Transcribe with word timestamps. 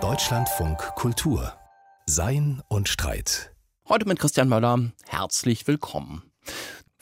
Deutschlandfunk 0.00 0.78
Kultur 0.96 1.52
Sein 2.06 2.60
und 2.66 2.88
Streit. 2.88 3.54
Heute 3.88 4.08
mit 4.08 4.18
Christian 4.18 4.48
Möller. 4.48 4.90
Herzlich 5.06 5.68
willkommen. 5.68 6.24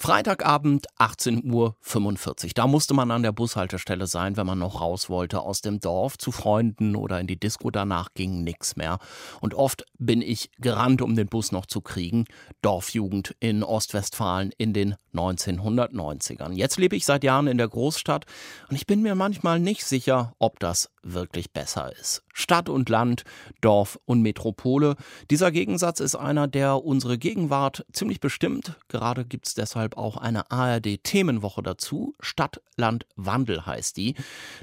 Freitagabend 0.03 0.87
18.45 0.99 2.45
Uhr. 2.45 2.51
Da 2.57 2.67
musste 2.67 2.93
man 2.93 3.13
an 3.13 3.23
der 3.23 3.31
Bushaltestelle 3.31 4.09
sein, 4.09 4.37
wenn 4.37 4.49
man 4.49 4.59
noch 4.59 4.81
raus 4.81 5.09
wollte 5.09 5.39
aus 5.43 5.61
dem 5.61 5.79
Dorf 5.79 6.19
zu 6.19 6.33
Freunden 6.33 6.97
oder 6.97 7.21
in 7.21 7.29
die 7.29 7.39
Disco. 7.39 7.71
Danach 7.71 8.09
ging 8.15 8.43
nichts 8.43 8.75
mehr. 8.75 8.99
Und 9.41 9.55
oft 9.55 9.85
bin 10.01 10.21
ich 10.21 10.51
gerannt, 10.59 11.03
um 11.03 11.15
den 11.15 11.29
Bus 11.29 11.53
noch 11.53 11.67
zu 11.67 11.83
kriegen. 11.83 12.25
Dorfjugend 12.63 13.37
in 13.39 13.63
Ostwestfalen 13.63 14.51
in 14.59 14.73
den 14.73 14.97
1990ern. 15.15 16.53
Jetzt 16.55 16.79
lebe 16.79 16.97
ich 16.97 17.07
seit 17.07 17.23
Jahren 17.23 17.47
in 17.47 17.59
der 17.59 17.69
Großstadt 17.69 18.27
und 18.71 18.75
ich 18.75 18.89
bin 18.89 19.03
mir 19.03 19.15
manchmal 19.15 19.61
nicht 19.61 19.85
sicher, 19.85 20.35
ob 20.41 20.59
das 20.59 20.91
wirklich 21.05 21.53
besser 21.53 21.93
ist. 21.97 22.25
Stadt 22.33 22.69
und 22.69 22.89
Land, 22.89 23.25
Dorf 23.61 23.99
und 24.05 24.23
Metropole. 24.23 24.97
Dieser 25.31 25.51
Gegensatz 25.51 26.01
ist 26.01 26.17
einer, 26.17 26.49
der 26.49 26.85
unsere 26.85 27.19
Gegenwart 27.19 27.85
ziemlich 27.93 28.21
bestimmt. 28.21 28.77
Gerade 28.89 29.25
gibt 29.25 29.47
es 29.47 29.55
deshalb 29.55 29.97
auch 29.97 30.17
eine 30.17 30.51
ARD-Themenwoche 30.51 31.63
dazu. 31.63 32.15
Stadt, 32.21 32.61
Land, 32.77 33.07
Wandel 33.17 33.67
heißt 33.67 33.97
die. 33.97 34.15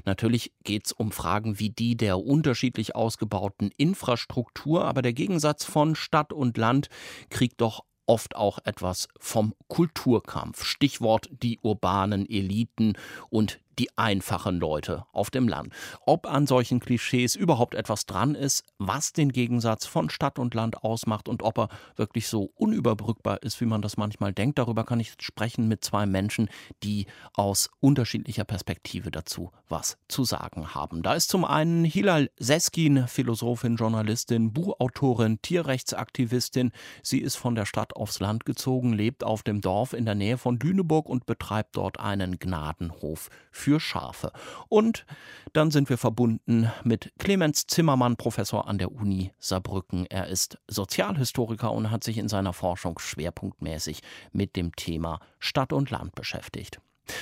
Natürlich 0.04 0.52
geht 0.64 0.86
es 0.86 0.92
um 0.92 1.12
Fragen 1.12 1.58
wie 1.58 1.70
die 1.70 1.96
der 1.96 2.18
unterschiedlich 2.18 2.94
ausgebauten 2.94 3.70
Infrastruktur, 3.76 4.84
aber 4.84 5.02
der 5.02 5.12
Gegensatz 5.12 5.64
von 5.64 5.94
Stadt 5.94 6.32
und 6.32 6.56
Land 6.56 6.88
kriegt 7.30 7.60
doch 7.60 7.84
oft 8.10 8.34
auch 8.34 8.58
etwas 8.64 9.06
vom 9.20 9.54
Kulturkampf. 9.68 10.64
Stichwort 10.64 11.28
die 11.30 11.60
urbanen 11.62 12.28
Eliten 12.28 12.94
und 13.28 13.60
die 13.80 13.88
einfachen 13.96 14.60
Leute 14.60 15.06
auf 15.10 15.30
dem 15.30 15.48
Land. 15.48 15.72
Ob 16.04 16.26
an 16.26 16.46
solchen 16.46 16.80
Klischees 16.80 17.34
überhaupt 17.34 17.74
etwas 17.74 18.04
dran 18.04 18.34
ist, 18.34 18.62
was 18.76 19.14
den 19.14 19.32
Gegensatz 19.32 19.86
von 19.86 20.10
Stadt 20.10 20.38
und 20.38 20.52
Land 20.52 20.84
ausmacht 20.84 21.30
und 21.30 21.42
ob 21.42 21.58
er 21.58 21.68
wirklich 21.96 22.28
so 22.28 22.52
unüberbrückbar 22.56 23.42
ist, 23.42 23.58
wie 23.62 23.64
man 23.64 23.80
das 23.80 23.96
manchmal 23.96 24.34
denkt, 24.34 24.58
darüber 24.58 24.84
kann 24.84 25.00
ich 25.00 25.14
sprechen 25.18 25.66
mit 25.66 25.82
zwei 25.82 26.04
Menschen, 26.04 26.50
die 26.82 27.06
aus 27.32 27.70
unterschiedlicher 27.80 28.44
Perspektive 28.44 29.10
dazu 29.10 29.50
was 29.70 29.96
zu 30.08 30.24
sagen 30.24 30.74
haben. 30.74 31.02
Da 31.02 31.14
ist 31.14 31.30
zum 31.30 31.44
einen 31.44 31.84
Hilal 31.84 32.30
Seskin, 32.38 33.06
Philosophin, 33.06 33.76
Journalistin, 33.76 34.52
Buchautorin, 34.52 35.40
Tierrechtsaktivistin. 35.42 36.72
Sie 37.02 37.20
ist 37.20 37.36
von 37.36 37.54
der 37.54 37.66
Stadt 37.66 37.96
aufs 37.96 38.20
Land 38.20 38.44
gezogen, 38.44 38.92
lebt 38.92 39.24
auf 39.24 39.42
dem 39.42 39.60
Dorf 39.60 39.92
in 39.92 40.04
der 40.04 40.14
Nähe 40.14 40.38
von 40.38 40.58
Lüneburg 40.58 41.08
und 41.08 41.26
betreibt 41.26 41.76
dort 41.76 42.00
einen 42.00 42.38
Gnadenhof 42.38 43.28
für 43.50 43.69
für 43.70 43.78
Schafe. 43.78 44.32
Und 44.68 45.06
dann 45.52 45.70
sind 45.70 45.88
wir 45.90 45.98
verbunden 45.98 46.72
mit 46.82 47.12
Clemens 47.18 47.68
Zimmermann, 47.68 48.16
Professor 48.16 48.66
an 48.66 48.78
der 48.78 48.90
Uni 48.90 49.32
Saarbrücken. 49.38 50.06
Er 50.06 50.26
ist 50.26 50.58
Sozialhistoriker 50.66 51.70
und 51.70 51.92
hat 51.92 52.02
sich 52.02 52.18
in 52.18 52.28
seiner 52.28 52.52
Forschung 52.52 52.98
schwerpunktmäßig 52.98 54.00
mit 54.32 54.56
dem 54.56 54.74
Thema 54.74 55.20
Stadt 55.38 55.72
und 55.72 55.90
Land 55.90 56.16
beschäftigt. 56.16 56.80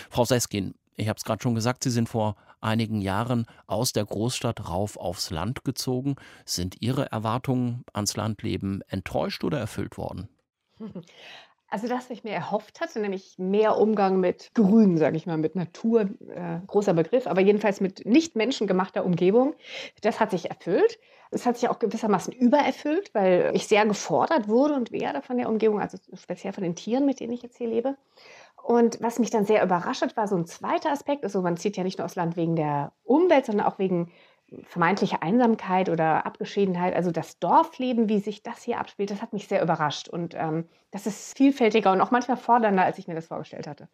Frau 0.09 0.25
Seskin, 0.25 0.75
ich 0.97 1.09
habe 1.09 1.19
es 1.19 1.25
gerade 1.25 1.43
schon 1.43 1.55
gesagt, 1.55 1.85
Sie 1.85 1.91
sind 1.91 2.09
vor 2.09 2.37
einigen 2.63 3.03
Jahren 3.03 3.45
aus 3.67 3.93
der 3.93 4.07
Großstadt 4.07 4.71
rauf 4.71 4.97
aufs 4.97 5.29
Land 5.29 5.65
gezogen. 5.65 6.17
Sind 6.47 6.81
Ihre 6.81 7.13
Erwartungen 7.13 7.85
ans 7.93 8.17
Landleben 8.17 8.81
enttäuscht 8.89 9.45
oder 9.45 9.59
erfüllt 9.59 9.99
worden? 9.99 10.31
Also 11.71 11.87
das, 11.87 12.05
was 12.05 12.11
ich 12.11 12.25
mir 12.25 12.33
erhofft 12.33 12.81
hatte, 12.81 12.99
nämlich 12.99 13.39
mehr 13.39 13.77
Umgang 13.77 14.21
mit 14.21 14.51
Grün, 14.55 14.97
sage 14.97 15.17
ich 15.17 15.27
mal, 15.27 15.37
mit 15.37 15.55
Natur, 15.55 16.09
äh, 16.29 16.61
großer 16.67 16.95
Begriff, 16.95 17.27
aber 17.27 17.43
jedenfalls 17.43 17.81
mit 17.81 18.07
nicht 18.07 18.37
menschengemachter 18.37 19.05
Umgebung, 19.05 19.55
das 20.01 20.19
hat 20.19 20.31
sich 20.31 20.49
erfüllt. 20.49 20.99
Es 21.31 21.45
hat 21.45 21.59
sich 21.59 21.69
auch 21.69 21.79
gewissermaßen 21.79 22.33
übererfüllt, 22.33 23.15
weil 23.15 23.51
ich 23.53 23.67
sehr 23.67 23.85
gefordert 23.85 24.49
wurde 24.49 24.75
und 24.75 24.93
werde 24.93 25.21
von 25.21 25.37
der 25.37 25.51
Umgebung, 25.51 25.79
also 25.79 25.99
speziell 26.15 26.55
von 26.55 26.65
den 26.65 26.75
Tieren, 26.75 27.05
mit 27.05 27.21
denen 27.21 27.35
ich 27.35 27.43
jetzt 27.43 27.59
hier 27.59 27.69
lebe. 27.69 27.99
Und 28.63 29.03
was 29.03 29.19
mich 29.19 29.31
dann 29.31 29.45
sehr 29.45 29.63
überrascht 29.63 30.01
hat, 30.01 30.17
war 30.17 30.27
so 30.27 30.37
ein 30.37 30.47
zweiter 30.47 30.91
Aspekt. 30.91 31.25
Also 31.25 31.43
man 31.43 31.59
zieht 31.59 31.77
ja 31.77 31.85
nicht 31.85 31.99
nur 31.99 32.07
aus 32.07 32.17
Land 32.17 32.37
wegen 32.37 32.57
der 32.57 32.93
Umwelt, 33.05 33.45
sondern 33.45 33.67
auch 33.67 33.79
wegen 33.79 34.11
vermeintliche 34.65 35.23
Einsamkeit 35.23 35.89
oder 35.89 36.25
Abgeschiedenheit, 36.27 36.95
also 36.95 37.11
das 37.11 37.39
Dorfleben, 37.39 38.09
wie 38.09 38.21
sich 38.21 38.43
das 38.43 38.63
hier 38.63 38.79
abspielt, 38.79 39.11
das 39.11 39.23
hat 39.23 39.33
mich 39.33 39.49
sehr 39.49 39.63
überrascht. 39.63 40.09
Und 40.09 40.35
ähm, 40.35 40.69
das 40.91 41.07
ist 41.07 41.37
vielfältiger 41.37 41.93
und 41.93 42.01
auch 42.01 42.11
manchmal 42.11 42.37
fordernder, 42.37 42.85
als 42.85 42.99
ich 42.99 43.09
mir 43.09 43.15
das 43.15 43.27
vorgestellt 43.27 43.67
hatte. 43.67 43.89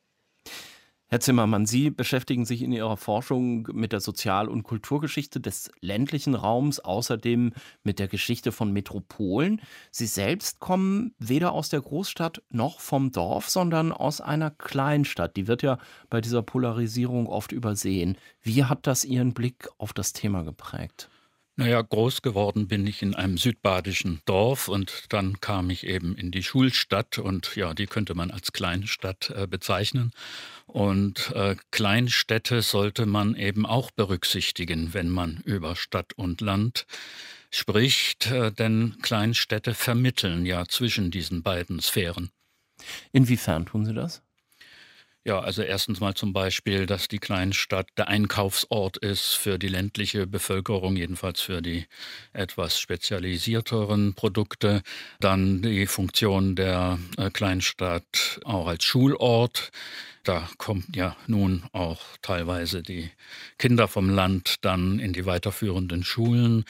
Herr 1.08 1.20
Zimmermann, 1.20 1.66
Sie 1.66 1.90
beschäftigen 1.90 2.46
sich 2.46 2.62
in 2.62 2.72
Ihrer 2.72 2.96
Forschung 2.96 3.68
mit 3.72 3.92
der 3.92 4.00
Sozial- 4.00 4.48
und 4.48 4.62
Kulturgeschichte 4.62 5.38
des 5.38 5.70
ländlichen 5.80 6.34
Raums, 6.34 6.80
außerdem 6.80 7.52
mit 7.82 7.98
der 7.98 8.08
Geschichte 8.08 8.52
von 8.52 8.72
Metropolen. 8.72 9.60
Sie 9.90 10.06
selbst 10.06 10.60
kommen 10.60 11.14
weder 11.18 11.52
aus 11.52 11.68
der 11.68 11.82
Großstadt 11.82 12.42
noch 12.48 12.80
vom 12.80 13.12
Dorf, 13.12 13.50
sondern 13.50 13.92
aus 13.92 14.22
einer 14.22 14.50
Kleinstadt. 14.50 15.36
Die 15.36 15.46
wird 15.46 15.62
ja 15.62 15.78
bei 16.08 16.22
dieser 16.22 16.42
Polarisierung 16.42 17.26
oft 17.26 17.52
übersehen. 17.52 18.16
Wie 18.40 18.64
hat 18.64 18.86
das 18.86 19.04
Ihren 19.04 19.34
Blick 19.34 19.68
auf 19.76 19.92
das 19.92 20.14
Thema 20.14 20.42
geprägt? 20.42 21.10
Naja, 21.56 21.82
groß 21.82 22.22
geworden 22.22 22.66
bin 22.66 22.84
ich 22.84 23.00
in 23.00 23.14
einem 23.14 23.38
südbadischen 23.38 24.20
Dorf 24.24 24.66
und 24.66 25.04
dann 25.10 25.40
kam 25.40 25.70
ich 25.70 25.86
eben 25.86 26.16
in 26.16 26.32
die 26.32 26.42
Schulstadt 26.42 27.18
und 27.18 27.54
ja, 27.54 27.74
die 27.74 27.86
könnte 27.86 28.16
man 28.16 28.32
als 28.32 28.50
Kleinstadt 28.52 29.30
äh, 29.30 29.46
bezeichnen. 29.46 30.10
Und 30.66 31.30
äh, 31.32 31.54
Kleinstädte 31.70 32.60
sollte 32.60 33.06
man 33.06 33.36
eben 33.36 33.66
auch 33.66 33.92
berücksichtigen, 33.92 34.94
wenn 34.94 35.08
man 35.08 35.42
über 35.44 35.76
Stadt 35.76 36.14
und 36.14 36.40
Land 36.40 36.86
spricht, 37.50 38.32
äh, 38.32 38.50
denn 38.50 38.96
Kleinstädte 39.00 39.74
vermitteln 39.74 40.46
ja 40.46 40.66
zwischen 40.66 41.12
diesen 41.12 41.44
beiden 41.44 41.78
Sphären. 41.78 42.30
Inwiefern 43.12 43.66
tun 43.66 43.84
Sie 43.84 43.94
das? 43.94 44.22
Ja, 45.26 45.40
also 45.40 45.62
erstens 45.62 46.00
mal 46.00 46.12
zum 46.12 46.34
Beispiel, 46.34 46.84
dass 46.84 47.08
die 47.08 47.18
Kleinstadt 47.18 47.88
der 47.96 48.08
Einkaufsort 48.08 48.98
ist 48.98 49.32
für 49.32 49.58
die 49.58 49.68
ländliche 49.68 50.26
Bevölkerung, 50.26 50.96
jedenfalls 50.96 51.40
für 51.40 51.62
die 51.62 51.86
etwas 52.34 52.78
spezialisierteren 52.78 54.12
Produkte. 54.12 54.82
Dann 55.20 55.62
die 55.62 55.86
Funktion 55.86 56.56
der 56.56 56.98
äh, 57.16 57.30
Kleinstadt 57.30 58.38
auch 58.44 58.66
als 58.66 58.84
Schulort. 58.84 59.70
Da 60.24 60.46
kommen 60.58 60.84
ja 60.94 61.16
nun 61.26 61.64
auch 61.72 62.02
teilweise 62.20 62.82
die 62.82 63.10
Kinder 63.58 63.88
vom 63.88 64.10
Land 64.10 64.56
dann 64.60 64.98
in 64.98 65.14
die 65.14 65.24
weiterführenden 65.24 66.04
Schulen 66.04 66.66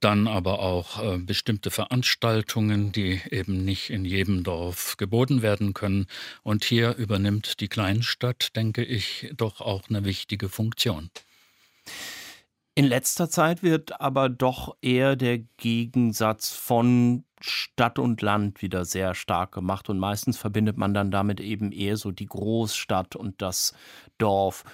dann 0.00 0.26
aber 0.28 0.60
auch 0.60 1.02
äh, 1.02 1.18
bestimmte 1.18 1.70
Veranstaltungen, 1.70 2.92
die 2.92 3.20
eben 3.30 3.64
nicht 3.64 3.90
in 3.90 4.04
jedem 4.04 4.42
Dorf 4.42 4.96
geboten 4.96 5.42
werden 5.42 5.74
können. 5.74 6.06
Und 6.42 6.64
hier 6.64 6.96
übernimmt 6.96 7.60
die 7.60 7.68
Kleinstadt, 7.68 8.54
denke 8.56 8.84
ich, 8.84 9.32
doch 9.36 9.60
auch 9.60 9.88
eine 9.88 10.04
wichtige 10.04 10.48
Funktion. 10.48 11.10
In 12.74 12.84
letzter 12.84 13.30
Zeit 13.30 13.62
wird 13.62 14.02
aber 14.02 14.28
doch 14.28 14.76
eher 14.82 15.16
der 15.16 15.38
Gegensatz 15.56 16.50
von 16.50 17.24
Stadt 17.40 17.98
und 17.98 18.20
Land 18.20 18.60
wieder 18.60 18.84
sehr 18.84 19.14
stark 19.14 19.52
gemacht 19.52 19.88
und 19.88 19.98
meistens 19.98 20.36
verbindet 20.36 20.76
man 20.76 20.92
dann 20.92 21.10
damit 21.10 21.40
eben 21.40 21.72
eher 21.72 21.96
so 21.96 22.10
die 22.10 22.26
Großstadt 22.26 23.16
und 23.16 23.40
das 23.40 23.74
Dorf. 24.18 24.64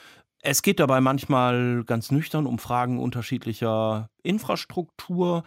Es 0.44 0.62
geht 0.62 0.80
dabei 0.80 1.00
manchmal 1.00 1.84
ganz 1.84 2.10
nüchtern 2.10 2.46
um 2.46 2.58
Fragen 2.58 2.98
unterschiedlicher 2.98 4.10
Infrastruktur, 4.24 5.44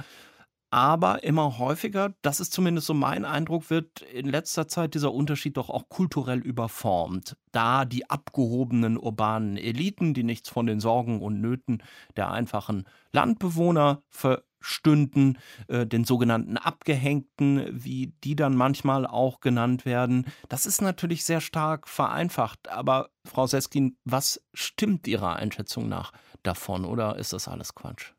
aber 0.76 1.24
immer 1.24 1.58
häufiger, 1.58 2.14
das 2.22 2.42
ist 2.42 2.52
zumindest 2.52 2.88
so 2.88 2.94
mein 2.94 3.24
Eindruck, 3.24 3.70
wird 3.70 4.02
in 4.02 4.26
letzter 4.26 4.68
Zeit 4.68 4.94
dieser 4.94 5.14
Unterschied 5.14 5.56
doch 5.56 5.70
auch 5.70 5.88
kulturell 5.88 6.40
überformt. 6.40 7.38
Da 7.54 7.86
die 7.86 8.10
abgehobenen 8.10 8.98
urbanen 8.98 9.56
Eliten, 9.56 10.14
die 10.14 10.24
nichts 10.24 10.50
von 10.50 10.66
den 10.66 10.82
Sorgen 10.82 11.22
und 11.22 11.40
Nöten 11.40 11.82
der 12.18 12.30
einfachen 12.30 12.84
Landbewohner 13.14 14.04
ver 14.10 14.44
stünden, 14.60 15.38
äh, 15.70 15.86
den 15.86 16.04
sogenannten 16.04 16.58
Abgehängten, 16.58 17.68
wie 17.72 18.14
die 18.26 18.36
dann 18.36 18.58
manchmal 18.58 19.08
auch 19.08 19.40
genannt 19.40 19.86
werden. 19.86 20.26
Das 20.50 20.66
ist 20.66 20.82
natürlich 20.82 21.24
sehr 21.24 21.40
stark 21.40 21.88
vereinfacht, 21.88 22.68
aber 22.68 23.12
Frau 23.24 23.48
Seskin, 23.48 23.96
was 24.04 24.44
stimmt 24.54 25.08
Ihrer 25.08 25.38
Einschätzung 25.38 25.88
nach 25.88 26.12
davon 26.44 26.84
oder 26.84 27.16
ist 27.16 27.32
das 27.32 27.48
alles 27.48 27.76
Quatsch? 27.76 28.15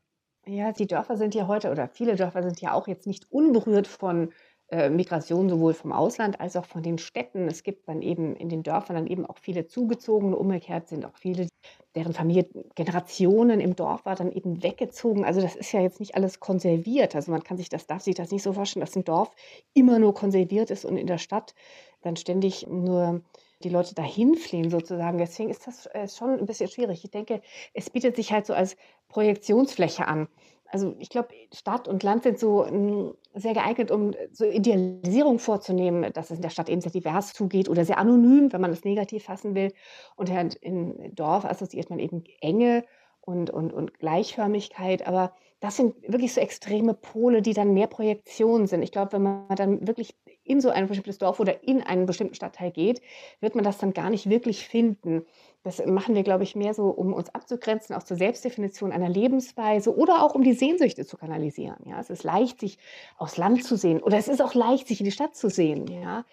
Ja, 0.47 0.71
die 0.71 0.87
Dörfer 0.87 1.17
sind 1.17 1.35
ja 1.35 1.47
heute 1.47 1.71
oder 1.71 1.87
viele 1.89 2.15
Dörfer 2.15 2.41
sind 2.41 2.61
ja 2.61 2.73
auch 2.73 2.87
jetzt 2.87 3.05
nicht 3.05 3.29
unberührt 3.31 3.85
von 3.85 4.31
äh, 4.69 4.89
Migration 4.89 5.49
sowohl 5.49 5.73
vom 5.73 5.91
Ausland 5.91 6.39
als 6.39 6.55
auch 6.55 6.65
von 6.65 6.81
den 6.83 6.97
Städten. 6.97 7.47
Es 7.47 7.63
gibt 7.63 7.87
dann 7.89 8.01
eben 8.01 8.33
in 8.35 8.47
den 8.47 8.63
Dörfern 8.63 8.95
dann 8.95 9.07
eben 9.07 9.25
auch 9.25 9.37
viele 9.39 9.67
Zugezogene. 9.67 10.37
Umgekehrt 10.37 10.87
sind 10.87 11.05
auch 11.05 11.17
viele, 11.17 11.47
deren 11.95 12.13
Familie 12.13 12.47
Generationen 12.75 13.59
im 13.59 13.75
Dorf 13.75 14.05
war, 14.05 14.15
dann 14.15 14.31
eben 14.31 14.63
weggezogen. 14.63 15.25
Also 15.25 15.41
das 15.41 15.55
ist 15.55 15.73
ja 15.73 15.81
jetzt 15.81 15.99
nicht 15.99 16.15
alles 16.15 16.39
konserviert. 16.39 17.13
Also 17.15 17.31
man 17.31 17.43
kann 17.43 17.57
sich 17.57 17.67
das, 17.67 17.85
darf 17.85 18.01
sich 18.03 18.15
das 18.15 18.31
nicht 18.31 18.43
so 18.43 18.53
vorstellen, 18.53 18.85
dass 18.85 18.95
ein 18.95 19.03
Dorf 19.03 19.31
immer 19.73 19.99
nur 19.99 20.13
konserviert 20.13 20.71
ist 20.71 20.85
und 20.85 20.95
in 20.97 21.07
der 21.07 21.17
Stadt 21.17 21.55
dann 22.01 22.15
ständig 22.15 22.67
nur 22.67 23.21
die 23.63 23.69
Leute 23.69 23.95
dahin 23.95 24.35
fliehen 24.35 24.69
sozusagen. 24.69 25.17
Deswegen 25.17 25.49
ist 25.49 25.65
das 25.67 25.87
äh, 25.87 26.07
schon 26.07 26.37
ein 26.39 26.45
bisschen 26.45 26.69
schwierig. 26.69 27.03
Ich 27.03 27.11
denke, 27.11 27.41
es 27.73 27.89
bietet 27.89 28.15
sich 28.15 28.31
halt 28.31 28.45
so 28.45 28.53
als 28.53 28.77
Projektionsfläche 29.09 30.07
an. 30.07 30.27
Also 30.69 30.95
ich 30.99 31.09
glaube, 31.09 31.29
Stadt 31.53 31.87
und 31.87 32.03
Land 32.03 32.23
sind 32.23 32.39
so 32.39 32.65
hm, 32.65 33.13
sehr 33.33 33.53
geeignet, 33.53 33.89
um 33.89 34.13
so 34.31 34.45
Idealisierung 34.45 35.39
vorzunehmen, 35.39 36.11
dass 36.13 36.29
es 36.29 36.37
in 36.37 36.41
der 36.41 36.49
Stadt 36.49 36.69
eben 36.69 36.81
sehr 36.81 36.91
divers 36.91 37.33
zugeht 37.33 37.69
oder 37.69 37.85
sehr 37.85 37.97
anonym, 37.97 38.51
wenn 38.51 38.61
man 38.61 38.71
es 38.71 38.83
negativ 38.83 39.23
fassen 39.23 39.55
will. 39.55 39.73
Und 40.15 40.31
halt 40.31 40.55
in 40.55 41.15
Dorf 41.15 41.45
assoziiert 41.45 41.89
man 41.89 41.99
eben 41.99 42.23
Enge 42.41 42.83
und, 43.21 43.49
und, 43.49 43.71
und 43.73 43.99
Gleichförmigkeit. 43.99 45.07
Aber 45.07 45.33
das 45.59 45.77
sind 45.77 45.95
wirklich 46.03 46.33
so 46.33 46.41
extreme 46.41 46.93
Pole, 46.93 47.41
die 47.41 47.53
dann 47.53 47.73
mehr 47.73 47.87
Projektionen 47.87 48.67
sind. 48.67 48.83
Ich 48.83 48.91
glaube, 48.91 49.13
wenn 49.13 49.23
man 49.23 49.55
dann 49.55 49.87
wirklich 49.87 50.15
in 50.43 50.61
so 50.61 50.69
ein 50.69 50.87
bestimmtes 50.87 51.17
Dorf 51.17 51.39
oder 51.39 51.63
in 51.63 51.81
einen 51.81 52.05
bestimmten 52.05 52.35
Stadtteil 52.35 52.71
geht, 52.71 53.01
wird 53.41 53.55
man 53.55 53.63
das 53.63 53.77
dann 53.77 53.93
gar 53.93 54.09
nicht 54.09 54.29
wirklich 54.29 54.67
finden. 54.67 55.25
Das 55.67 55.85
machen 55.85 56.15
wir, 56.15 56.23
glaube 56.23 56.43
ich, 56.43 56.55
mehr 56.55 56.73
so, 56.73 56.85
um 56.85 57.13
uns 57.13 57.27
abzugrenzen, 57.35 57.93
auch 57.93 58.03
zur 58.03 58.15
Selbstdefinition 58.15 58.93
einer 58.93 59.09
Lebensweise 59.09 59.93
oder 59.93 60.23
auch 60.23 60.33
um 60.33 60.41
die 60.41 60.53
Sehnsüchte 60.53 61.05
zu 61.05 61.17
kanalisieren. 61.17 61.75
Ja, 61.83 61.99
es 61.99 62.09
ist 62.09 62.23
leicht, 62.23 62.61
sich 62.61 62.77
aufs 63.17 63.35
Land 63.35 63.65
zu 63.65 63.75
sehen 63.75 64.01
oder 64.01 64.17
es 64.17 64.29
ist 64.29 64.41
auch 64.41 64.53
leicht, 64.53 64.87
sich 64.87 65.01
in 65.01 65.05
die 65.05 65.11
Stadt 65.11 65.35
zu 65.35 65.49
sehen. 65.49 65.85
Ja, 65.87 66.23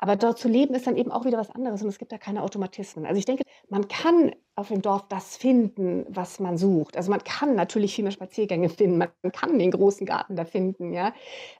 aber 0.00 0.16
dort 0.16 0.40
zu 0.40 0.48
leben 0.48 0.74
ist 0.74 0.88
dann 0.88 0.96
eben 0.96 1.12
auch 1.12 1.24
wieder 1.24 1.38
was 1.38 1.50
anderes 1.50 1.82
und 1.82 1.88
es 1.88 1.98
gibt 1.98 2.10
da 2.10 2.18
keine 2.18 2.42
Automatismen. 2.42 3.06
Also 3.06 3.16
ich 3.16 3.26
denke, 3.26 3.44
man 3.68 3.86
kann 3.86 4.34
auf 4.56 4.66
dem 4.68 4.82
Dorf 4.82 5.06
das 5.08 5.36
finden, 5.36 6.04
was 6.08 6.40
man 6.40 6.58
sucht. 6.58 6.96
Also 6.96 7.12
man 7.12 7.22
kann 7.22 7.54
natürlich 7.54 7.94
viel 7.94 8.02
mehr 8.02 8.10
Spaziergänge 8.10 8.70
finden, 8.70 8.98
man 8.98 9.12
kann 9.32 9.56
den 9.56 9.70
großen 9.70 10.04
Garten 10.04 10.34
da 10.34 10.44
finden, 10.44 10.92
ja. 10.92 11.14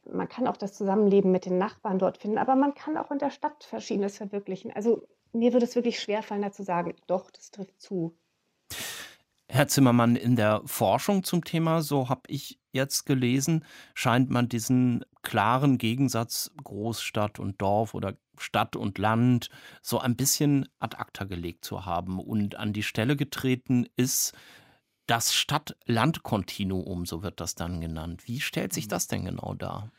Man 0.04 0.28
kann 0.28 0.48
auch 0.48 0.56
das 0.56 0.72
Zusammenleben 0.72 1.30
mit 1.30 1.46
den 1.46 1.58
Nachbarn 1.58 2.00
dort 2.00 2.18
finden, 2.18 2.38
aber 2.38 2.56
man 2.56 2.74
kann 2.74 2.96
auch 2.96 3.12
in 3.12 3.18
der 3.18 3.30
Stadt 3.30 3.62
Verschiedenes 3.62 4.16
verwirklichen. 4.16 4.72
Also 4.74 5.06
mir 5.32 5.52
würde 5.52 5.66
es 5.66 5.74
wirklich 5.74 6.00
schwerfallen, 6.00 6.42
da 6.42 6.52
zu 6.52 6.62
sagen, 6.62 6.94
doch, 7.06 7.30
das 7.30 7.50
trifft 7.50 7.80
zu. 7.80 8.16
Herr 9.48 9.66
Zimmermann, 9.66 10.14
in 10.14 10.36
der 10.36 10.62
Forschung 10.64 11.24
zum 11.24 11.44
Thema, 11.44 11.82
so 11.82 12.08
habe 12.08 12.22
ich 12.28 12.60
jetzt 12.70 13.04
gelesen, 13.04 13.64
scheint 13.94 14.30
man 14.30 14.48
diesen 14.48 15.04
klaren 15.22 15.76
Gegensatz 15.76 16.52
Großstadt 16.62 17.40
und 17.40 17.60
Dorf 17.60 17.94
oder 17.94 18.16
Stadt 18.38 18.76
und 18.76 18.98
Land 18.98 19.50
so 19.82 19.98
ein 19.98 20.14
bisschen 20.14 20.68
ad 20.78 20.96
acta 20.96 21.24
gelegt 21.24 21.64
zu 21.64 21.84
haben 21.84 22.20
und 22.20 22.54
an 22.54 22.72
die 22.72 22.84
Stelle 22.84 23.16
getreten 23.16 23.86
ist 23.96 24.34
das 25.06 25.34
Stadt-Land-Kontinuum, 25.34 27.04
so 27.04 27.24
wird 27.24 27.40
das 27.40 27.56
dann 27.56 27.80
genannt. 27.80 28.28
Wie 28.28 28.40
stellt 28.40 28.72
sich 28.72 28.86
mhm. 28.86 28.90
das 28.90 29.08
denn 29.08 29.24
genau 29.24 29.54
dar? 29.54 29.90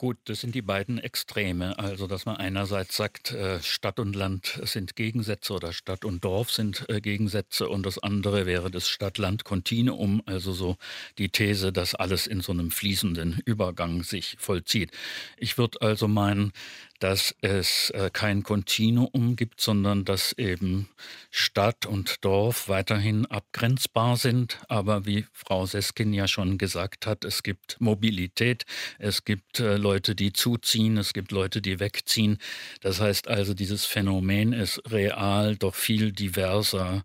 Gut, 0.00 0.16
das 0.26 0.40
sind 0.42 0.54
die 0.54 0.62
beiden 0.62 0.98
Extreme. 0.98 1.76
Also, 1.76 2.06
dass 2.06 2.24
man 2.24 2.36
einerseits 2.36 2.96
sagt, 2.96 3.32
äh, 3.32 3.60
Stadt 3.60 3.98
und 3.98 4.14
Land 4.14 4.60
sind 4.62 4.94
Gegensätze 4.94 5.52
oder 5.52 5.72
Stadt 5.72 6.04
und 6.04 6.24
Dorf 6.24 6.52
sind 6.52 6.88
äh, 6.88 7.00
Gegensätze 7.00 7.68
und 7.68 7.84
das 7.84 7.98
andere 7.98 8.46
wäre 8.46 8.70
das 8.70 8.88
Stadt-Land-Kontinuum, 8.88 10.22
also 10.24 10.52
so 10.52 10.76
die 11.18 11.30
These, 11.30 11.72
dass 11.72 11.96
alles 11.96 12.28
in 12.28 12.42
so 12.42 12.52
einem 12.52 12.70
fließenden 12.70 13.42
Übergang 13.44 14.04
sich 14.04 14.36
vollzieht. 14.38 14.92
Ich 15.36 15.58
würde 15.58 15.82
also 15.82 16.06
meinen, 16.06 16.52
dass 16.98 17.34
es 17.42 17.90
äh, 17.90 18.10
kein 18.12 18.42
Kontinuum 18.42 19.36
gibt, 19.36 19.60
sondern 19.60 20.04
dass 20.04 20.32
eben 20.32 20.88
Stadt 21.30 21.86
und 21.86 22.24
Dorf 22.24 22.68
weiterhin 22.68 23.26
abgrenzbar 23.26 24.16
sind. 24.16 24.58
Aber 24.68 25.06
wie 25.06 25.26
Frau 25.32 25.66
Seskin 25.66 26.12
ja 26.12 26.26
schon 26.26 26.58
gesagt 26.58 27.06
hat, 27.06 27.24
es 27.24 27.42
gibt 27.42 27.80
Mobilität, 27.80 28.64
es 28.98 29.24
gibt 29.24 29.60
äh, 29.60 29.76
Leute, 29.76 30.14
die 30.14 30.32
zuziehen, 30.32 30.96
es 30.96 31.12
gibt 31.12 31.32
Leute, 31.32 31.62
die 31.62 31.80
wegziehen. 31.80 32.38
Das 32.80 33.00
heißt 33.00 33.28
also, 33.28 33.54
dieses 33.54 33.86
Phänomen 33.86 34.52
ist 34.52 34.80
real, 34.90 35.56
doch 35.56 35.74
viel 35.74 36.12
diverser 36.12 37.04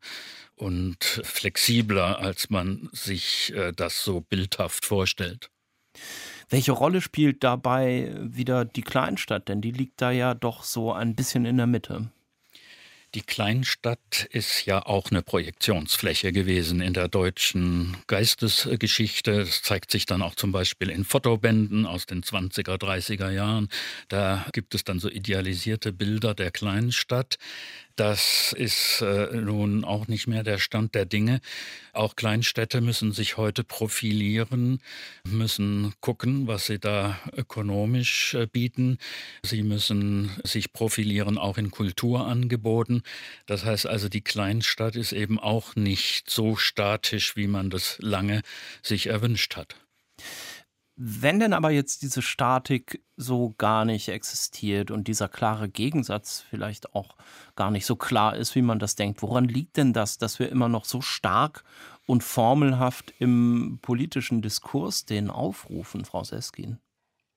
und 0.55 1.21
flexibler, 1.23 2.19
als 2.19 2.49
man 2.49 2.89
sich 2.91 3.53
äh, 3.55 3.71
das 3.73 4.03
so 4.03 4.21
bildhaft 4.21 4.85
vorstellt. 4.85 5.49
Welche 6.53 6.73
Rolle 6.73 7.01
spielt 7.01 7.43
dabei 7.43 8.11
wieder 8.21 8.63
die 8.63 8.83
Kleinstadt? 8.83 9.49
Denn 9.49 9.59
die 9.59 9.71
liegt 9.71 9.99
da 9.99 10.11
ja 10.11 10.35
doch 10.35 10.61
so 10.63 10.93
ein 10.93 11.15
bisschen 11.15 11.45
in 11.45 11.57
der 11.57 11.65
Mitte. 11.65 12.11
Die 13.15 13.21
Kleinstadt 13.21 14.27
ist 14.31 14.65
ja 14.65 14.85
auch 14.85 15.09
eine 15.09 15.23
Projektionsfläche 15.23 16.31
gewesen 16.31 16.79
in 16.79 16.93
der 16.93 17.07
deutschen 17.07 17.97
Geistesgeschichte. 18.05 19.45
Das 19.45 19.63
zeigt 19.63 19.89
sich 19.89 20.05
dann 20.05 20.21
auch 20.21 20.35
zum 20.35 20.51
Beispiel 20.51 20.91
in 20.91 21.05
Fotobänden 21.05 21.87
aus 21.87 22.05
den 22.05 22.21
20er, 22.21 22.79
30er 22.79 23.31
Jahren. 23.31 23.69
Da 24.07 24.45
gibt 24.51 24.75
es 24.75 24.83
dann 24.83 24.99
so 24.99 25.09
idealisierte 25.09 25.91
Bilder 25.91 26.35
der 26.35 26.51
Kleinstadt. 26.51 27.37
Das 27.95 28.55
ist 28.57 29.01
äh, 29.01 29.35
nun 29.35 29.83
auch 29.83 30.07
nicht 30.07 30.25
mehr 30.25 30.43
der 30.43 30.57
Stand 30.57 30.95
der 30.95 31.05
Dinge. 31.05 31.41
Auch 31.91 32.15
Kleinstädte 32.15 32.81
müssen 32.81 33.11
sich 33.11 33.37
heute 33.37 33.63
profilieren, 33.63 34.81
müssen 35.27 35.93
gucken, 36.01 36.47
was 36.47 36.65
sie 36.65 36.79
da 36.79 37.19
ökonomisch 37.37 38.33
äh, 38.33 38.47
bieten. 38.47 38.97
Sie 39.43 39.61
müssen 39.61 40.31
sich 40.43 40.73
profilieren 40.73 41.37
auch 41.37 41.59
in 41.59 41.69
Kulturangeboten. 41.69 43.03
Das 43.45 43.63
heißt 43.63 43.85
also, 43.85 44.09
die 44.09 44.21
Kleinstadt 44.21 44.95
ist 44.95 45.11
eben 45.11 45.37
auch 45.37 45.75
nicht 45.75 46.31
so 46.31 46.55
statisch, 46.55 47.35
wie 47.35 47.47
man 47.47 47.69
das 47.69 47.97
lange 47.99 48.41
sich 48.81 49.05
erwünscht 49.05 49.55
hat. 49.55 49.75
Wenn 50.95 51.39
denn 51.39 51.53
aber 51.53 51.71
jetzt 51.71 52.03
diese 52.03 52.21
Statik 52.21 53.03
so 53.17 53.55
gar 53.57 53.83
nicht 53.83 54.09
existiert 54.09 54.91
und 54.91 55.07
dieser 55.07 55.27
klare 55.27 55.67
Gegensatz 55.67 56.41
vielleicht 56.41 56.93
auch 56.93 57.15
gar 57.55 57.71
nicht 57.71 57.87
so 57.87 57.95
klar 57.95 58.35
ist, 58.35 58.53
wie 58.53 58.61
man 58.61 58.77
das 58.77 58.95
denkt, 58.95 59.23
woran 59.23 59.45
liegt 59.45 59.77
denn 59.77 59.93
das, 59.93 60.19
dass 60.19 60.37
wir 60.37 60.49
immer 60.49 60.69
noch 60.69 60.85
so 60.85 61.01
stark 61.01 61.63
und 62.05 62.23
formelhaft 62.23 63.13
im 63.17 63.79
politischen 63.81 64.43
Diskurs 64.43 65.05
den 65.05 65.31
aufrufen, 65.31 66.05
Frau 66.05 66.23
Seskin? 66.23 66.77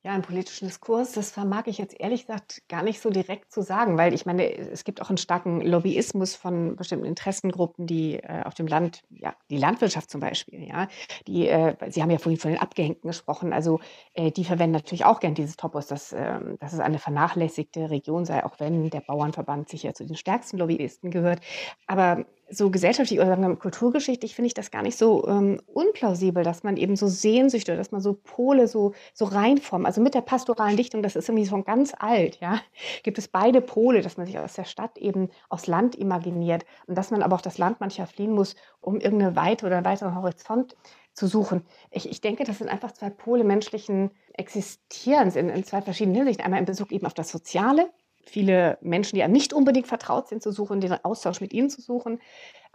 Ja, 0.07 0.15
im 0.15 0.21
politischen 0.21 0.69
Diskurs, 0.69 1.11
das 1.11 1.31
vermag 1.31 1.63
ich 1.65 1.79
jetzt 1.79 1.99
ehrlich 1.99 2.21
gesagt 2.21 2.61
gar 2.69 2.81
nicht 2.81 3.01
so 3.01 3.09
direkt 3.09 3.51
zu 3.51 3.61
sagen, 3.61 3.97
weil 3.97 4.13
ich 4.13 4.25
meine, 4.25 4.49
es 4.57 4.85
gibt 4.85 5.01
auch 5.01 5.09
einen 5.09 5.17
starken 5.17 5.59
Lobbyismus 5.59 6.33
von 6.33 6.77
bestimmten 6.77 7.03
Interessengruppen, 7.03 7.87
die 7.87 8.13
äh, 8.13 8.43
auf 8.45 8.53
dem 8.53 8.67
Land, 8.67 9.03
ja, 9.09 9.35
die 9.49 9.57
Landwirtschaft 9.57 10.09
zum 10.09 10.21
Beispiel, 10.21 10.63
ja, 10.63 10.87
die, 11.27 11.49
äh, 11.49 11.75
Sie 11.89 12.01
haben 12.01 12.09
ja 12.09 12.19
vorhin 12.19 12.39
von 12.39 12.51
den 12.51 12.61
Abgehängten 12.61 13.09
gesprochen, 13.09 13.51
also 13.51 13.81
äh, 14.13 14.31
die 14.31 14.45
verwenden 14.45 14.75
natürlich 14.75 15.03
auch 15.03 15.19
gern 15.19 15.33
dieses 15.33 15.57
Topos, 15.57 15.87
dass, 15.87 16.13
ähm, 16.13 16.55
dass 16.61 16.71
es 16.71 16.79
eine 16.79 16.99
vernachlässigte 16.99 17.89
Region 17.89 18.23
sei, 18.23 18.45
auch 18.45 18.61
wenn 18.61 18.89
der 18.89 19.01
Bauernverband 19.01 19.67
sicher 19.67 19.93
zu 19.93 20.05
den 20.05 20.15
stärksten 20.15 20.57
Lobbyisten 20.57 21.11
gehört. 21.11 21.41
Aber 21.85 22.23
so 22.49 22.69
gesellschaftlich 22.71 23.19
oder 23.19 23.27
sagen 23.27 23.41
wir 23.41 23.49
mal 23.49 23.55
kulturgeschichtlich 23.57 24.35
finde 24.35 24.47
ich 24.47 24.53
das 24.53 24.71
gar 24.71 24.81
nicht 24.81 24.97
so 24.97 25.27
ähm, 25.27 25.61
unplausibel, 25.67 26.43
dass 26.43 26.63
man 26.63 26.77
eben 26.77 26.95
so 26.95 27.07
Sehnsüchte, 27.07 27.75
dass 27.75 27.91
man 27.91 28.01
so 28.01 28.13
Pole 28.13 28.67
so, 28.67 28.93
so 29.13 29.25
reinformt. 29.25 29.85
Also 29.85 30.01
mit 30.01 30.13
der 30.13 30.21
pastoralen 30.21 30.77
Dichtung, 30.77 31.03
das 31.03 31.15
ist 31.15 31.27
irgendwie 31.27 31.47
schon 31.47 31.65
ganz 31.65 31.93
alt, 31.97 32.39
ja, 32.39 32.59
gibt 33.03 33.17
es 33.17 33.27
beide 33.27 33.61
Pole, 33.61 34.01
dass 34.01 34.17
man 34.17 34.25
sich 34.25 34.39
aus 34.39 34.53
der 34.53 34.65
Stadt 34.65 34.97
eben 34.97 35.29
aufs 35.49 35.67
Land 35.67 35.95
imaginiert 35.95 36.65
und 36.87 36.97
dass 36.97 37.11
man 37.11 37.21
aber 37.21 37.35
auch 37.35 37.41
das 37.41 37.57
Land 37.57 37.79
manchmal 37.79 38.07
fliehen 38.07 38.33
muss, 38.33 38.55
um 38.79 38.99
irgendeine 38.99 39.35
Weite 39.35 39.65
oder 39.65 39.77
einen 39.77 39.85
weiteren 39.85 40.15
Horizont 40.15 40.75
zu 41.13 41.27
suchen. 41.27 41.65
Ich, 41.91 42.09
ich 42.09 42.21
denke, 42.21 42.43
das 42.43 42.59
sind 42.59 42.69
einfach 42.69 42.91
zwei 42.91 43.09
Pole 43.09 43.43
menschlichen 43.43 44.11
Existierens 44.33 45.35
in, 45.35 45.49
in 45.49 45.63
zwei 45.63 45.81
verschiedenen 45.81 46.15
Hinsichten. 46.15 46.45
Einmal 46.45 46.59
in 46.59 46.65
Bezug 46.65 46.91
eben 46.91 47.07
auf 47.07 47.15
das 47.15 47.29
Soziale, 47.29 47.89
viele 48.29 48.77
Menschen, 48.81 49.15
die 49.15 49.23
einem 49.23 49.33
nicht 49.33 49.53
unbedingt 49.53 49.87
vertraut 49.87 50.27
sind, 50.27 50.41
zu 50.41 50.51
suchen, 50.51 50.81
den 50.81 50.93
Austausch 51.03 51.41
mit 51.41 51.53
ihnen 51.53 51.69
zu 51.69 51.81
suchen. 51.81 52.19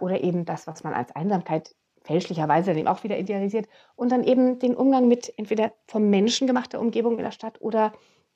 Oder 0.01 0.23
eben 0.23 0.45
das, 0.45 0.67
was 0.67 0.85
man 0.85 0.95
als 0.95 1.15
Einsamkeit 1.15 1.75
fälschlicherweise 2.03 2.73
eben 2.73 2.89
auch 2.89 3.05
wieder 3.05 3.19
idealisiert. 3.19 3.69
Und 3.95 4.11
dann 4.11 4.25
eben 4.25 4.59
den 4.59 4.75
Umgang 4.75 5.09
mit 5.09 5.33
entweder 5.37 5.73
vom 5.87 6.11
Menschen 6.11 6.47
gemachter 6.47 6.81
Umgebung 6.81 7.17
in 7.19 7.25
der 7.25 7.31
Stadt 7.31 7.61
oder 7.61 7.93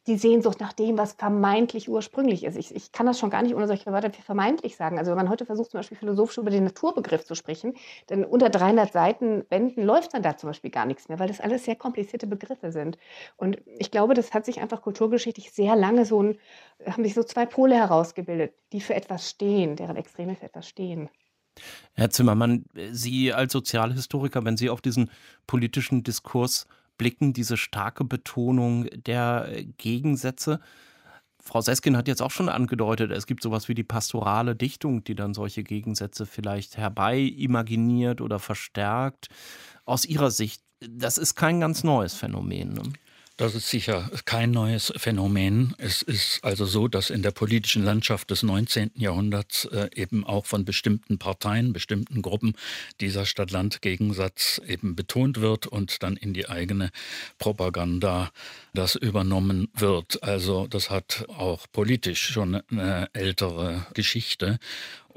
die 0.07 0.17
Sehnsucht 0.17 0.61
nach 0.61 0.73
dem, 0.73 0.99
was 0.99 1.15
vermeintlich 1.15 1.89
ursprünglich 1.89 2.45
ist. 2.45 2.57
Ich, 2.57 2.75
ich 2.75 2.93
kann 2.93 3.07
das 3.07 3.19
schon 3.19 3.31
gar 3.31 3.43
nicht 3.43 3.55
ohne 3.55 3.67
solche 3.67 3.91
Wörter 3.91 4.11
wie 4.17 4.23
vermeintlich 4.23 4.77
sagen. 4.77 4.99
Also 4.99 5.11
wenn 5.11 5.17
man 5.17 5.29
heute 5.29 5.47
versucht, 5.47 5.71
zum 5.71 5.79
Beispiel 5.79 5.99
philosophisch 5.99 6.39
über 6.39 6.51
den 6.51 6.65
Naturbegriff 6.65 7.25
zu 7.25 7.35
sprechen, 7.35 7.75
dann 8.07 8.25
unter 8.25 8.49
300 8.49 8.93
Seiten 8.93 9.45
Wänden 9.51 9.83
läuft 9.83 10.15
dann 10.15 10.23
da 10.23 10.37
zum 10.37 10.51
Beispiel 10.51 10.71
gar 10.71 10.87
nichts 10.87 11.09
mehr, 11.09 11.19
weil 11.19 11.29
das 11.29 11.41
alles 11.41 11.65
sehr 11.65 11.77
komplizierte 11.77 12.27
Begriffe 12.27 12.71
sind. 12.71 12.99
Und 13.37 13.59
ich 13.79 13.91
glaube, 13.91 14.15
das 14.15 14.33
hat 14.33 14.45
sich 14.45 14.61
einfach 14.61 14.83
kulturgeschichtlich 14.83 15.51
sehr 15.53 15.75
lange 15.75 16.05
so 16.05 16.23
ein, 16.23 16.39
haben 16.87 17.03
sich 17.03 17.15
so 17.15 17.25
zwei 17.25 17.47
Pole 17.47 17.75
herausgebildet, 17.75 18.55
die 18.73 18.81
für 18.81 18.95
etwas 18.95 19.29
stehen, 19.29 19.77
deren 19.77 19.97
Extreme 19.97 20.37
für 20.37 20.47
etwas 20.47 20.69
stehen. 20.69 21.09
Herr 21.95 22.11
Zimmermann, 22.11 22.67
Sie 22.93 23.33
als 23.33 23.53
Sozialhistoriker, 23.53 24.45
wenn 24.45 24.57
Sie 24.57 24.71
auf 24.71 24.83
diesen 24.83 25.11
politischen 25.47 26.03
Diskurs 26.03 26.67
blicken, 26.99 27.33
diese 27.33 27.57
starke 27.57 28.05
Betonung 28.05 28.87
der 29.07 29.49
Gegensätze. 29.77 30.61
Frau 31.41 31.61
Seskin 31.61 31.97
hat 31.97 32.09
jetzt 32.09 32.23
auch 32.23 32.33
schon 32.33 32.49
angedeutet, 32.49 33.13
es 33.13 33.27
gibt 33.27 33.43
sowas 33.43 33.69
wie 33.69 33.75
die 33.75 33.85
pastorale 33.85 34.57
Dichtung, 34.57 35.05
die 35.05 35.15
dann 35.15 35.33
solche 35.33 35.63
Gegensätze 35.63 36.27
vielleicht 36.27 36.77
herbei 36.77 37.19
imaginiert 37.19 38.21
oder 38.21 38.41
verstärkt. 38.41 39.29
Aus 39.85 40.05
Ihrer 40.05 40.33
Sicht, 40.33 40.63
das 40.81 41.19
ist 41.19 41.37
kein 41.37 41.61
ganz 41.61 41.85
neues 41.85 42.15
Phänomen. 42.15 42.73
Ne? 42.75 42.83
Das 43.39 43.55
ist 43.55 43.69
sicher 43.69 44.11
kein 44.25 44.51
neues 44.51 44.95
Phänomen. 44.97 45.75
Es 45.77 46.01
ist 46.01 46.43
also 46.43 46.65
so, 46.65 46.89
dass 46.89 47.11
in 47.11 47.21
der 47.21 47.33
politischen 47.33 47.85
Landschaft 47.85 48.31
des 48.31 48.43
19. 48.43 48.93
Jahrhunderts 48.95 49.67
äh, 49.67 49.91
eben 49.95 50.25
auch 50.25 50.47
von 50.47 50.65
bestimmten 50.65 51.19
Parteien, 51.19 51.75
bestimmten 51.75 52.23
Gruppen 52.23 52.55
dieser 53.03 53.27
Stadt-Land-Gegensatz 53.27 54.63
eben 54.67 54.97
betont 54.97 55.43
wird 55.43 55.67
und 55.67 56.03
dann 56.03 56.17
in 56.17 56.33
die 56.33 56.49
eigene 56.49 56.91
Propaganda 57.39 58.31
das 58.73 58.95
übernommen 58.95 59.69
wird. 59.75 60.23
Also 60.23 60.67
das 60.67 60.89
hat 60.89 61.27
auch 61.29 61.67
politisch 61.73 62.31
schon 62.31 62.63
eine 62.71 63.11
ältere 63.13 63.87
Geschichte. 63.93 64.59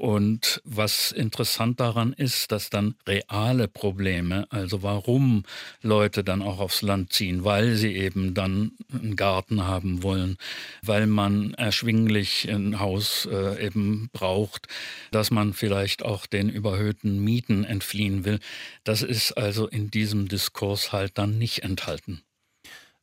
Und 0.00 0.62
was 0.64 1.12
interessant 1.12 1.78
daran 1.78 2.14
ist, 2.14 2.52
dass 2.52 2.70
dann 2.70 2.94
reale 3.06 3.68
Probleme, 3.68 4.46
also 4.48 4.82
warum 4.82 5.42
Leute 5.82 6.24
dann 6.24 6.40
auch 6.40 6.58
aufs 6.58 6.80
Land 6.80 7.12
ziehen, 7.12 7.44
weil 7.44 7.74
sie 7.76 7.94
eben 7.94 8.32
dann 8.32 8.72
einen 8.90 9.14
Garten 9.14 9.66
haben 9.66 10.02
wollen, 10.02 10.38
weil 10.80 11.06
man 11.06 11.52
erschwinglich 11.52 12.48
ein 12.48 12.80
Haus 12.80 13.28
äh, 13.30 13.62
eben 13.62 14.08
braucht, 14.14 14.68
dass 15.10 15.30
man 15.30 15.52
vielleicht 15.52 16.02
auch 16.02 16.24
den 16.24 16.48
überhöhten 16.48 17.22
Mieten 17.22 17.64
entfliehen 17.64 18.24
will, 18.24 18.38
das 18.84 19.02
ist 19.02 19.32
also 19.32 19.68
in 19.68 19.90
diesem 19.90 20.28
Diskurs 20.28 20.92
halt 20.92 21.18
dann 21.18 21.36
nicht 21.36 21.62
enthalten. 21.62 22.22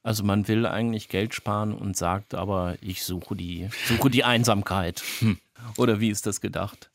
Also 0.01 0.23
man 0.23 0.47
will 0.47 0.65
eigentlich 0.65 1.09
Geld 1.09 1.35
sparen 1.35 1.73
und 1.73 1.95
sagt 1.95 2.33
aber, 2.33 2.75
ich 2.81 3.03
suche 3.03 3.35
die, 3.35 3.67
suche 3.87 4.09
die 4.09 4.23
Einsamkeit. 4.23 5.03
Hm. 5.19 5.37
Oder 5.77 5.99
wie 5.99 6.09
ist 6.09 6.25
das 6.25 6.41
gedacht? 6.41 6.89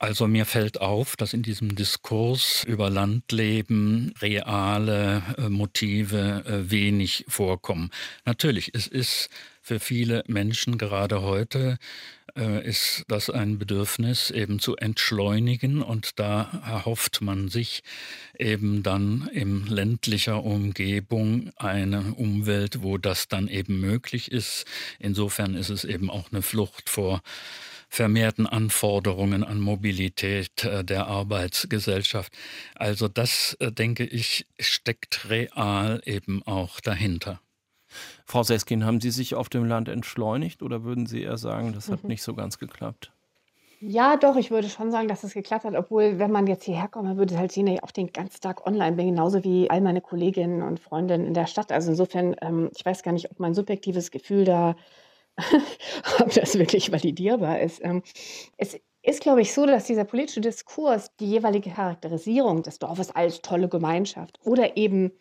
Also 0.00 0.28
mir 0.28 0.46
fällt 0.46 0.80
auf, 0.80 1.16
dass 1.16 1.32
in 1.32 1.42
diesem 1.42 1.74
Diskurs 1.74 2.62
über 2.62 2.88
Landleben 2.88 4.14
reale 4.20 5.22
äh, 5.36 5.48
Motive 5.48 6.44
äh, 6.46 6.70
wenig 6.70 7.24
vorkommen. 7.26 7.90
Natürlich, 8.24 8.74
es 8.74 8.86
ist 8.86 9.28
für 9.60 9.80
viele 9.80 10.22
Menschen 10.28 10.78
gerade 10.78 11.22
heute 11.22 11.78
ist 12.38 13.04
das 13.08 13.30
ein 13.30 13.58
Bedürfnis 13.58 14.30
eben 14.30 14.58
zu 14.58 14.76
entschleunigen 14.76 15.82
und 15.82 16.18
da 16.18 16.62
erhofft 16.66 17.20
man 17.20 17.48
sich 17.48 17.82
eben 18.38 18.82
dann 18.82 19.28
in 19.32 19.66
ländlicher 19.66 20.44
Umgebung 20.44 21.50
eine 21.56 22.14
Umwelt, 22.14 22.82
wo 22.82 22.98
das 22.98 23.28
dann 23.28 23.48
eben 23.48 23.80
möglich 23.80 24.30
ist. 24.30 24.64
Insofern 24.98 25.54
ist 25.54 25.70
es 25.70 25.84
eben 25.84 26.10
auch 26.10 26.30
eine 26.32 26.42
Flucht 26.42 26.88
vor 26.88 27.22
vermehrten 27.88 28.46
Anforderungen 28.46 29.42
an 29.42 29.60
Mobilität 29.60 30.64
äh, 30.64 30.84
der 30.84 31.06
Arbeitsgesellschaft. 31.06 32.32
Also 32.74 33.08
das, 33.08 33.56
äh, 33.60 33.72
denke 33.72 34.04
ich, 34.04 34.46
steckt 34.58 35.28
real 35.30 36.00
eben 36.04 36.42
auch 36.42 36.80
dahinter. 36.80 37.40
Frau 38.24 38.42
Seskin, 38.42 38.84
haben 38.84 39.00
Sie 39.00 39.10
sich 39.10 39.34
auf 39.34 39.48
dem 39.48 39.64
Land 39.64 39.88
entschleunigt 39.88 40.62
oder 40.62 40.84
würden 40.84 41.06
Sie 41.06 41.22
eher 41.22 41.38
sagen, 41.38 41.72
das 41.72 41.88
hat 41.88 42.02
mhm. 42.02 42.10
nicht 42.10 42.22
so 42.22 42.34
ganz 42.34 42.58
geklappt? 42.58 43.12
Ja, 43.80 44.16
doch, 44.16 44.34
ich 44.36 44.50
würde 44.50 44.68
schon 44.68 44.90
sagen, 44.90 45.06
dass 45.06 45.22
es 45.22 45.34
geklappt 45.34 45.64
hat, 45.64 45.76
obwohl, 45.76 46.18
wenn 46.18 46.32
man 46.32 46.48
jetzt 46.48 46.64
hierher 46.64 46.88
kommt, 46.88 47.06
man 47.06 47.16
würde 47.16 47.38
halt 47.38 47.52
sehen, 47.52 47.66
dass 47.66 47.76
ich 47.76 47.84
auch 47.84 47.92
den 47.92 48.12
ganzen 48.12 48.40
Tag 48.40 48.66
online 48.66 48.96
bin, 48.96 49.06
genauso 49.06 49.44
wie 49.44 49.70
all 49.70 49.80
meine 49.80 50.00
Kolleginnen 50.00 50.62
und 50.62 50.80
Freundinnen 50.80 51.26
in 51.26 51.34
der 51.34 51.46
Stadt. 51.46 51.70
Also 51.70 51.90
insofern, 51.90 52.34
ähm, 52.40 52.70
ich 52.76 52.84
weiß 52.84 53.04
gar 53.04 53.12
nicht, 53.12 53.30
ob 53.30 53.38
mein 53.38 53.54
subjektives 53.54 54.10
Gefühl 54.10 54.44
da 54.44 54.74
ob 56.20 56.32
das 56.32 56.58
wirklich 56.58 56.90
validierbar 56.92 57.60
ist. 57.60 57.80
Ähm, 57.84 58.02
es 58.56 58.78
ist, 59.02 59.22
glaube 59.22 59.42
ich, 59.42 59.52
so, 59.52 59.66
dass 59.66 59.84
dieser 59.84 60.04
politische 60.04 60.40
Diskurs 60.40 61.14
die 61.16 61.30
jeweilige 61.30 61.70
Charakterisierung 61.70 62.62
des 62.62 62.78
Dorfes 62.78 63.10
als 63.10 63.40
tolle 63.42 63.68
Gemeinschaft 63.68 64.38
oder 64.44 64.76
eben 64.76 65.12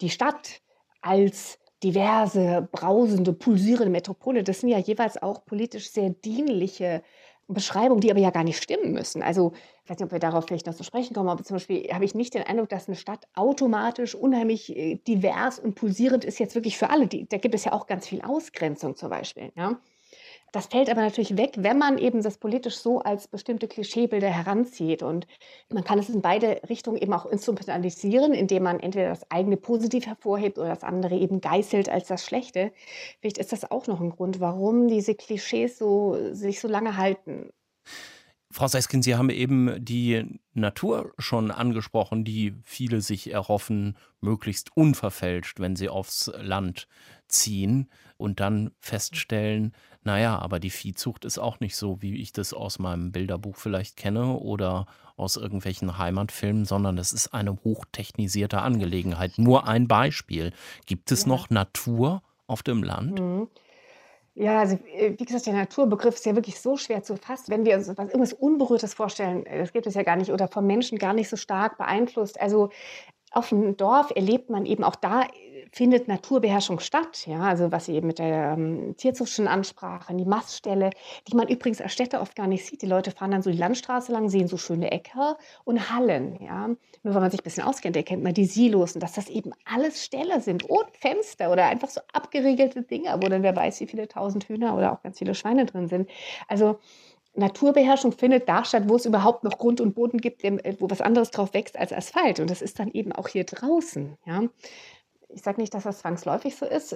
die 0.00 0.10
Stadt 0.10 0.60
als 1.00 1.58
diverse, 1.82 2.68
brausende, 2.72 3.32
pulsierende 3.32 3.90
Metropole, 3.90 4.42
das 4.44 4.60
sind 4.60 4.68
ja 4.68 4.78
jeweils 4.78 5.20
auch 5.22 5.44
politisch 5.44 5.90
sehr 5.90 6.10
dienliche 6.10 7.02
Beschreibungen, 7.48 8.00
die 8.00 8.10
aber 8.10 8.20
ja 8.20 8.30
gar 8.30 8.44
nicht 8.44 8.62
stimmen 8.62 8.92
müssen. 8.92 9.22
Also, 9.22 9.52
ich 9.84 9.90
weiß 9.90 9.98
nicht, 9.98 10.06
ob 10.06 10.12
wir 10.12 10.18
darauf 10.18 10.46
vielleicht 10.46 10.66
noch 10.66 10.74
zu 10.74 10.84
sprechen 10.84 11.14
kommen, 11.14 11.28
aber 11.28 11.42
zum 11.42 11.56
Beispiel 11.56 11.88
habe 11.92 12.04
ich 12.04 12.14
nicht 12.14 12.34
den 12.34 12.44
Eindruck, 12.44 12.68
dass 12.68 12.88
eine 12.88 12.96
Stadt 12.96 13.26
automatisch 13.34 14.14
unheimlich 14.14 14.74
äh, 14.76 14.96
divers 15.06 15.58
und 15.58 15.74
pulsierend 15.74 16.24
ist 16.24 16.38
jetzt 16.38 16.54
wirklich 16.54 16.78
für 16.78 16.90
alle. 16.90 17.08
Die, 17.08 17.28
da 17.28 17.38
gibt 17.38 17.54
es 17.54 17.64
ja 17.64 17.72
auch 17.72 17.86
ganz 17.86 18.06
viel 18.06 18.22
Ausgrenzung 18.22 18.96
zum 18.96 19.10
Beispiel. 19.10 19.52
Ja? 19.56 19.80
Das 20.52 20.66
fällt 20.66 20.90
aber 20.90 21.00
natürlich 21.00 21.38
weg, 21.38 21.54
wenn 21.56 21.78
man 21.78 21.96
eben 21.96 22.22
das 22.22 22.36
politisch 22.36 22.76
so 22.76 23.00
als 23.00 23.26
bestimmte 23.26 23.68
Klischeebilder 23.68 24.28
heranzieht. 24.28 25.02
Und 25.02 25.26
man 25.70 25.82
kann 25.82 25.98
es 25.98 26.10
in 26.10 26.20
beide 26.20 26.60
Richtungen 26.68 26.98
eben 26.98 27.14
auch 27.14 27.24
instrumentalisieren, 27.24 28.34
indem 28.34 28.64
man 28.64 28.78
entweder 28.78 29.08
das 29.08 29.30
eigene 29.30 29.56
positiv 29.56 30.06
hervorhebt 30.06 30.58
oder 30.58 30.68
das 30.68 30.84
andere 30.84 31.16
eben 31.16 31.40
geißelt 31.40 31.88
als 31.88 32.06
das 32.06 32.26
Schlechte. 32.26 32.70
Vielleicht 33.20 33.38
ist 33.38 33.52
das 33.52 33.70
auch 33.70 33.86
noch 33.86 34.00
ein 34.02 34.10
Grund, 34.10 34.40
warum 34.40 34.88
diese 34.88 35.14
Klischees 35.14 35.78
so, 35.78 36.18
sich 36.32 36.60
so 36.60 36.68
lange 36.68 36.98
halten. 36.98 37.48
Frau 38.50 38.68
Seiskin, 38.68 39.00
Sie 39.00 39.14
haben 39.14 39.30
eben 39.30 39.82
die 39.82 40.38
Natur 40.52 41.14
schon 41.16 41.50
angesprochen, 41.50 42.22
die 42.22 42.54
viele 42.64 43.00
sich 43.00 43.32
erhoffen, 43.32 43.96
möglichst 44.20 44.76
unverfälscht, 44.76 45.58
wenn 45.58 45.74
sie 45.74 45.88
aufs 45.88 46.30
Land 46.36 46.86
ziehen 47.28 47.88
und 48.22 48.40
dann 48.40 48.70
feststellen, 48.78 49.74
naja, 50.04 50.38
aber 50.38 50.58
die 50.58 50.70
Viehzucht 50.70 51.24
ist 51.24 51.38
auch 51.38 51.60
nicht 51.60 51.76
so, 51.76 52.00
wie 52.02 52.20
ich 52.20 52.32
das 52.32 52.54
aus 52.54 52.78
meinem 52.78 53.12
Bilderbuch 53.12 53.56
vielleicht 53.56 53.96
kenne 53.96 54.36
oder 54.38 54.86
aus 55.16 55.36
irgendwelchen 55.36 55.98
Heimatfilmen, 55.98 56.64
sondern 56.64 56.98
es 56.98 57.12
ist 57.12 57.34
eine 57.34 57.58
hochtechnisierte 57.62 58.60
Angelegenheit. 58.60 59.32
Nur 59.36 59.68
ein 59.68 59.86
Beispiel. 59.86 60.52
Gibt 60.86 61.12
es 61.12 61.22
ja. 61.22 61.28
noch 61.28 61.50
Natur 61.50 62.22
auf 62.46 62.62
dem 62.62 62.82
Land? 62.82 63.20
Mhm. 63.20 63.48
Ja, 64.34 64.60
also 64.60 64.78
äh, 64.96 65.12
wie 65.18 65.24
gesagt, 65.24 65.46
der 65.46 65.52
Naturbegriff 65.52 66.14
ist 66.14 66.24
ja 66.24 66.34
wirklich 66.34 66.58
so 66.58 66.78
schwer 66.78 67.02
zu 67.02 67.16
fassen. 67.16 67.48
Wenn 67.48 67.66
wir 67.66 67.76
uns 67.76 67.88
was, 67.88 67.98
irgendwas 67.98 68.32
Unberührtes 68.32 68.94
vorstellen, 68.94 69.44
äh, 69.44 69.58
das 69.58 69.72
gibt 69.72 69.86
es 69.86 69.94
ja 69.94 70.02
gar 70.02 70.16
nicht 70.16 70.32
oder 70.32 70.48
vom 70.48 70.66
Menschen 70.66 70.98
gar 70.98 71.12
nicht 71.12 71.28
so 71.28 71.36
stark 71.36 71.76
beeinflusst. 71.76 72.40
Also 72.40 72.70
auf 73.30 73.50
dem 73.50 73.76
Dorf 73.76 74.10
erlebt 74.14 74.48
man 74.50 74.64
eben 74.64 74.84
auch 74.84 74.96
da 74.96 75.26
findet 75.72 76.06
Naturbeherrschung 76.06 76.80
statt. 76.80 77.26
Ja, 77.26 77.40
also 77.40 77.72
was 77.72 77.86
Sie 77.86 77.94
eben 77.94 78.06
mit 78.06 78.18
der 78.18 78.52
ähm, 78.52 78.94
tierzuchtischen 78.96 79.48
Ansprache, 79.48 80.14
die 80.14 80.26
Maststelle, 80.26 80.90
die 81.26 81.34
man 81.34 81.48
übrigens 81.48 81.80
als 81.80 81.94
Städte 81.94 82.20
oft 82.20 82.36
gar 82.36 82.46
nicht 82.46 82.66
sieht. 82.66 82.82
Die 82.82 82.86
Leute 82.86 83.10
fahren 83.10 83.30
dann 83.30 83.42
so 83.42 83.50
die 83.50 83.56
Landstraße 83.56 84.12
lang, 84.12 84.28
sehen 84.28 84.48
so 84.48 84.58
schöne 84.58 84.92
Äcker 84.92 85.38
und 85.64 85.90
Hallen. 85.90 86.38
Ja, 86.42 86.68
nur 86.68 87.14
wenn 87.14 87.22
man 87.22 87.30
sich 87.30 87.40
ein 87.40 87.44
bisschen 87.44 87.64
auskennt, 87.64 87.96
erkennt 87.96 88.22
man 88.22 88.34
die 88.34 88.44
Silos 88.44 88.94
und 88.94 89.02
dass 89.02 89.14
das 89.14 89.30
eben 89.30 89.52
alles 89.64 90.04
Ställe 90.04 90.40
sind 90.40 90.64
und 90.64 90.96
Fenster 91.00 91.50
oder 91.50 91.66
einfach 91.66 91.88
so 91.88 92.02
abgeriegelte 92.12 92.82
Dinge, 92.82 93.16
wo 93.20 93.28
dann 93.28 93.42
wer 93.42 93.56
weiß, 93.56 93.80
wie 93.80 93.86
viele 93.86 94.06
tausend 94.06 94.44
Hühner 94.48 94.76
oder 94.76 94.92
auch 94.92 95.02
ganz 95.02 95.18
viele 95.18 95.34
Schweine 95.34 95.64
drin 95.64 95.88
sind. 95.88 96.10
Also 96.48 96.78
Naturbeherrschung 97.34 98.12
findet 98.12 98.46
da 98.46 98.62
statt, 98.64 98.84
wo 98.88 98.96
es 98.96 99.06
überhaupt 99.06 99.42
noch 99.42 99.56
Grund 99.56 99.80
und 99.80 99.94
Boden 99.94 100.18
gibt, 100.18 100.44
äh, 100.44 100.76
wo 100.78 100.90
was 100.90 101.00
anderes 101.00 101.30
drauf 101.30 101.54
wächst 101.54 101.78
als 101.78 101.92
Asphalt. 101.92 102.40
Und 102.40 102.50
das 102.50 102.60
ist 102.60 102.78
dann 102.78 102.90
eben 102.90 103.12
auch 103.12 103.28
hier 103.28 103.44
draußen. 103.44 104.18
Ja? 104.26 104.42
Ich 105.32 105.42
sage 105.42 105.60
nicht, 105.60 105.74
dass 105.74 105.84
das 105.84 105.98
zwangsläufig 105.98 106.56
so 106.56 106.66
ist, 106.66 106.94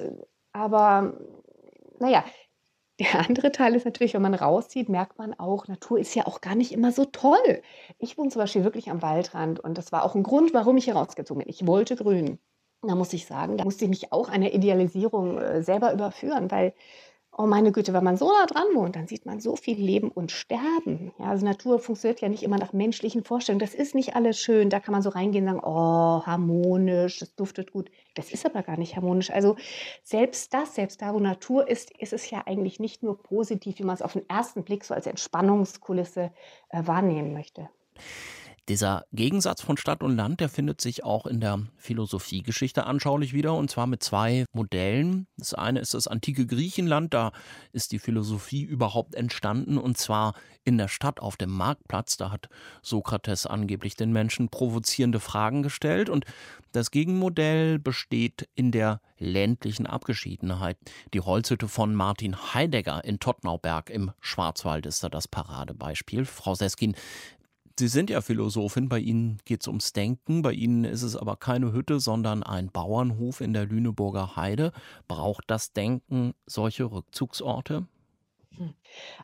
aber 0.52 1.14
naja, 1.99 2.25
der 2.99 3.28
andere 3.28 3.52
Teil 3.52 3.75
ist 3.75 3.85
natürlich, 3.85 4.14
wenn 4.14 4.23
man 4.23 4.35
rauszieht, 4.35 4.88
merkt 4.88 5.19
man 5.19 5.35
auch, 5.38 5.69
Natur 5.69 5.99
ist 5.99 6.14
ja 6.14 6.26
auch 6.26 6.40
gar 6.40 6.55
nicht 6.55 6.73
immer 6.73 6.93
so 6.93 7.05
toll. 7.05 7.62
Ich 7.99 8.16
wohne 8.16 8.31
zum 8.31 8.40
Beispiel 8.40 8.64
wirklich 8.64 8.90
am 8.90 9.02
Waldrand 9.02 9.61
und 9.61 9.76
das 9.76 9.93
war 9.93 10.05
auch 10.05 10.14
ein 10.14 10.23
Grund, 10.23 10.55
warum 10.55 10.76
ich 10.78 10.85
hier 10.85 10.97
rausgezogen 10.97 11.45
bin. 11.45 11.50
Ich 11.50 11.66
wollte 11.66 11.97
grün. 11.97 12.38
Da 12.83 12.95
muss 12.95 13.12
ich 13.12 13.26
sagen, 13.26 13.57
da 13.59 13.64
musste 13.64 13.85
ich 13.85 13.90
mich 13.90 14.12
auch 14.12 14.28
einer 14.28 14.52
Idealisierung 14.52 15.38
äh, 15.38 15.62
selber 15.62 15.93
überführen, 15.93 16.50
weil 16.50 16.75
Oh 17.38 17.47
meine 17.47 17.71
Güte, 17.71 17.93
wenn 17.93 18.02
man 18.02 18.16
so 18.16 18.33
nah 18.33 18.47
dran 18.47 18.64
wohnt, 18.73 18.97
dann 18.97 19.09
sieht 19.09 19.26
man 19.26 19.40
so 19.40 19.57
viel 19.57 19.78
Leben 19.78 20.11
und 20.11 20.33
Sterben. 20.33 21.12
Ja, 21.19 21.26
also 21.26 21.45
Natur 21.45 21.78
funktioniert 21.78 22.23
ja 22.23 22.31
nicht 22.31 22.43
immer 22.43 22.57
nach 22.57 22.73
menschlichen 22.73 23.25
Vorstellungen. 23.25 23.61
Das 23.61 23.75
ist 23.75 23.95
nicht 23.95 24.16
alles 24.16 24.38
schön. 24.38 24.71
Da 24.71 24.81
kann 24.81 24.93
man 24.93 25.02
so 25.02 25.11
reingehen 25.11 25.45
und 25.45 25.55
sagen, 25.57 25.66
oh, 25.66 26.23
harmonisch, 26.25 27.19
das 27.19 27.35
duftet 27.35 27.73
gut. 27.73 27.90
Das 28.14 28.31
ist 28.31 28.47
aber 28.47 28.62
gar 28.62 28.78
nicht 28.78 28.97
harmonisch. 28.97 29.31
Also 29.31 29.57
selbst 30.02 30.55
das, 30.55 30.76
selbst 30.76 31.02
da, 31.02 31.12
wo 31.12 31.21
Natur 31.21 31.69
ist, 31.69 31.90
ist 31.99 32.14
es 32.14 32.31
ja 32.31 32.43
eigentlich 32.47 32.81
nicht 32.81 33.02
nur 33.02 33.23
positiv, 33.23 33.78
wie 33.81 33.85
man 33.85 33.97
es 33.97 34.02
auf 34.02 34.14
den 34.14 34.26
ersten 34.31 34.64
Blick 34.64 34.85
so 34.85 34.95
als 34.95 35.07
Entspannungskulisse 35.07 36.31
äh, 36.71 36.87
wahrnehmen 36.87 37.35
möchte. 37.35 37.69
Dieser 38.68 39.04
Gegensatz 39.12 39.62
von 39.62 39.76
Stadt 39.76 40.02
und 40.02 40.16
Land, 40.16 40.40
der 40.40 40.49
findet 40.49 40.80
sich 40.80 41.04
auch 41.04 41.26
in 41.26 41.40
der 41.40 41.61
Philosophiegeschichte 41.76 42.85
anschaulich 42.85 43.32
wieder, 43.32 43.54
und 43.54 43.70
zwar 43.70 43.87
mit 43.87 44.02
zwei 44.02 44.44
Modellen. 44.52 45.28
Das 45.37 45.54
eine 45.54 45.78
ist 45.78 45.94
das 45.94 46.08
antike 46.08 46.46
Griechenland, 46.46 47.14
da 47.14 47.30
ist 47.73 47.92
die 47.92 48.00
Philosophie 48.00 48.62
überhaupt 48.62 49.14
entstanden, 49.14 49.78
und 49.78 49.99
zwar 49.99 50.35
in 50.64 50.78
der 50.78 50.88
Stadt 50.88 51.20
auf 51.20 51.37
dem 51.37 51.50
Marktplatz. 51.50 52.16
Da 52.16 52.32
hat 52.32 52.49
Sokrates 52.82 53.46
angeblich 53.46 53.94
den 53.94 54.12
Menschen 54.12 54.49
provozierende 54.49 55.20
Fragen 55.20 55.62
gestellt, 55.62 56.08
und 56.11 56.25
das 56.73 56.90
Gegenmodell 56.90 57.78
besteht 57.78 58.49
in 58.56 58.73
der 58.73 59.00
ländlichen 59.18 59.87
Abgeschiedenheit. 59.87 60.76
Die 61.14 61.20
Holzhütte 61.20 61.68
von 61.68 61.94
Martin 61.94 62.37
Heidegger 62.52 63.02
in 63.04 63.18
Tottnauberg 63.18 63.90
im 63.90 64.11
Schwarzwald 64.20 64.85
ist 64.87 65.02
da 65.02 65.08
das 65.08 65.26
Paradebeispiel. 65.28 66.26
Frau 66.26 66.54
Seskin, 66.54 66.94
Sie 67.78 67.88
sind 67.88 68.09
ja 68.09 68.23
Philosophin, 68.23 68.88
bei 68.88 68.99
Ihnen 69.00 69.37
geht 69.45 69.61
es 69.61 69.68
ums 69.68 69.92
Denken, 69.92 70.40
bei 70.40 70.52
Ihnen 70.52 70.85
ist 70.85 71.02
es 71.02 71.14
aber 71.14 71.37
keine 71.37 71.73
Hütte, 71.73 72.00
sondern 72.00 72.42
ein 72.42 72.71
Bauernhof 72.71 73.42
in 73.42 73.52
der 73.52 73.66
Lüneburger 73.66 74.35
Heide. 74.35 74.73
Braucht 75.09 75.45
das 75.49 75.75
Denken 75.75 76.33
solche 76.47 76.85
Rückzugsorte? 76.90 77.87
Hm. 78.57 78.75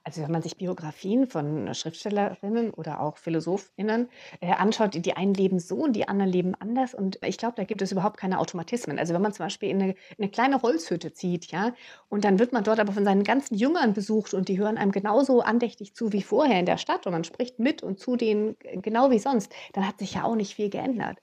Also 0.04 0.22
wenn 0.22 0.30
man 0.30 0.42
sich 0.42 0.56
Biografien 0.56 1.26
von 1.26 1.72
Schriftstellerinnen 1.74 2.70
oder 2.70 3.00
auch 3.00 3.16
PhilosophInnen 3.16 4.10
äh, 4.40 4.52
anschaut, 4.52 4.94
die 4.94 5.16
einen 5.16 5.32
leben 5.32 5.58
so 5.58 5.76
und 5.76 5.94
die 5.94 6.06
anderen 6.06 6.30
leben 6.30 6.54
anders. 6.54 6.94
Und 6.94 7.18
ich 7.24 7.38
glaube, 7.38 7.54
da 7.56 7.64
gibt 7.64 7.80
es 7.82 7.92
überhaupt 7.92 8.18
keine 8.18 8.38
Automatismen. 8.38 8.98
Also 8.98 9.14
wenn 9.14 9.22
man 9.22 9.32
zum 9.32 9.46
Beispiel 9.46 9.70
in 9.70 9.82
eine, 9.82 9.92
in 9.92 10.24
eine 10.24 10.28
kleine 10.30 10.60
Holzhütte 10.62 11.12
zieht, 11.12 11.50
ja, 11.50 11.72
und 12.08 12.24
dann 12.24 12.38
wird 12.38 12.52
man 12.52 12.64
dort 12.64 12.80
aber 12.80 12.92
von 12.92 13.04
seinen 13.04 13.24
ganzen 13.24 13.54
Jüngern 13.54 13.94
besucht 13.94 14.34
und 14.34 14.48
die 14.48 14.58
hören 14.58 14.76
einem 14.76 14.92
genauso 14.92 15.40
andächtig 15.40 15.94
zu 15.94 16.12
wie 16.12 16.22
vorher 16.22 16.58
in 16.58 16.66
der 16.66 16.78
Stadt 16.78 17.06
und 17.06 17.12
man 17.12 17.24
spricht 17.24 17.58
mit 17.58 17.82
und 17.82 17.98
zu 17.98 18.16
denen 18.16 18.56
genau 18.60 19.10
wie 19.10 19.18
sonst, 19.18 19.52
dann 19.72 19.86
hat 19.86 19.98
sich 19.98 20.14
ja 20.14 20.24
auch 20.24 20.36
nicht 20.36 20.54
viel 20.54 20.68
geändert. 20.68 21.18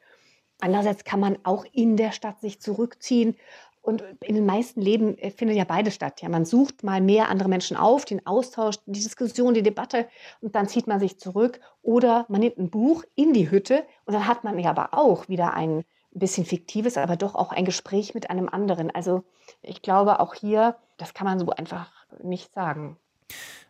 Andererseits 0.62 1.06
kann 1.06 1.22
man 1.22 1.38
auch 1.44 1.66
in 1.72 1.96
der 1.96 2.12
Stadt 2.12 2.42
sich 2.42 2.60
zurückziehen 2.62 3.38
und 3.82 4.04
in 4.22 4.36
den 4.36 4.46
meisten 4.46 4.82
Leben 4.82 5.18
äh, 5.18 5.32
findet 5.32 5.58
ja 5.58 5.64
beides 5.64 5.96
statt. 5.96 6.22
Ja, 6.22 6.30
man 6.30 6.46
sucht 6.46 6.84
mal 6.84 7.02
mehr 7.02 7.30
andere 7.30 7.50
Menschen 7.50 7.78
auf, 7.78 8.06
den 8.06 8.26
Austausch, 8.26 8.76
die 8.86 9.02
Diskussion, 9.04 9.54
die 9.54 9.64
Debatte 9.64 10.08
und 10.42 10.56
dann 10.56 10.68
zieht 10.68 10.88
man 10.88 11.00
sich 11.00 11.18
zurück 11.18 11.60
oder 11.82 12.26
man 12.30 12.42
nimmt 12.42 12.58
ein 12.58 12.70
Buch 12.70 13.04
in 13.16 13.34
die 13.34 13.50
Hütte 13.50 13.84
und 14.06 14.14
dann 14.14 14.28
hat 14.28 14.44
man 14.44 14.60
ja 14.60 14.70
aber 14.70 14.94
auch 14.94 15.30
wieder 15.30 15.54
ein 15.54 15.84
bisschen 16.12 16.46
fiktives, 16.46 16.98
aber 16.98 17.16
doch 17.16 17.36
auch 17.36 17.52
ein 17.52 17.66
Gespräch 17.66 18.14
mit 18.14 18.30
einem 18.30 18.50
anderen. 18.50 18.92
Also 18.92 19.24
ich 19.62 19.82
glaube 19.82 20.20
auch 20.20 20.34
hier, 20.34 20.76
das 20.98 21.14
kann 21.14 21.26
man 21.26 21.40
so 21.40 21.50
einfach 21.52 21.92
nicht 22.24 22.54
sagen. 22.54 22.98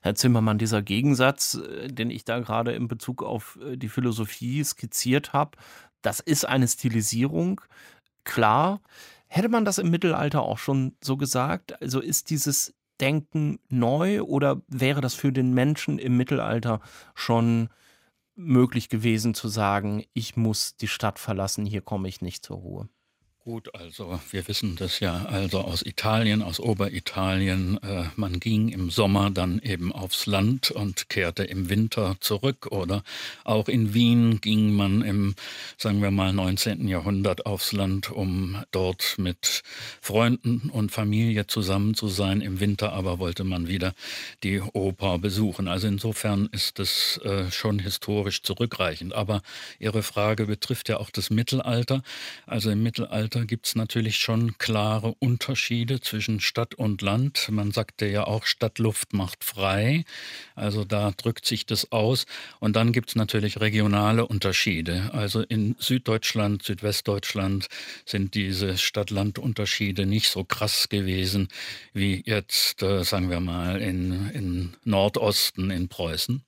Herr 0.01 0.15
Zimmermann, 0.15 0.57
dieser 0.57 0.81
Gegensatz, 0.81 1.55
äh, 1.55 1.87
den 1.87 2.09
ich 2.09 2.23
da 2.25 2.39
gerade 2.39 2.71
in 2.71 2.87
Bezug 2.87 3.23
auf 3.23 3.59
äh, 3.61 3.75
die 3.75 3.89
Philosophie 3.89 4.63
skizziert 4.63 5.33
habe, 5.33 5.57
das 6.01 6.21
ist 6.21 6.45
eine 6.47 6.67
Stilisierung, 6.67 7.61
klar. 8.23 8.79
Hätte 9.29 9.50
man 9.50 9.63
das 9.63 9.77
im 9.77 9.91
Mittelalter 9.91 10.41
auch 10.41 10.57
schon 10.57 10.95
so 11.01 11.15
gesagt? 11.15 11.79
Also 11.81 12.00
ist 12.00 12.31
dieses 12.31 12.74
Denken 13.00 13.59
neu 13.69 14.24
oder 14.24 14.62
wäre 14.67 15.01
das 15.01 15.13
für 15.13 15.31
den 15.31 15.53
Menschen 15.53 16.00
im 16.00 16.17
Mittelalter 16.17 16.81
schon 17.13 17.69
möglich 18.36 18.89
gewesen 18.89 19.33
zu 19.33 19.48
sagen, 19.48 20.03
ich 20.13 20.36
muss 20.36 20.75
die 20.77 20.88
Stadt 20.88 21.19
verlassen, 21.19 21.65
hier 21.65 21.81
komme 21.81 22.07
ich 22.07 22.21
nicht 22.21 22.43
zur 22.43 22.57
Ruhe? 22.57 22.89
Gut, 23.49 23.73
also 23.73 24.19
wir 24.29 24.47
wissen 24.47 24.75
das 24.75 24.99
ja 24.99 25.25
also 25.25 25.61
aus 25.61 25.81
Italien, 25.83 26.43
aus 26.43 26.59
Oberitalien. 26.59 27.81
Äh, 27.81 28.03
man 28.15 28.39
ging 28.39 28.69
im 28.69 28.91
Sommer 28.91 29.31
dann 29.31 29.57
eben 29.57 29.91
aufs 29.91 30.27
Land 30.27 30.69
und 30.69 31.09
kehrte 31.09 31.45
im 31.45 31.67
Winter 31.67 32.15
zurück. 32.19 32.67
Oder 32.69 33.01
auch 33.45 33.67
in 33.67 33.95
Wien 33.95 34.39
ging 34.39 34.75
man 34.75 35.01
im, 35.01 35.33
sagen 35.79 35.99
wir 36.03 36.11
mal, 36.11 36.31
19. 36.31 36.87
Jahrhundert 36.87 37.47
aufs 37.47 37.71
Land, 37.71 38.11
um 38.11 38.63
dort 38.69 39.15
mit 39.17 39.63
Freunden 39.99 40.69
und 40.71 40.91
Familie 40.91 41.47
zusammen 41.47 41.95
zu 41.95 42.07
sein. 42.07 42.41
Im 42.41 42.59
Winter 42.59 42.93
aber 42.93 43.17
wollte 43.17 43.45
man 43.45 43.67
wieder 43.67 43.95
die 44.43 44.61
Oper 44.61 45.17
besuchen. 45.17 45.67
Also 45.67 45.87
insofern 45.87 46.49
ist 46.51 46.77
es 46.77 47.17
äh, 47.23 47.49
schon 47.49 47.79
historisch 47.79 48.43
zurückreichend. 48.43 49.13
Aber 49.13 49.41
Ihre 49.79 50.03
Frage 50.03 50.45
betrifft 50.45 50.87
ja 50.87 50.97
auch 50.97 51.09
das 51.09 51.31
Mittelalter. 51.31 52.03
Also 52.45 52.69
im 52.69 52.83
Mittelalter 52.83 53.38
Mittelalter 53.39 53.46
gibt 53.46 53.67
es 53.67 53.75
natürlich 53.75 54.17
schon 54.17 54.58
klare 54.58 55.15
Unterschiede 55.19 56.00
zwischen 56.01 56.39
Stadt 56.39 56.75
und 56.75 57.01
Land. 57.01 57.48
Man 57.51 57.72
sagte 57.72 58.05
ja 58.08 58.25
auch, 58.25 58.46
Stadtluft 58.46 59.13
macht 59.13 59.43
frei. 59.43 60.03
Also 60.55 60.84
da 60.84 61.12
drückt 61.12 61.46
sich 61.46 61.65
das 61.65 61.91
aus. 61.91 62.25
Und 62.60 62.75
dann 62.75 62.91
gibt 62.91 63.10
es 63.10 63.15
natürlich 63.15 63.60
regionale 63.60 64.25
Unterschiede. 64.25 65.12
Also 65.13 65.41
in 65.41 65.75
Süddeutschland, 65.79 66.63
Südwestdeutschland 66.63 67.67
sind 68.05 68.34
diese 68.34 68.77
Stadt-Land-Unterschiede 68.77 70.05
nicht 70.05 70.29
so 70.29 70.43
krass 70.43 70.89
gewesen 70.89 71.48
wie 71.93 72.24
jetzt, 72.25 72.81
äh, 72.84 73.03
sagen 73.03 73.29
wir 73.29 73.39
mal, 73.39 73.81
in, 73.81 74.29
in 74.31 74.75
Nordosten 74.84 75.72
in 75.72 75.88
Preußen. 75.88 76.43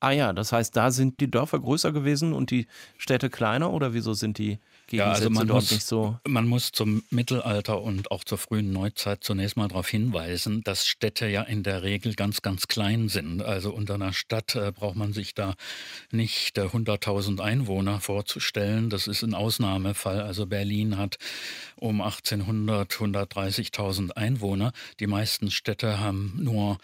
Ah 0.00 0.10
ja, 0.10 0.32
das 0.32 0.52
heißt, 0.52 0.74
da 0.76 0.90
sind 0.90 1.20
die 1.20 1.30
Dörfer 1.30 1.60
größer 1.60 1.92
gewesen 1.92 2.32
und 2.32 2.50
die 2.50 2.66
Städte 2.98 3.30
kleiner 3.30 3.72
oder 3.72 3.94
wieso 3.94 4.14
sind 4.14 4.36
die 4.38 4.58
ja, 4.92 5.12
also 5.12 5.30
man 5.30 5.46
muss, 5.46 5.70
nicht 5.70 5.84
so. 5.84 6.18
Man 6.26 6.46
muss 6.46 6.72
zum 6.72 7.02
Mittelalter 7.10 7.80
und 7.82 8.10
auch 8.10 8.24
zur 8.24 8.38
frühen 8.38 8.72
Neuzeit 8.72 9.24
zunächst 9.24 9.56
mal 9.56 9.68
darauf 9.68 9.88
hinweisen, 9.88 10.62
dass 10.62 10.86
Städte 10.86 11.26
ja 11.26 11.42
in 11.42 11.62
der 11.62 11.82
Regel 11.82 12.14
ganz, 12.14 12.42
ganz 12.42 12.68
klein 12.68 13.08
sind. 13.08 13.42
Also 13.42 13.72
unter 13.72 13.94
einer 13.94 14.12
Stadt 14.12 14.54
äh, 14.54 14.72
braucht 14.72 14.96
man 14.96 15.12
sich 15.12 15.34
da 15.34 15.54
nicht 16.10 16.58
äh, 16.58 16.62
100.000 16.62 17.40
Einwohner 17.40 18.00
vorzustellen. 18.00 18.90
Das 18.90 19.06
ist 19.06 19.22
ein 19.22 19.34
Ausnahmefall. 19.34 20.20
Also 20.20 20.46
Berlin 20.46 20.98
hat 20.98 21.18
um 21.76 22.00
1800 22.00 22.92
130.000 23.32 24.12
Einwohner. 24.12 24.72
Die 25.00 25.06
meisten 25.06 25.50
Städte 25.50 26.00
haben 26.00 26.38
nur 26.40 26.78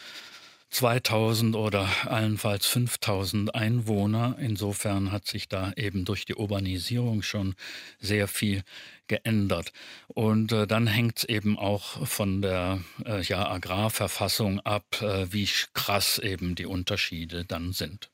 2000 0.71 1.57
oder 1.57 1.89
allenfalls 2.07 2.67
5000 2.67 3.55
Einwohner. 3.55 4.37
Insofern 4.39 5.13
hat 5.13 5.27
sich 5.27 5.49
da 5.49 5.73
eben 5.77 6.05
durch 6.05 6.25
die 6.27 6.35
Urbanisierung 6.35 7.23
schon 7.23 7.55
sehr 7.99 8.29
viel 8.29 8.63
geändert. 9.07 9.73
Und 10.09 10.53
äh, 10.53 10.67
dann 10.67 10.87
hängt 10.87 11.19
es 11.19 11.25
eben 11.25 11.59
auch 11.59 12.07
von 12.07 12.43
der 12.43 12.81
äh, 13.05 13.23
ja, 13.23 13.49
Agrarverfassung 13.49 14.61
ab, 14.61 15.01
äh, 15.01 15.33
wie 15.33 15.49
krass 15.73 16.19
eben 16.19 16.55
die 16.55 16.67
Unterschiede 16.67 17.45
dann 17.45 17.73
sind. 17.73 18.11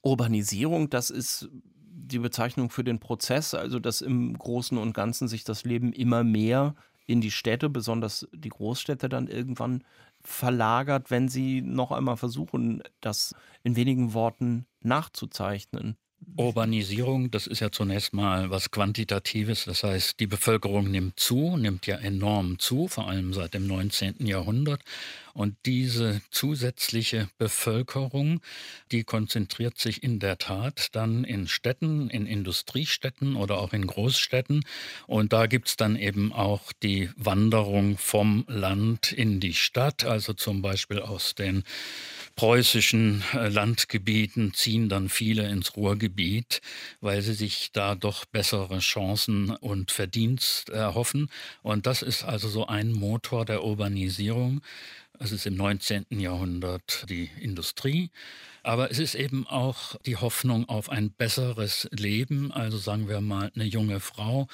Urbanisierung, 0.00 0.90
das 0.90 1.10
ist 1.10 1.48
die 1.54 2.18
Bezeichnung 2.18 2.70
für 2.70 2.84
den 2.84 2.98
Prozess, 2.98 3.54
also 3.54 3.78
dass 3.78 4.00
im 4.00 4.36
Großen 4.36 4.76
und 4.76 4.94
Ganzen 4.94 5.28
sich 5.28 5.44
das 5.44 5.64
Leben 5.64 5.92
immer 5.92 6.24
mehr 6.24 6.74
in 7.06 7.20
die 7.20 7.30
Städte, 7.30 7.68
besonders 7.68 8.26
die 8.32 8.48
Großstädte, 8.48 9.08
dann 9.08 9.28
irgendwann 9.28 9.84
verlagert, 10.24 11.10
wenn 11.10 11.28
Sie 11.28 11.62
noch 11.62 11.92
einmal 11.92 12.16
versuchen, 12.16 12.82
das 13.00 13.34
in 13.62 13.76
wenigen 13.76 14.14
Worten 14.14 14.66
nachzuzeichnen? 14.80 15.96
Urbanisierung, 16.36 17.30
das 17.30 17.46
ist 17.46 17.60
ja 17.60 17.70
zunächst 17.70 18.12
mal 18.14 18.50
was 18.50 18.70
Quantitatives. 18.70 19.64
Das 19.64 19.82
heißt, 19.82 20.20
die 20.20 20.26
Bevölkerung 20.26 20.90
nimmt 20.90 21.18
zu, 21.18 21.56
nimmt 21.56 21.86
ja 21.86 21.96
enorm 21.96 22.58
zu, 22.58 22.88
vor 22.88 23.08
allem 23.08 23.32
seit 23.32 23.54
dem 23.54 23.66
19. 23.66 24.26
Jahrhundert. 24.26 24.82
Und 25.34 25.56
diese 25.66 26.20
zusätzliche 26.30 27.28
Bevölkerung, 27.38 28.40
die 28.90 29.04
konzentriert 29.04 29.78
sich 29.78 30.02
in 30.02 30.18
der 30.18 30.38
Tat 30.38 30.88
dann 30.92 31.24
in 31.24 31.48
Städten, 31.48 32.10
in 32.10 32.26
Industriestädten 32.26 33.36
oder 33.36 33.58
auch 33.58 33.72
in 33.72 33.86
Großstädten. 33.86 34.64
Und 35.06 35.32
da 35.32 35.46
gibt 35.46 35.68
es 35.68 35.76
dann 35.76 35.96
eben 35.96 36.32
auch 36.32 36.72
die 36.82 37.10
Wanderung 37.16 37.96
vom 37.98 38.44
Land 38.48 39.12
in 39.12 39.40
die 39.40 39.54
Stadt, 39.54 40.04
also 40.04 40.32
zum 40.32 40.62
Beispiel 40.62 41.00
aus 41.00 41.34
den 41.34 41.64
preußischen 42.36 43.22
äh, 43.34 43.48
Landgebieten 43.48 44.54
ziehen 44.54 44.88
dann 44.88 45.08
viele 45.08 45.48
ins 45.48 45.76
Ruhrgebiet, 45.76 46.60
weil 47.00 47.22
sie 47.22 47.34
sich 47.34 47.70
da 47.72 47.94
doch 47.94 48.24
bessere 48.24 48.78
Chancen 48.78 49.50
und 49.50 49.90
Verdienst 49.90 50.70
erhoffen. 50.70 51.28
Und 51.62 51.86
das 51.86 52.02
ist 52.02 52.24
also 52.24 52.48
so 52.48 52.66
ein 52.66 52.92
Motor 52.92 53.44
der 53.44 53.64
Urbanisierung. 53.64 54.62
Es 55.24 55.30
ist 55.30 55.46
im 55.46 55.54
19. 55.54 56.06
Jahrhundert 56.18 57.08
die 57.08 57.30
Industrie 57.38 58.10
aber 58.62 58.90
es 58.90 58.98
ist 58.98 59.14
eben 59.14 59.46
auch 59.46 59.96
die 60.06 60.16
Hoffnung 60.16 60.68
auf 60.68 60.88
ein 60.88 61.10
besseres 61.10 61.88
Leben. 61.90 62.52
Also 62.52 62.78
sagen 62.78 63.08
wir 63.08 63.20
mal, 63.20 63.50
eine 63.54 63.64
junge 63.64 64.00
Frau, 64.00 64.46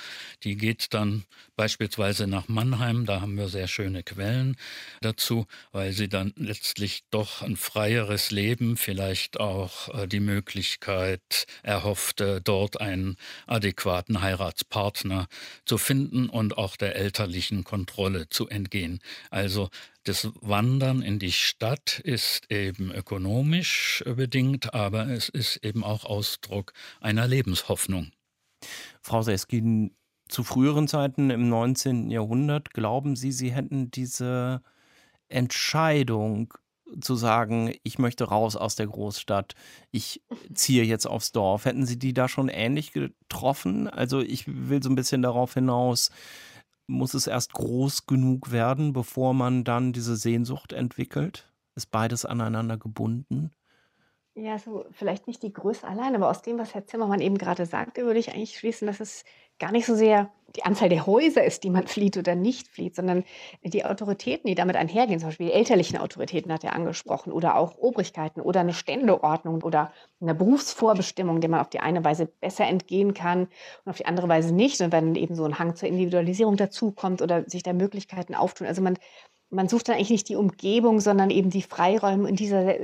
die 0.45 0.57
geht 0.57 0.95
dann 0.95 1.25
beispielsweise 1.57 2.27
nach 2.27 2.49
Mannheim. 2.49 3.05
Da 3.07 3.21
haben 3.21 3.37
wir 3.37 3.49
sehr 3.49 3.69
schöne 3.69 4.03
Quellen 4.03 4.57
dazu, 5.01 5.47
weil 5.73 5.93
sie 5.93 6.09
dann 6.09 6.33
letztlich 6.37 7.05
doch 7.11 7.43
ein 7.43 7.57
freieres 7.57 8.31
Leben, 8.31 8.77
vielleicht 8.77 9.41
auch 9.41 9.89
äh, 9.95 10.07
die 10.07 10.21
Möglichkeit 10.21 11.47
erhofft, 11.63 12.23
dort 12.45 12.81
einen 12.81 13.17
adäquaten 13.47 14.21
Heiratspartner 14.21 15.29
zu 15.65 15.79
finden 15.79 16.29
und 16.29 16.57
auch 16.57 16.77
der 16.77 16.97
elterlichen 16.97 17.65
Kontrolle 17.65 18.29
zu 18.29 18.49
entgehen. 18.49 19.01
Also 19.31 19.71
das 20.09 20.27
Wandern 20.41 21.03
in 21.03 21.19
die 21.19 21.33
Stadt 21.33 21.99
ist 21.99 22.51
eben 22.51 22.91
ökonomisch 22.93 23.98
bedingt, 24.05 24.75
aber 24.75 25.09
es 25.09 25.29
ist 25.29 25.65
eben 25.65 25.85
auch 25.85 26.05
Ausdruck 26.05 26.73
einer 27.01 27.27
Lebenshoffnung. 27.27 28.13
Frau 29.03 29.23
Seskin, 29.23 29.95
zu 30.29 30.45
früheren 30.45 30.89
Zeiten 30.89 31.31
im 31.31 31.49
19. 31.49 32.11
Jahrhundert, 32.11 32.73
glauben 32.73 33.17
Sie, 33.17 33.33
Sie 33.33 33.53
hätten 33.53 33.91
diese 33.91 34.63
Entscheidung 35.29 36.55
zu 37.01 37.17
sagen, 37.17 37.75
ich 37.83 37.99
möchte 37.99 38.25
raus 38.25 38.57
aus 38.57 38.77
der 38.77 38.87
Großstadt, 38.87 39.55
ich 39.91 40.23
ziehe 40.55 40.85
jetzt 40.85 41.07
aufs 41.07 41.33
Dorf. 41.33 41.65
Hätten 41.65 41.87
Sie 41.87 41.99
die 41.99 42.15
da 42.15 42.29
schon 42.29 42.49
ähnlich 42.49 42.93
getroffen? 42.93 43.89
Also 43.89 44.21
ich 44.21 44.45
will 44.47 44.83
so 44.83 44.89
ein 44.89 44.95
bisschen 44.95 45.23
darauf 45.23 45.55
hinaus, 45.55 46.11
muss 46.87 47.15
es 47.15 47.27
erst 47.27 47.53
groß 47.53 48.07
genug 48.07 48.51
werden, 48.51 48.93
bevor 48.93 49.35
man 49.35 49.65
dann 49.65 49.93
diese 49.93 50.17
Sehnsucht 50.17 50.73
entwickelt? 50.73 51.53
Ist 51.77 51.91
beides 51.91 52.25
aneinander 52.25 52.79
gebunden? 52.79 53.51
Ja, 54.41 54.57
so 54.57 54.85
vielleicht 54.93 55.27
nicht 55.27 55.43
die 55.43 55.53
Größe 55.53 55.85
allein, 55.85 56.15
aber 56.15 56.31
aus 56.31 56.43
dem, 56.43 56.59
was 56.59 56.73
Herr 56.73 56.87
Zimmermann 56.87 57.21
eben 57.21 57.39
gerade 57.39 57.67
sagte, 57.67 58.05
würde 58.05 58.21
ich 58.21 58.33
eigentlich 58.33 58.57
schließen, 58.57 58.87
dass 58.87 59.01
es 59.01 59.25
gar 59.59 59.73
nicht 59.73 59.85
so 59.85 59.97
sehr 59.97 60.31
die 60.55 60.63
Anzahl 60.63 60.89
der 60.89 61.07
Häuser 61.07 61.43
ist, 61.43 61.65
die 61.65 61.71
man 61.71 61.87
flieht 61.89 62.17
oder 62.17 62.37
nicht 62.37 62.69
flieht, 62.69 62.95
sondern 62.95 63.25
die 63.65 63.85
Autoritäten, 63.85 64.47
die 64.47 64.55
damit 64.55 64.77
einhergehen, 64.77 65.19
zum 65.19 65.31
Beispiel 65.31 65.49
die 65.49 65.55
elterlichen 65.55 65.99
Autoritäten 65.99 66.53
hat 66.53 66.63
er 66.63 66.75
angesprochen 66.75 67.33
oder 67.33 67.57
auch 67.57 67.79
Obrigkeiten 67.79 68.41
oder 68.41 68.61
eine 68.61 68.75
Ständeordnung 68.75 69.61
oder 69.63 69.93
eine 70.21 70.37
Berufsvorbestimmung, 70.37 71.41
der 71.41 71.51
man 71.51 71.61
auf 71.61 71.71
die 71.71 71.81
eine 71.81 72.05
Weise 72.05 72.27
besser 72.27 72.65
entgehen 72.65 73.15
kann 73.15 73.49
und 73.85 73.91
auf 73.91 73.97
die 73.97 74.07
andere 74.07 74.29
Weise 74.29 74.55
nicht. 74.55 74.81
Und 74.81 74.93
wenn 74.93 75.17
eben 75.17 75.35
so 75.35 75.47
ein 75.47 75.59
Hang 75.59 75.75
zur 75.75 75.89
Individualisierung 75.89 76.57
dazukommt 76.57 77.23
oder 77.23 77.43
sich 77.51 77.65
da 77.65 77.73
Möglichkeiten 77.73 78.37
auftun. 78.37 78.69
Also 78.69 78.83
man 78.83 78.99
man 79.51 79.69
sucht 79.69 79.89
dann 79.89 79.97
eigentlich 79.97 80.11
nicht 80.11 80.29
die 80.29 80.37
Umgebung, 80.37 81.01
sondern 81.01 81.31
eben 81.31 81.51
die 81.51 81.63
Freiräume 81.63 82.29
in 82.29 82.37
dieser 82.37 82.75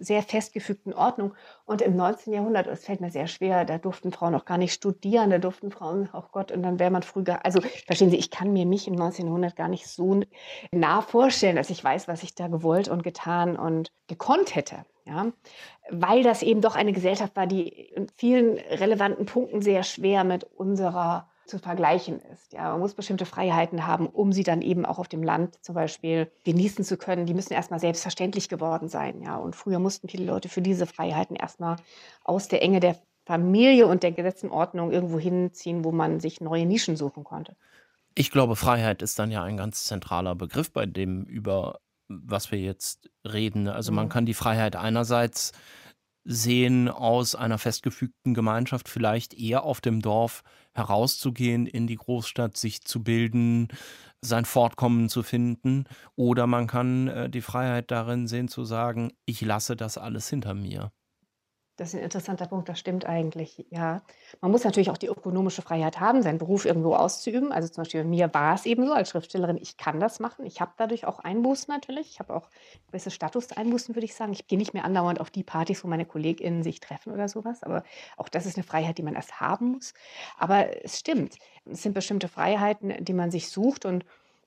sehr 0.00 0.22
festgefügten 0.22 0.94
Ordnung. 0.94 1.34
Und 1.66 1.82
im 1.82 1.94
19. 1.94 2.32
Jahrhundert, 2.32 2.66
das 2.66 2.84
fällt 2.84 3.00
mir 3.00 3.10
sehr 3.10 3.26
schwer, 3.26 3.64
da 3.64 3.78
durften 3.78 4.12
Frauen 4.12 4.34
auch 4.34 4.46
gar 4.46 4.56
nicht 4.56 4.72
studieren, 4.72 5.30
da 5.30 5.38
durften 5.38 5.70
Frauen, 5.70 6.08
oh 6.12 6.22
Gott, 6.32 6.52
und 6.52 6.62
dann 6.62 6.78
wäre 6.78 6.90
man 6.90 7.02
früher, 7.02 7.44
also 7.44 7.60
verstehen 7.86 8.10
Sie, 8.10 8.16
ich 8.16 8.30
kann 8.30 8.52
mir 8.52 8.64
mich 8.64 8.88
im 8.88 8.94
19. 8.94 9.26
Jahrhundert 9.26 9.56
gar 9.56 9.68
nicht 9.68 9.88
so 9.88 10.20
nah 10.72 11.02
vorstellen, 11.02 11.56
dass 11.56 11.70
ich 11.70 11.84
weiß, 11.84 12.08
was 12.08 12.22
ich 12.22 12.34
da 12.34 12.48
gewollt 12.48 12.88
und 12.88 13.02
getan 13.02 13.56
und 13.56 13.92
gekonnt 14.06 14.54
hätte. 14.54 14.86
Ja, 15.04 15.26
weil 15.88 16.24
das 16.24 16.42
eben 16.42 16.60
doch 16.60 16.74
eine 16.74 16.92
Gesellschaft 16.92 17.36
war, 17.36 17.46
die 17.46 17.68
in 17.68 18.08
vielen 18.16 18.58
relevanten 18.58 19.24
Punkten 19.24 19.62
sehr 19.62 19.84
schwer 19.84 20.24
mit 20.24 20.42
unserer 20.42 21.28
zu 21.46 21.58
vergleichen 21.58 22.20
ist. 22.32 22.52
Ja, 22.52 22.70
man 22.70 22.80
muss 22.80 22.94
bestimmte 22.94 23.26
Freiheiten 23.26 23.86
haben, 23.86 24.06
um 24.06 24.32
sie 24.32 24.42
dann 24.42 24.62
eben 24.62 24.84
auch 24.84 24.98
auf 24.98 25.08
dem 25.08 25.22
Land 25.22 25.62
zum 25.64 25.74
Beispiel 25.74 26.30
genießen 26.44 26.84
zu 26.84 26.96
können. 26.96 27.26
Die 27.26 27.34
müssen 27.34 27.52
erstmal 27.52 27.80
selbstverständlich 27.80 28.48
geworden 28.48 28.88
sein. 28.88 29.22
Ja, 29.22 29.36
und 29.36 29.56
früher 29.56 29.78
mussten 29.78 30.08
viele 30.08 30.24
Leute 30.24 30.48
für 30.48 30.62
diese 30.62 30.86
Freiheiten 30.86 31.36
erstmal 31.36 31.76
aus 32.24 32.48
der 32.48 32.62
Enge 32.62 32.80
der 32.80 32.96
Familie 33.24 33.86
und 33.86 34.02
der 34.02 34.12
Gesetzenordnung 34.12 34.92
irgendwo 34.92 35.18
hinziehen, 35.18 35.84
wo 35.84 35.92
man 35.92 36.20
sich 36.20 36.40
neue 36.40 36.64
Nischen 36.64 36.96
suchen 36.96 37.24
konnte. 37.24 37.56
Ich 38.14 38.30
glaube, 38.30 38.56
Freiheit 38.56 39.02
ist 39.02 39.18
dann 39.18 39.30
ja 39.30 39.42
ein 39.42 39.56
ganz 39.56 39.84
zentraler 39.84 40.34
Begriff 40.34 40.72
bei 40.72 40.86
dem, 40.86 41.24
über 41.24 41.80
was 42.08 42.52
wir 42.52 42.58
jetzt 42.58 43.10
reden. 43.24 43.68
Also 43.68 43.92
man 43.92 44.06
mhm. 44.06 44.10
kann 44.10 44.26
die 44.26 44.34
Freiheit 44.34 44.76
einerseits 44.76 45.52
sehen, 46.26 46.88
aus 46.88 47.34
einer 47.34 47.56
festgefügten 47.56 48.34
Gemeinschaft 48.34 48.88
vielleicht 48.88 49.32
eher 49.32 49.62
auf 49.62 49.80
dem 49.80 50.02
Dorf 50.02 50.42
herauszugehen, 50.74 51.66
in 51.66 51.86
die 51.86 51.94
Großstadt 51.96 52.56
sich 52.56 52.82
zu 52.82 53.02
bilden, 53.02 53.68
sein 54.20 54.44
Fortkommen 54.44 55.08
zu 55.08 55.22
finden. 55.22 55.84
Oder 56.16 56.46
man 56.46 56.66
kann 56.66 57.08
äh, 57.08 57.30
die 57.30 57.42
Freiheit 57.42 57.90
darin 57.90 58.26
sehen 58.26 58.48
zu 58.48 58.64
sagen, 58.64 59.12
ich 59.24 59.40
lasse 59.40 59.76
das 59.76 59.98
alles 59.98 60.28
hinter 60.28 60.54
mir. 60.54 60.90
Das 61.78 61.88
ist 61.88 61.94
ein 61.96 62.04
interessanter 62.04 62.46
Punkt, 62.46 62.70
das 62.70 62.78
stimmt 62.78 63.04
eigentlich, 63.04 63.66
ja. 63.68 64.00
Man 64.40 64.50
muss 64.50 64.64
natürlich 64.64 64.88
auch 64.88 64.96
die 64.96 65.08
ökonomische 65.08 65.60
Freiheit 65.60 66.00
haben, 66.00 66.22
seinen 66.22 66.38
Beruf 66.38 66.64
irgendwo 66.64 66.94
auszuüben. 66.94 67.52
Also 67.52 67.68
zum 67.68 67.82
Beispiel 67.82 68.02
bei 68.02 68.08
mir 68.08 68.32
war 68.32 68.54
es 68.54 68.64
eben 68.64 68.86
so 68.86 68.94
als 68.94 69.10
Schriftstellerin, 69.10 69.58
ich 69.60 69.76
kann 69.76 70.00
das 70.00 70.18
machen. 70.18 70.46
Ich 70.46 70.62
habe 70.62 70.72
dadurch 70.78 71.04
auch 71.04 71.18
Einbußen 71.18 71.72
natürlich. 71.72 72.08
Ich 72.12 72.18
habe 72.18 72.34
auch 72.34 72.48
gewisse 72.86 73.10
Statuseinbußen, 73.10 73.94
würde 73.94 74.06
ich 74.06 74.14
sagen. 74.14 74.32
Ich 74.32 74.46
gehe 74.46 74.56
nicht 74.56 74.72
mehr 74.72 74.86
andauernd 74.86 75.20
auf 75.20 75.28
die 75.28 75.44
Partys, 75.44 75.84
wo 75.84 75.88
meine 75.88 76.06
KollegInnen 76.06 76.62
sich 76.62 76.80
treffen 76.80 77.12
oder 77.12 77.28
sowas. 77.28 77.62
Aber 77.62 77.84
auch 78.16 78.30
das 78.30 78.46
ist 78.46 78.56
eine 78.56 78.64
Freiheit, 78.64 78.96
die 78.96 79.02
man 79.02 79.14
erst 79.14 79.38
haben 79.40 79.72
muss. 79.72 79.92
Aber 80.38 80.82
es 80.82 80.98
stimmt, 80.98 81.36
es 81.66 81.82
sind 81.82 81.92
bestimmte 81.92 82.28
Freiheiten, 82.28 83.04
die 83.04 83.12
man 83.12 83.30
sich 83.30 83.50
sucht 83.50 83.84
und 83.84 84.06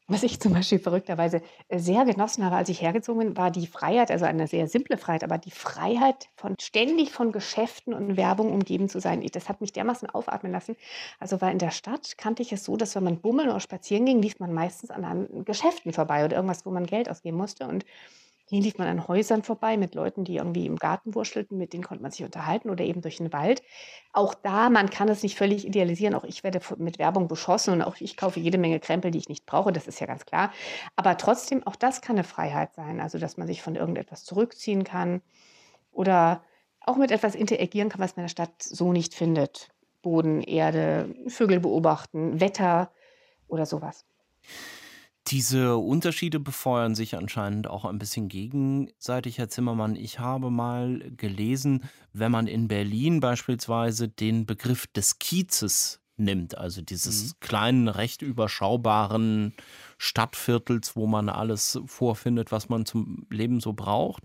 was 0.10 0.24
ich 0.24 0.40
zum 0.40 0.54
Beispiel 0.54 0.80
verrückterweise 0.80 1.42
äh, 1.70 1.80
sehr 1.80 2.04
genossen 2.04 2.44
habe, 2.44 2.56
als 2.56 2.70
ich 2.70 2.82
hergezogen 2.82 3.20
bin, 3.20 3.38
war 3.38 3.52
die 3.52 3.68
Freiheit, 3.68 4.12
also 4.12 4.26
eine 4.26 4.48
sehr 4.48 4.68
simple 4.68 4.98
Freiheit, 4.98 5.24
aber 5.24 5.38
die 5.38 5.52
Freiheit 5.52 6.30
von 6.36 6.56
ständig 6.60 7.12
von 7.12 7.32
Geschäften 7.32 7.94
und 7.94 8.18
Werbung 8.18 8.52
umgeben 8.52 8.90
zu 8.90 9.00
sein. 9.00 9.26
Das 9.32 9.48
hat 9.48 9.62
mich 9.62 9.72
dermaßen 9.72 10.10
aufatmen 10.10 10.52
lassen. 10.52 10.76
Also 11.20 11.40
weil 11.42 11.54
in 11.54 11.60
der 11.60 11.72
Stadt 11.72 12.18
kannte 12.18 12.42
ich 12.42 12.52
es 12.52 12.64
so, 12.64 12.76
dass 12.76 12.96
wenn 12.96 13.04
man 13.04 13.22
bummeln 13.22 13.50
oder 13.50 13.60
spazieren 13.60 14.06
ging, 14.06 14.22
lief 14.22 14.40
man 14.40 14.54
meistens 14.54 14.90
an 14.90 15.28
Geschäften 15.46 15.94
vorbei 15.94 16.26
oder 16.26 16.36
irgendwas, 16.36 16.66
wo 16.66 16.72
man 16.72 16.86
Geld 16.86 17.10
ausgeben 17.10 17.38
musste. 17.38 17.68
Und 17.68 17.86
hier 18.50 18.62
lief 18.62 18.80
man 18.80 18.88
an 18.88 19.08
Häusern 19.08 19.44
vorbei 19.44 19.78
mit 19.78 19.94
Leuten, 19.94 20.24
die 20.24 20.38
irgendwie 20.38 20.66
im 20.66 20.78
Garten 20.78 21.14
wurschelten, 21.14 21.60
mit 21.60 21.72
denen 21.72 21.84
konnte 21.84 22.02
man 22.02 22.12
sich 22.12 22.26
unterhalten 22.26 22.72
oder 22.72 22.84
eben 22.84 23.02
durch 23.02 23.18
den 23.18 23.32
Wald. 23.32 23.62
Auch 24.12 24.34
da, 24.34 24.72
man 24.72 24.90
kann 24.90 25.08
es 25.08 25.22
nicht 25.22 25.38
völlig 25.38 25.68
idealisieren. 25.68 26.16
Auch 26.16 26.24
ich 26.24 26.44
werde 26.44 26.60
mit 26.78 26.98
Werbung 26.98 27.28
beschossen 27.28 27.76
und 27.76 27.84
auch 27.84 27.98
ich 28.00 28.18
kaufe 28.18 28.40
jede 28.40 28.58
Menge 28.58 28.80
Krempel, 28.80 29.12
die 29.12 29.20
ich 29.20 29.30
nicht 29.30 29.46
brauche, 29.46 29.72
das 29.72 29.88
ist 29.88 30.00
ja 30.00 30.08
ganz 30.08 30.26
klar. 30.26 30.52
Aber 30.96 31.16
trotzdem, 31.18 31.66
auch 31.68 31.76
das 31.76 32.02
kann 32.02 32.16
eine 32.16 32.24
Freiheit 32.24 32.74
sein. 32.74 33.00
Also, 33.00 33.20
dass 33.20 33.38
man 33.38 33.46
sich 33.46 33.62
von 33.62 33.76
irgendetwas 33.76 34.24
zurückziehen 34.24 34.84
kann 34.84 35.22
oder 35.92 36.44
auch 36.82 36.98
mit 36.98 37.12
etwas 37.12 37.36
interagieren 37.36 37.90
kann, 37.90 38.02
was 38.02 38.16
man 38.16 38.24
in 38.24 38.26
der 38.26 38.30
Stadt 38.30 38.64
so 38.64 38.92
nicht 38.92 39.14
findet. 39.14 39.70
Boden, 40.02 40.42
Erde, 40.42 41.14
Vögel 41.28 41.60
beobachten, 41.60 42.40
Wetter 42.40 42.90
oder 43.48 43.68
sowas. 43.68 44.06
Diese 45.30 45.78
Unterschiede 45.78 46.40
befeuern 46.40 46.96
sich 46.96 47.16
anscheinend 47.16 47.68
auch 47.68 47.86
ein 47.86 48.00
bisschen 48.00 48.30
gegenseitig, 48.30 49.38
Herr 49.38 49.48
Zimmermann. 49.48 49.96
Ich 49.96 50.18
habe 50.18 50.50
mal 50.50 51.12
gelesen, 51.18 51.84
wenn 52.14 52.32
man 52.32 52.48
in 52.48 52.68
Berlin 52.68 53.20
beispielsweise 53.20 54.08
den 54.08 54.48
Begriff 54.48 54.88
des 54.88 55.20
Kiezes 55.20 56.00
nimmt, 56.18 56.58
also 56.58 56.82
dieses 56.82 57.24
mhm. 57.24 57.40
kleinen, 57.42 57.88
recht 57.88 58.24
überschaubaren 58.24 59.54
Stadtviertels, 60.00 60.96
wo 60.96 61.06
man 61.06 61.30
alles 61.30 61.80
vorfindet, 61.86 62.52
was 62.52 62.68
man 62.68 62.88
zum 62.88 63.28
Leben 63.30 63.60
so 63.60 63.74
braucht, 63.74 64.24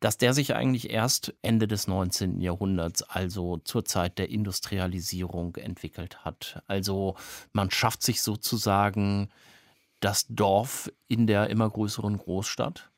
dass 0.00 0.18
der 0.18 0.34
sich 0.34 0.54
eigentlich 0.54 0.90
erst 0.90 1.34
Ende 1.40 1.66
des 1.66 1.88
19. 1.88 2.42
Jahrhunderts, 2.42 3.02
also 3.02 3.56
zur 3.58 3.86
Zeit 3.86 4.18
der 4.18 4.28
Industrialisierung 4.28 5.56
entwickelt 5.56 6.24
hat. 6.24 6.62
Also 6.66 7.16
man 7.52 7.70
schafft 7.70 8.02
sich 8.02 8.20
sozusagen 8.20 9.30
das 10.00 10.26
Dorf 10.28 10.90
in 11.08 11.26
der 11.26 11.50
immer 11.50 11.68
größeren 11.68 12.18
Großstadt? 12.18 12.90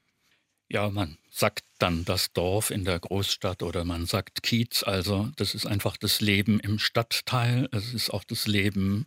Ja, 0.70 0.90
man 0.90 1.16
sagt 1.30 1.64
dann 1.78 2.04
das 2.04 2.32
Dorf 2.32 2.70
in 2.70 2.84
der 2.84 2.98
Großstadt 2.98 3.62
oder 3.62 3.84
man 3.84 4.04
sagt 4.04 4.42
Kiez. 4.42 4.82
Also 4.82 5.30
das 5.36 5.54
ist 5.54 5.66
einfach 5.66 5.96
das 5.96 6.20
Leben 6.20 6.60
im 6.60 6.78
Stadtteil. 6.78 7.68
Es 7.72 7.94
ist 7.94 8.10
auch 8.10 8.24
das 8.24 8.46
Leben 8.46 9.06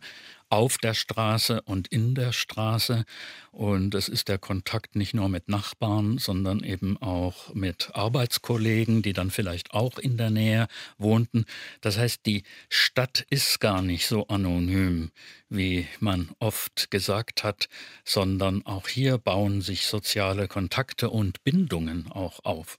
auf 0.52 0.76
der 0.76 0.92
Straße 0.92 1.62
und 1.62 1.88
in 1.88 2.14
der 2.14 2.32
Straße. 2.32 3.06
Und 3.52 3.94
es 3.94 4.10
ist 4.10 4.28
der 4.28 4.36
Kontakt 4.36 4.96
nicht 4.96 5.14
nur 5.14 5.30
mit 5.30 5.48
Nachbarn, 5.48 6.18
sondern 6.18 6.62
eben 6.62 7.00
auch 7.00 7.54
mit 7.54 7.90
Arbeitskollegen, 7.94 9.00
die 9.00 9.14
dann 9.14 9.30
vielleicht 9.30 9.72
auch 9.72 9.98
in 9.98 10.18
der 10.18 10.28
Nähe 10.28 10.68
wohnten. 10.98 11.46
Das 11.80 11.96
heißt, 11.96 12.26
die 12.26 12.42
Stadt 12.68 13.24
ist 13.30 13.60
gar 13.60 13.80
nicht 13.80 14.06
so 14.06 14.26
anonym, 14.28 15.10
wie 15.48 15.86
man 16.00 16.30
oft 16.38 16.90
gesagt 16.90 17.44
hat, 17.44 17.70
sondern 18.04 18.66
auch 18.66 18.88
hier 18.88 19.16
bauen 19.16 19.62
sich 19.62 19.86
soziale 19.86 20.48
Kontakte 20.48 21.08
und 21.08 21.42
Bindungen 21.44 22.12
auch 22.12 22.44
auf. 22.44 22.78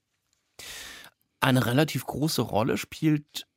Eine 1.39 1.65
relativ 1.65 2.05
große 2.05 2.43
Rolle 2.43 2.77
spielt 2.77 3.47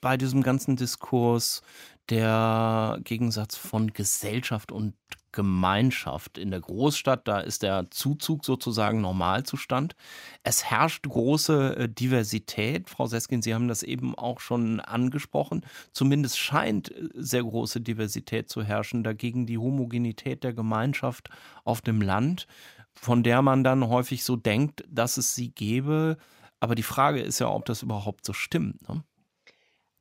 bei 0.00 0.16
diesem 0.16 0.42
ganzen 0.42 0.76
Diskurs 0.76 1.62
der 2.10 2.98
Gegensatz 3.04 3.56
von 3.56 3.92
Gesellschaft 3.92 4.72
und 4.72 4.94
Gemeinschaft. 5.32 6.36
In 6.38 6.50
der 6.50 6.60
Großstadt, 6.60 7.26
da 7.26 7.40
ist 7.40 7.62
der 7.62 7.90
Zuzug 7.90 8.44
sozusagen 8.44 9.00
Normalzustand. 9.00 9.96
Es 10.44 10.64
herrscht 10.64 11.08
große 11.08 11.76
äh, 11.76 11.88
Diversität. 11.88 12.90
Frau 12.90 13.06
Seskin, 13.06 13.42
Sie 13.42 13.54
haben 13.54 13.68
das 13.68 13.82
eben 13.82 14.14
auch 14.14 14.40
schon 14.40 14.80
angesprochen. 14.80 15.64
Zumindest 15.92 16.38
scheint 16.38 16.90
äh, 16.92 17.08
sehr 17.14 17.42
große 17.42 17.80
Diversität 17.80 18.50
zu 18.50 18.62
herrschen. 18.62 19.02
Dagegen 19.02 19.46
die 19.46 19.58
Homogenität 19.58 20.44
der 20.44 20.52
Gemeinschaft 20.52 21.30
auf 21.64 21.80
dem 21.80 22.02
Land, 22.02 22.46
von 22.92 23.22
der 23.22 23.40
man 23.42 23.64
dann 23.64 23.88
häufig 23.88 24.24
so 24.24 24.36
denkt, 24.36 24.84
dass 24.88 25.16
es 25.16 25.34
sie 25.34 25.50
gäbe. 25.50 26.18
Aber 26.60 26.74
die 26.74 26.82
Frage 26.82 27.20
ist 27.20 27.38
ja, 27.40 27.48
ob 27.48 27.64
das 27.64 27.82
überhaupt 27.82 28.26
so 28.26 28.34
stimmt. 28.34 28.86
Ne? 28.88 29.02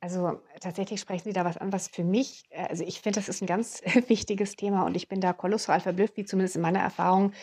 Also 0.04 0.42
tatsächlich 0.60 1.00
sprechen 1.00 1.26
Sie 1.26 1.34
da 1.34 1.46
was 1.46 1.58
an, 1.58 1.72
was 1.72 1.88
für 1.88 2.04
mich, 2.04 2.44
äh, 2.50 2.66
also 2.68 2.84
ich 2.84 3.02
finde, 3.02 3.20
das 3.20 3.30
ist 3.30 3.44
ein 3.44 3.46
ganz 3.46 3.84
wichtiges 4.08 4.56
Thema 4.56 4.84
und 4.84 4.98
ich 4.98 5.08
bin 5.08 5.22
da 5.22 5.32
kolossal 5.32 5.80
verblüfft, 5.80 6.18
wie 6.18 6.26
zumindest 6.26 6.56
in 6.56 6.64
meiner 6.64 6.80
Erfahrung 6.80 7.34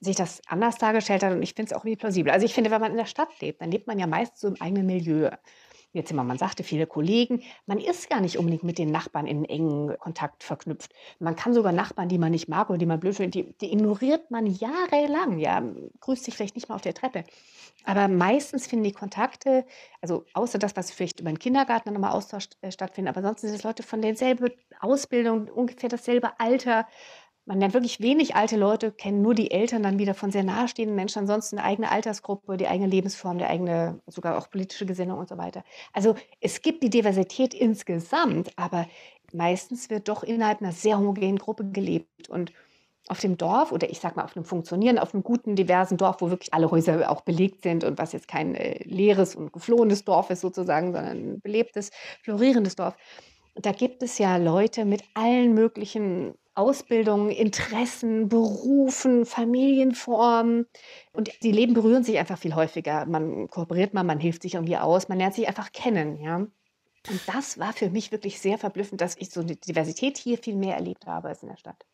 sich 0.00 0.16
das 0.16 0.42
anders 0.48 0.78
dargestellt 0.78 1.22
hat 1.22 1.32
und 1.32 1.42
ich 1.44 1.54
finde 1.54 1.70
es 1.70 1.72
auch 1.72 1.84
irgendwie 1.84 1.96
plausibel. 1.96 2.32
Also 2.32 2.44
ich 2.44 2.54
finde, 2.54 2.72
wenn 2.72 2.80
man 2.80 2.90
in 2.90 2.96
der 2.96 3.06
Stadt 3.06 3.28
lebt, 3.40 3.62
dann 3.62 3.70
lebt 3.70 3.86
man 3.86 4.00
ja 4.00 4.08
meist 4.08 4.36
so 4.36 4.48
im 4.48 4.60
eigenen 4.60 4.86
Milieu. 4.86 5.30
Jetzt 5.92 6.10
immer, 6.10 6.22
man 6.22 6.36
sagte, 6.36 6.64
viele 6.64 6.86
Kollegen, 6.86 7.42
man 7.64 7.78
ist 7.78 8.10
gar 8.10 8.20
nicht 8.20 8.38
unbedingt 8.38 8.62
mit 8.62 8.78
den 8.78 8.90
Nachbarn 8.90 9.26
in 9.26 9.44
engen 9.46 9.96
Kontakt 9.98 10.44
verknüpft. 10.44 10.92
Man 11.18 11.34
kann 11.34 11.54
sogar 11.54 11.72
Nachbarn, 11.72 12.10
die 12.10 12.18
man 12.18 12.30
nicht 12.30 12.46
mag 12.48 12.68
oder 12.68 12.78
die 12.78 12.86
man 12.86 13.00
blöd 13.00 13.16
findet, 13.16 13.34
die, 13.34 13.52
die 13.58 13.72
ignoriert 13.72 14.30
man 14.30 14.46
jahrelang, 14.46 15.38
ja, 15.38 15.62
grüßt 16.00 16.24
sich 16.24 16.34
vielleicht 16.34 16.56
nicht 16.56 16.68
mal 16.68 16.74
auf 16.74 16.82
der 16.82 16.92
Treppe. 16.92 17.24
Aber 17.84 18.06
meistens 18.08 18.66
finden 18.66 18.84
die 18.84 18.92
Kontakte, 18.92 19.64
also 20.02 20.26
außer 20.34 20.58
das, 20.58 20.76
was 20.76 20.90
vielleicht 20.90 21.20
über 21.20 21.30
den 21.30 21.38
Kindergarten 21.38 21.92
nochmal 21.92 22.12
Austausch 22.12 22.48
äh, 22.60 22.70
stattfindet, 22.70 23.16
aber 23.16 23.26
sonst 23.26 23.40
sind 23.40 23.54
es 23.54 23.62
Leute 23.62 23.82
von 23.82 24.02
derselben 24.02 24.50
Ausbildung, 24.80 25.48
ungefähr 25.48 25.88
dasselbe 25.88 26.38
Alter, 26.38 26.86
man 27.48 27.60
lernt 27.60 27.72
wirklich 27.72 28.00
wenig 28.00 28.36
alte 28.36 28.58
Leute, 28.58 28.92
kennen 28.92 29.22
nur 29.22 29.34
die 29.34 29.50
Eltern 29.50 29.82
dann 29.82 29.98
wieder 29.98 30.12
von 30.12 30.30
sehr 30.30 30.44
nahestehenden 30.44 30.94
Menschen, 30.94 31.20
ansonsten 31.20 31.56
eine 31.56 31.66
eigene 31.66 31.90
Altersgruppe, 31.90 32.58
die 32.58 32.68
eigene 32.68 32.88
Lebensform, 32.88 33.38
die 33.38 33.46
eigene, 33.46 34.00
sogar 34.06 34.36
auch 34.36 34.50
politische 34.50 34.84
Gesinnung 34.84 35.18
und 35.18 35.30
so 35.30 35.38
weiter. 35.38 35.64
Also 35.94 36.14
es 36.40 36.60
gibt 36.60 36.82
die 36.82 36.90
Diversität 36.90 37.54
insgesamt, 37.54 38.50
aber 38.56 38.86
meistens 39.32 39.88
wird 39.88 40.08
doch 40.08 40.22
innerhalb 40.22 40.60
einer 40.60 40.72
sehr 40.72 40.98
homogenen 40.98 41.38
Gruppe 41.38 41.64
gelebt. 41.64 42.28
Und 42.28 42.52
auf 43.08 43.20
dem 43.20 43.38
Dorf 43.38 43.72
oder 43.72 43.88
ich 43.88 44.00
sag 44.00 44.16
mal 44.16 44.24
auf 44.24 44.36
einem 44.36 44.44
funktionierenden, 44.44 45.02
auf 45.02 45.14
einem 45.14 45.22
guten, 45.22 45.56
diversen 45.56 45.96
Dorf, 45.96 46.20
wo 46.20 46.28
wirklich 46.28 46.52
alle 46.52 46.70
Häuser 46.70 47.10
auch 47.10 47.22
belegt 47.22 47.62
sind 47.62 47.82
und 47.82 47.96
was 47.96 48.12
jetzt 48.12 48.28
kein 48.28 48.54
äh, 48.56 48.84
leeres 48.84 49.34
und 49.34 49.54
geflohenes 49.54 50.04
Dorf 50.04 50.28
ist 50.28 50.42
sozusagen, 50.42 50.92
sondern 50.92 51.16
ein 51.16 51.40
belebtes, 51.40 51.90
florierendes 52.22 52.76
Dorf. 52.76 52.94
Da 53.60 53.72
gibt 53.72 54.02
es 54.02 54.18
ja 54.18 54.36
Leute 54.36 54.84
mit 54.84 55.02
allen 55.14 55.54
möglichen 55.54 56.34
Ausbildungen, 56.54 57.30
Interessen, 57.30 58.28
Berufen, 58.28 59.24
Familienformen. 59.24 60.66
Und 61.12 61.30
die 61.42 61.52
Leben 61.52 61.74
berühren 61.74 62.02
sich 62.02 62.18
einfach 62.18 62.38
viel 62.38 62.54
häufiger. 62.54 63.06
Man 63.06 63.48
kooperiert 63.48 63.94
mal, 63.94 64.02
man 64.02 64.18
hilft 64.18 64.42
sich 64.42 64.54
irgendwie 64.54 64.76
aus, 64.76 65.08
man 65.08 65.18
lernt 65.18 65.34
sich 65.34 65.46
einfach 65.46 65.72
kennen, 65.72 66.20
ja. 66.20 66.36
Und 66.36 67.20
das 67.26 67.58
war 67.58 67.72
für 67.72 67.90
mich 67.90 68.10
wirklich 68.12 68.40
sehr 68.40 68.58
verblüffend, 68.58 69.00
dass 69.00 69.16
ich 69.16 69.30
so 69.30 69.40
eine 69.40 69.56
Diversität 69.56 70.18
hier 70.18 70.36
viel 70.36 70.56
mehr 70.56 70.74
erlebt 70.74 71.06
habe 71.06 71.28
als 71.28 71.42
in 71.42 71.48
der 71.48 71.56
Stadt. 71.56 71.86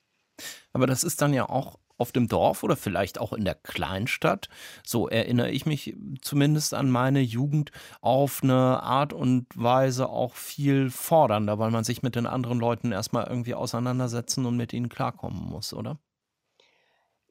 Aber 0.73 0.87
das 0.87 1.05
ist 1.05 1.21
dann 1.21 1.35
ja 1.35 1.49
auch 1.49 1.79
auf 1.99 2.13
dem 2.13 2.29
Dorf 2.29 2.63
oder 2.63 2.77
vielleicht 2.77 3.21
auch 3.21 3.33
in 3.33 3.45
der 3.45 3.55
Kleinstadt, 3.55 4.49
so 4.85 5.09
erinnere 5.09 5.51
ich 5.51 5.67
mich 5.67 5.97
zumindest 6.21 6.75
an 6.75 6.91
meine 6.91 7.21
Jugend, 7.21 7.71
auf 8.01 8.43
eine 8.43 8.83
Art 8.83 9.13
und 9.13 9.47
Weise 9.55 10.09
auch 10.09 10.35
viel 10.35 10.91
fordernder, 10.91 11.59
weil 11.59 11.71
man 11.71 11.85
sich 11.85 12.03
mit 12.03 12.17
den 12.17 12.27
anderen 12.27 12.59
Leuten 12.59 12.93
erstmal 12.93 13.27
irgendwie 13.27 13.55
auseinandersetzen 13.55 14.47
und 14.47 14.57
mit 14.57 14.73
ihnen 14.73 14.89
klarkommen 14.89 15.45
muss, 15.45 15.73
oder? 15.73 15.99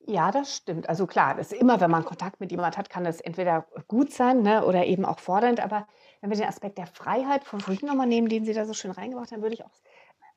Ja, 0.06 0.32
das 0.32 0.58
stimmt. 0.58 0.90
Also 0.90 1.08
klar, 1.08 1.36
das 1.36 1.54
ist 1.54 1.62
immer, 1.62 1.80
wenn 1.80 1.90
man 1.90 2.04
Kontakt 2.04 2.42
mit 2.42 2.52
jemand 2.52 2.78
hat, 2.78 2.90
kann 2.90 3.06
das 3.06 3.22
entweder 3.22 3.66
gut 3.88 4.12
sein 4.12 4.42
ne, 4.42 4.66
oder 4.66 4.86
eben 4.86 5.06
auch 5.06 5.20
fordernd. 5.20 5.62
Aber 5.62 5.88
wenn 6.20 6.30
wir 6.30 6.36
den 6.38 6.48
Aspekt 6.48 6.78
der 6.78 6.88
Freiheit 6.88 7.46
von 7.46 7.62
vorhin 7.62 7.88
nochmal 7.88 8.08
nehmen, 8.08 8.28
den 8.28 8.44
Sie 8.44 8.54
da 8.54 8.66
so 8.66 8.74
schön 8.74 8.92
reingebracht 8.92 9.32
haben, 9.32 9.42
würde 9.42 9.56
ich 9.56 9.64
auch 9.64 9.72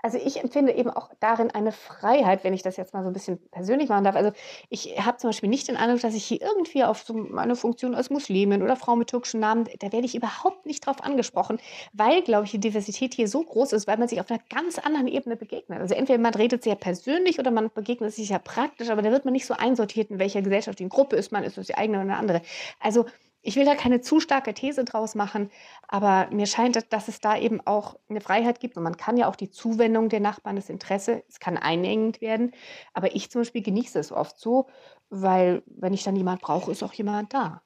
also 0.06 0.18
ich 0.24 0.40
empfinde 0.40 0.72
eben 0.72 0.88
auch 0.88 1.10
darin 1.18 1.50
eine 1.50 1.72
Freiheit, 1.72 2.44
wenn 2.44 2.54
ich 2.54 2.62
das 2.62 2.76
jetzt 2.76 2.94
mal 2.94 3.02
so 3.02 3.10
ein 3.10 3.12
bisschen 3.12 3.40
persönlich 3.50 3.88
machen 3.88 4.04
darf. 4.04 4.14
Also 4.14 4.30
ich 4.68 5.04
habe 5.04 5.16
zum 5.16 5.30
Beispiel 5.30 5.48
nicht 5.48 5.66
den 5.66 5.76
Eindruck, 5.76 6.00
dass 6.00 6.14
ich 6.14 6.24
hier 6.24 6.40
irgendwie 6.40 6.84
auf 6.84 7.02
so 7.02 7.12
meine 7.12 7.56
Funktion 7.56 7.92
als 7.92 8.08
Muslimin 8.08 8.62
oder 8.62 8.76
Frau 8.76 8.94
mit 8.94 9.10
türkischen 9.10 9.40
Namen, 9.40 9.68
da 9.80 9.90
werde 9.90 10.06
ich 10.06 10.14
überhaupt 10.14 10.64
nicht 10.64 10.86
drauf 10.86 11.02
angesprochen, 11.02 11.58
weil, 11.92 12.22
glaube 12.22 12.44
ich, 12.44 12.52
die 12.52 12.60
Diversität 12.60 13.14
hier 13.14 13.26
so 13.26 13.42
groß 13.42 13.72
ist, 13.72 13.88
weil 13.88 13.98
man 13.98 14.06
sich 14.06 14.20
auf 14.20 14.30
einer 14.30 14.38
ganz 14.48 14.78
anderen 14.78 15.08
Ebene 15.08 15.34
begegnet. 15.34 15.80
Also 15.80 15.96
entweder 15.96 16.20
man 16.20 16.34
redet 16.34 16.62
sehr 16.62 16.76
persönlich 16.76 17.40
oder 17.40 17.50
man 17.50 17.68
begegnet 17.74 18.14
sich 18.14 18.28
ja 18.28 18.38
praktisch, 18.38 18.90
aber 18.90 19.02
da 19.02 19.10
wird 19.10 19.24
man 19.24 19.32
nicht 19.32 19.46
so 19.46 19.54
einsortiert, 19.54 20.12
in 20.12 20.20
welcher 20.20 20.40
gesellschaftlichen 20.40 20.88
Gruppe 20.88 21.16
ist 21.16 21.32
man, 21.32 21.42
ist 21.42 21.58
es 21.58 21.66
die 21.66 21.74
eigene 21.74 21.98
oder 21.98 22.08
eine 22.10 22.16
andere. 22.16 22.42
Also 22.78 23.06
ich 23.46 23.56
will 23.56 23.64
da 23.64 23.74
keine 23.76 24.00
zu 24.00 24.18
starke 24.18 24.54
These 24.54 24.84
draus 24.84 25.14
machen, 25.14 25.50
aber 25.86 26.28
mir 26.32 26.46
scheint, 26.46 26.92
dass 26.92 27.08
es 27.08 27.20
da 27.20 27.38
eben 27.38 27.60
auch 27.64 27.96
eine 28.08 28.20
Freiheit 28.20 28.58
gibt 28.58 28.76
und 28.76 28.82
man 28.82 28.96
kann 28.96 29.16
ja 29.16 29.28
auch 29.28 29.36
die 29.36 29.50
Zuwendung 29.50 30.08
der 30.08 30.20
Nachbarn, 30.20 30.56
das 30.56 30.68
Interesse, 30.68 31.22
es 31.28 31.38
kann 31.38 31.56
einengend 31.56 32.20
werden, 32.20 32.52
aber 32.92 33.14
ich 33.14 33.30
zum 33.30 33.42
Beispiel 33.42 33.62
genieße 33.62 33.98
es 33.98 34.10
oft 34.10 34.38
so, 34.38 34.66
weil 35.10 35.62
wenn 35.66 35.94
ich 35.94 36.02
dann 36.02 36.16
jemand 36.16 36.40
brauche, 36.40 36.72
ist 36.72 36.82
auch 36.82 36.92
jemand 36.92 37.32
da. 37.32 37.62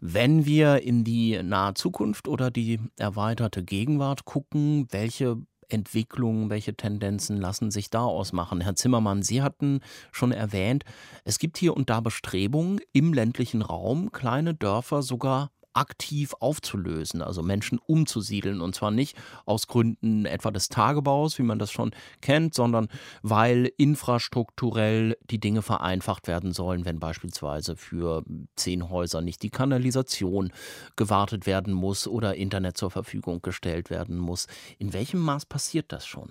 Wenn 0.00 0.44
wir 0.44 0.82
in 0.82 1.04
die 1.04 1.42
nahe 1.42 1.74
Zukunft 1.74 2.28
oder 2.28 2.50
die 2.50 2.78
erweiterte 2.98 3.62
Gegenwart 3.62 4.24
gucken, 4.24 4.86
welche 4.90 5.40
Entwicklungen, 5.68 6.50
welche 6.50 6.74
Tendenzen 6.74 7.36
lassen 7.36 7.70
sich 7.70 7.90
da 7.90 8.02
ausmachen? 8.02 8.60
Herr 8.60 8.74
Zimmermann, 8.74 9.22
Sie 9.22 9.42
hatten 9.42 9.80
schon 10.10 10.32
erwähnt, 10.32 10.84
es 11.24 11.38
gibt 11.38 11.58
hier 11.58 11.76
und 11.76 11.90
da 11.90 12.00
Bestrebungen, 12.00 12.80
im 12.92 13.12
ländlichen 13.12 13.62
Raum 13.62 14.12
kleine 14.12 14.54
Dörfer 14.54 15.02
sogar 15.02 15.50
aktiv 15.74 16.34
aufzulösen, 16.40 17.22
also 17.22 17.42
Menschen 17.42 17.78
umzusiedeln. 17.78 18.60
Und 18.60 18.74
zwar 18.74 18.90
nicht 18.90 19.16
aus 19.46 19.66
Gründen 19.66 20.26
etwa 20.26 20.50
des 20.50 20.68
Tagebaus, 20.68 21.38
wie 21.38 21.42
man 21.42 21.58
das 21.58 21.70
schon 21.70 21.92
kennt, 22.20 22.54
sondern 22.54 22.88
weil 23.22 23.70
infrastrukturell 23.76 25.16
die 25.30 25.40
Dinge 25.40 25.62
vereinfacht 25.62 26.28
werden 26.28 26.52
sollen, 26.52 26.84
wenn 26.84 26.98
beispielsweise 26.98 27.76
für 27.76 28.24
zehn 28.56 28.90
Häuser 28.90 29.20
nicht 29.20 29.42
die 29.42 29.50
Kanalisation 29.50 30.52
gewartet 30.96 31.46
werden 31.46 31.72
muss 31.72 32.06
oder 32.06 32.34
Internet 32.34 32.76
zur 32.76 32.90
Verfügung 32.90 33.42
gestellt 33.42 33.90
werden 33.90 34.18
muss. 34.18 34.46
In 34.78 34.92
welchem 34.92 35.20
Maß 35.20 35.46
passiert 35.46 35.92
das 35.92 36.06
schon? 36.06 36.30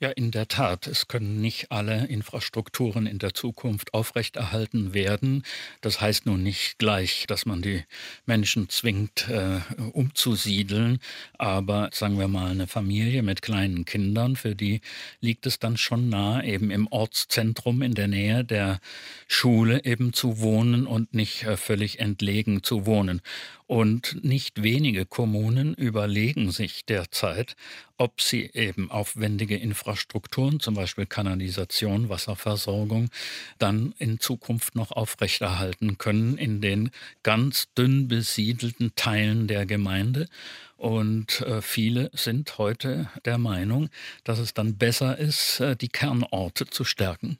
Ja, 0.00 0.10
in 0.10 0.30
der 0.30 0.46
Tat. 0.46 0.86
Es 0.86 1.08
können 1.08 1.40
nicht 1.40 1.72
alle 1.72 2.06
Infrastrukturen 2.06 3.08
in 3.08 3.18
der 3.18 3.34
Zukunft 3.34 3.94
aufrechterhalten 3.94 4.94
werden. 4.94 5.42
Das 5.80 6.00
heißt 6.00 6.24
nun 6.24 6.44
nicht 6.44 6.78
gleich, 6.78 7.24
dass 7.26 7.46
man 7.46 7.62
die 7.62 7.82
Menschen 8.24 8.68
zwingt, 8.68 9.28
äh, 9.28 9.58
umzusiedeln. 9.90 11.00
Aber 11.36 11.90
sagen 11.92 12.16
wir 12.16 12.28
mal, 12.28 12.52
eine 12.52 12.68
Familie 12.68 13.24
mit 13.24 13.42
kleinen 13.42 13.84
Kindern, 13.86 14.36
für 14.36 14.54
die 14.54 14.82
liegt 15.20 15.46
es 15.46 15.58
dann 15.58 15.76
schon 15.76 16.08
nahe, 16.08 16.44
eben 16.44 16.70
im 16.70 16.86
Ortszentrum 16.86 17.82
in 17.82 17.94
der 17.94 18.06
Nähe 18.06 18.44
der 18.44 18.78
Schule 19.26 19.84
eben 19.84 20.12
zu 20.12 20.38
wohnen 20.38 20.86
und 20.86 21.12
nicht 21.12 21.42
äh, 21.42 21.56
völlig 21.56 21.98
entlegen 21.98 22.62
zu 22.62 22.86
wohnen. 22.86 23.20
Und 23.68 24.24
nicht 24.24 24.62
wenige 24.62 25.04
Kommunen 25.04 25.74
überlegen 25.74 26.52
sich 26.52 26.86
derzeit, 26.86 27.54
ob 27.98 28.22
sie 28.22 28.50
eben 28.54 28.90
aufwendige 28.90 29.56
Infrastrukturen, 29.56 30.58
zum 30.58 30.72
Beispiel 30.72 31.04
Kanalisation, 31.04 32.08
Wasserversorgung, 32.08 33.10
dann 33.58 33.94
in 33.98 34.20
Zukunft 34.20 34.74
noch 34.74 34.90
aufrechterhalten 34.90 35.98
können 35.98 36.38
in 36.38 36.62
den 36.62 36.90
ganz 37.22 37.68
dünn 37.76 38.08
besiedelten 38.08 38.92
Teilen 38.96 39.48
der 39.48 39.66
Gemeinde. 39.66 40.28
Und 40.78 41.42
äh, 41.42 41.60
viele 41.60 42.10
sind 42.14 42.56
heute 42.56 43.10
der 43.26 43.36
Meinung, 43.36 43.90
dass 44.24 44.38
es 44.38 44.54
dann 44.54 44.78
besser 44.78 45.18
ist, 45.18 45.60
äh, 45.60 45.76
die 45.76 45.88
Kernorte 45.88 46.64
zu 46.64 46.84
stärken. 46.84 47.38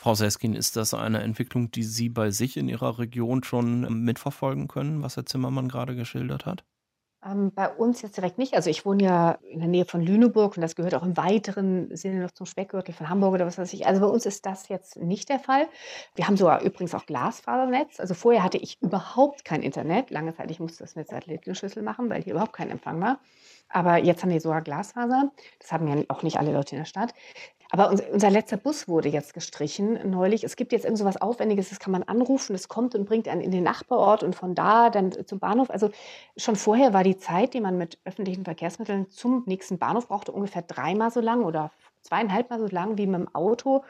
Frau 0.00 0.14
Seskin, 0.14 0.54
ist 0.54 0.76
das 0.76 0.94
eine 0.94 1.22
Entwicklung, 1.22 1.72
die 1.72 1.82
Sie 1.82 2.08
bei 2.08 2.30
sich 2.30 2.56
in 2.56 2.68
Ihrer 2.68 2.98
Region 3.00 3.42
schon 3.42 3.84
ähm, 3.84 4.04
mitverfolgen 4.04 4.68
können, 4.68 5.02
was 5.02 5.16
Herr 5.16 5.26
Zimmermann 5.26 5.68
gerade 5.68 5.96
geschildert 5.96 6.46
hat? 6.46 6.64
Ähm, 7.24 7.52
bei 7.52 7.68
uns 7.68 8.00
jetzt 8.02 8.16
direkt 8.16 8.38
nicht. 8.38 8.54
Also 8.54 8.70
ich 8.70 8.86
wohne 8.86 9.02
ja 9.02 9.32
in 9.42 9.58
der 9.58 9.68
Nähe 9.68 9.84
von 9.84 10.00
Lüneburg 10.00 10.56
und 10.56 10.60
das 10.62 10.76
gehört 10.76 10.94
auch 10.94 11.02
im 11.02 11.16
weiteren 11.16 11.94
Sinne 11.96 12.20
noch 12.22 12.30
zum 12.30 12.46
Speckgürtel 12.46 12.94
von 12.94 13.08
Hamburg 13.08 13.34
oder 13.34 13.44
was 13.46 13.58
weiß 13.58 13.72
ich. 13.72 13.88
Also 13.88 14.00
bei 14.00 14.06
uns 14.06 14.24
ist 14.24 14.46
das 14.46 14.68
jetzt 14.68 14.96
nicht 14.98 15.28
der 15.28 15.40
Fall. 15.40 15.66
Wir 16.14 16.28
haben 16.28 16.36
sogar 16.36 16.62
übrigens 16.62 16.94
auch 16.94 17.06
Glasfasernetz. 17.06 17.98
Also 17.98 18.14
vorher 18.14 18.44
hatte 18.44 18.58
ich 18.58 18.80
überhaupt 18.80 19.44
kein 19.44 19.62
Internet. 19.62 20.10
Lange 20.10 20.32
Zeit, 20.32 20.52
ich 20.52 20.60
musste 20.60 20.84
das 20.84 20.94
mit 20.94 21.08
Satellitenschlüssel 21.08 21.82
machen, 21.82 22.08
weil 22.08 22.22
hier 22.22 22.34
überhaupt 22.34 22.52
kein 22.52 22.70
Empfang 22.70 23.00
war. 23.00 23.18
Aber 23.68 23.98
jetzt 23.98 24.22
haben 24.22 24.30
wir 24.30 24.40
sogar 24.40 24.62
Glasfaser. 24.62 25.32
Das 25.58 25.72
haben 25.72 25.88
ja 25.88 26.04
auch 26.08 26.22
nicht 26.22 26.38
alle 26.38 26.52
Leute 26.52 26.76
in 26.76 26.82
der 26.82 26.86
Stadt. 26.86 27.14
Aber 27.70 27.90
unser 27.90 28.30
letzter 28.30 28.56
Bus 28.56 28.88
wurde 28.88 29.10
jetzt 29.10 29.34
gestrichen 29.34 29.98
neulich. 30.10 30.42
Es 30.42 30.56
gibt 30.56 30.72
jetzt 30.72 30.84
irgend 30.84 30.98
so 30.98 31.04
was 31.04 31.20
Aufwendiges, 31.20 31.68
das 31.68 31.78
kann 31.78 31.92
man 31.92 32.02
anrufen, 32.02 32.54
das 32.54 32.68
kommt 32.68 32.94
und 32.94 33.04
bringt 33.04 33.28
einen 33.28 33.42
in 33.42 33.50
den 33.50 33.62
Nachbarort 33.62 34.22
und 34.22 34.34
von 34.34 34.54
da 34.54 34.88
dann 34.88 35.12
zum 35.26 35.38
Bahnhof. 35.38 35.68
Also 35.68 35.90
schon 36.38 36.56
vorher 36.56 36.94
war 36.94 37.04
die 37.04 37.18
Zeit, 37.18 37.52
die 37.52 37.60
man 37.60 37.76
mit 37.76 37.98
öffentlichen 38.04 38.44
Verkehrsmitteln 38.44 39.10
zum 39.10 39.42
nächsten 39.46 39.78
Bahnhof 39.78 40.08
brauchte, 40.08 40.32
ungefähr 40.32 40.62
dreimal 40.62 41.10
so 41.10 41.20
lang 41.20 41.44
oder 41.44 41.70
zweieinhalbmal 42.00 42.58
so 42.58 42.68
lang 42.68 42.96
wie 42.96 43.06
mit 43.06 43.20
dem 43.20 43.34
Auto. 43.34 43.84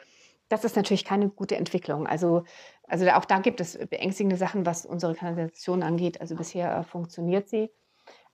Das 0.49 0.65
ist 0.65 0.75
natürlich 0.75 1.05
keine 1.05 1.29
gute 1.29 1.55
Entwicklung. 1.55 2.05
Also, 2.05 2.43
also 2.87 3.07
auch 3.11 3.25
da 3.25 3.39
gibt 3.39 3.61
es 3.61 3.77
beängstigende 3.77 4.35
Sachen, 4.35 4.65
was 4.65 4.85
unsere 4.85 5.15
Kanalisation 5.15 5.83
angeht. 5.83 6.19
Also 6.19 6.35
bisher 6.35 6.75
äh, 6.75 6.83
funktioniert 6.83 7.47
sie. 7.47 7.69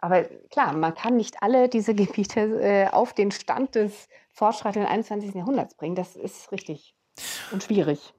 Aber 0.06 0.24
klar, 0.52 0.78
man 0.78 0.94
kann 0.94 1.18
nicht 1.18 1.42
alle 1.42 1.68
diese 1.68 1.96
Gebiete 1.96 2.62
äh, 2.62 2.88
auf 2.90 3.14
den 3.14 3.32
Stand 3.32 3.74
des 3.74 4.08
fortschreitenden 4.30 4.88
21. 4.88 5.34
Jahrhunderts 5.34 5.74
bringen. 5.76 5.96
Das 5.96 6.16
ist 6.16 6.52
richtig 6.52 6.94
und 7.52 7.64
schwierig. 7.64 8.14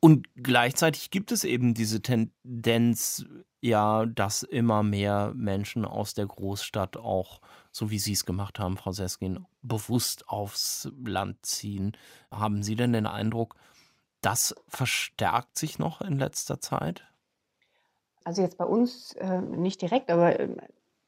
Und 0.00 0.28
gleichzeitig 0.34 1.10
gibt 1.10 1.32
es 1.32 1.44
eben 1.44 1.74
diese 1.74 2.00
Tendenz, 2.00 3.26
ja, 3.60 4.06
dass 4.06 4.44
immer 4.44 4.82
mehr 4.82 5.32
Menschen 5.34 5.84
aus 5.84 6.14
der 6.14 6.26
Großstadt 6.26 6.96
auch, 6.96 7.42
so 7.70 7.90
wie 7.90 7.98
Sie 7.98 8.12
es 8.12 8.24
gemacht 8.24 8.58
haben, 8.58 8.78
Frau 8.78 8.92
Seskin, 8.92 9.44
bewusst 9.60 10.30
aufs 10.30 10.88
Land 11.04 11.44
ziehen. 11.44 11.98
Haben 12.30 12.62
Sie 12.62 12.76
denn 12.76 12.94
den 12.94 13.06
Eindruck, 13.06 13.56
das 14.22 14.54
verstärkt 14.68 15.58
sich 15.58 15.78
noch 15.78 16.00
in 16.00 16.18
letzter 16.18 16.60
Zeit? 16.60 17.04
Also 18.24 18.40
jetzt 18.40 18.56
bei 18.56 18.64
uns 18.64 19.12
äh, 19.14 19.42
nicht 19.42 19.82
direkt, 19.82 20.10
aber 20.10 20.40
äh, 20.40 20.48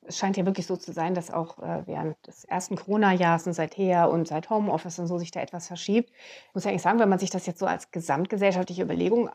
es 0.09 0.19
scheint 0.19 0.37
ja 0.37 0.47
wirklich 0.47 0.67
so 0.67 0.77
zu 0.77 0.93
sein, 0.93 1.15
dass 1.15 1.31
auch 1.31 1.59
äh, 1.59 1.87
während 1.87 2.17
des 2.27 2.45
ersten 2.45 2.77
Corona-Jahres 2.77 3.47
und 3.47 3.53
seither 3.53 4.11
und 4.11 4.27
seit 4.27 4.51
Homeoffice 4.51 4.99
und 4.99 5.07
so 5.07 5.19
sich 5.19 5.31
da 5.31 5.41
etwas 5.41 5.69
verschiebt. 5.69 6.11
Ich 6.49 6.55
muss 6.55 6.67
eigentlich 6.67 6.83
sagen, 6.83 6.99
wenn 6.99 7.09
man 7.09 7.19
sich 7.19 7.31
das 7.31 7.47
jetzt 7.47 7.61
so 7.61 7.67
als 7.67 7.91
gesamtgesellschaftliche 7.91 8.83
Überlegung 8.83 9.31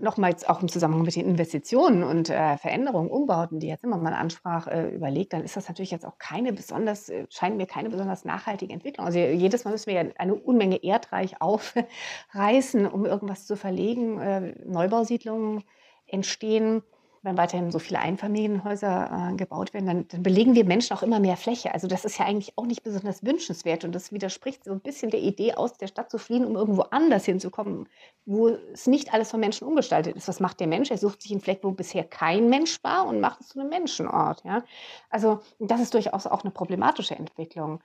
nochmals 0.00 0.44
auch 0.48 0.62
im 0.62 0.68
Zusammenhang 0.68 1.02
mit 1.02 1.16
den 1.16 1.26
Investitionen 1.26 2.02
und 2.02 2.30
äh, 2.30 2.56
Veränderungen, 2.58 3.10
Umbauten, 3.10 3.60
die 3.60 3.68
jetzt 3.68 3.84
immer 3.84 3.96
mal 3.96 4.14
ansprach, 4.14 4.66
äh, 4.66 4.88
überlegt, 4.88 5.32
dann 5.32 5.42
ist 5.42 5.56
das 5.56 5.68
natürlich 5.68 5.90
jetzt 5.90 6.06
auch 6.06 6.18
keine 6.18 6.52
besonders, 6.52 7.08
äh, 7.08 7.26
scheint 7.30 7.56
mir 7.56 7.66
keine 7.66 7.90
besonders 7.90 8.24
nachhaltige 8.24 8.72
Entwicklung. 8.72 9.06
Also 9.06 9.18
jedes 9.18 9.64
Mal 9.64 9.72
müssen 9.72 9.86
wir 9.86 10.02
ja 10.02 10.10
eine 10.16 10.34
Unmenge 10.34 10.82
Erdreich 10.82 11.36
aufreißen, 11.40 12.86
um 12.86 13.06
irgendwas 13.06 13.46
zu 13.46 13.56
verlegen. 13.56 14.20
Äh, 14.20 14.54
Neubausiedlungen 14.64 15.64
entstehen 16.06 16.82
wenn 17.24 17.38
weiterhin 17.38 17.72
so 17.72 17.78
viele 17.78 17.98
Einfamilienhäuser 17.98 19.30
äh, 19.32 19.36
gebaut 19.36 19.72
werden, 19.72 19.86
dann, 19.86 20.08
dann, 20.08 20.22
belegen 20.22 20.54
wir 20.54 20.64
Menschen 20.64 20.94
auch 20.94 21.02
immer 21.02 21.20
mehr 21.20 21.36
Fläche. 21.36 21.72
Also 21.72 21.88
das 21.88 22.04
ist 22.04 22.18
ja 22.18 22.26
eigentlich 22.26 22.56
auch 22.56 22.66
nicht 22.66 22.82
besonders 22.82 23.24
wünschenswert 23.24 23.84
und 23.84 23.94
das 23.94 24.12
widerspricht 24.12 24.64
so 24.64 24.72
ein 24.72 24.80
bisschen 24.80 25.10
der 25.10 25.20
Idee, 25.20 25.54
aus 25.54 25.72
der 25.78 25.86
Stadt 25.86 26.10
zu 26.10 26.18
fliehen, 26.18 26.44
um 26.44 26.54
irgendwo 26.54 26.82
anders 26.82 27.24
hinzukommen, 27.24 27.88
wo 28.26 28.48
es 28.48 28.86
nicht 28.86 29.14
alles 29.14 29.30
von 29.30 29.40
Menschen 29.40 29.66
umgestaltet 29.66 30.16
ist. 30.16 30.28
Was 30.28 30.38
macht 30.38 30.60
der 30.60 30.66
Mensch? 30.66 30.90
Er 30.90 30.98
sucht 30.98 31.22
sich 31.22 31.32
einen 31.32 31.40
Fleck, 31.40 31.60
wo 31.62 31.70
bisher 31.70 32.04
kein 32.04 32.50
Mensch 32.50 32.78
war 32.84 33.06
und 33.06 33.20
macht 33.20 33.40
es 33.40 33.48
zu 33.48 33.58
einem 33.58 33.70
Menschenort. 33.70 34.44
Ja? 34.44 34.62
Also 35.08 35.40
das 35.58 35.80
ist 35.80 35.94
durchaus 35.94 36.26
auch 36.26 36.42
eine 36.42 36.50
problematische 36.50 37.16
Entwicklung 37.16 37.80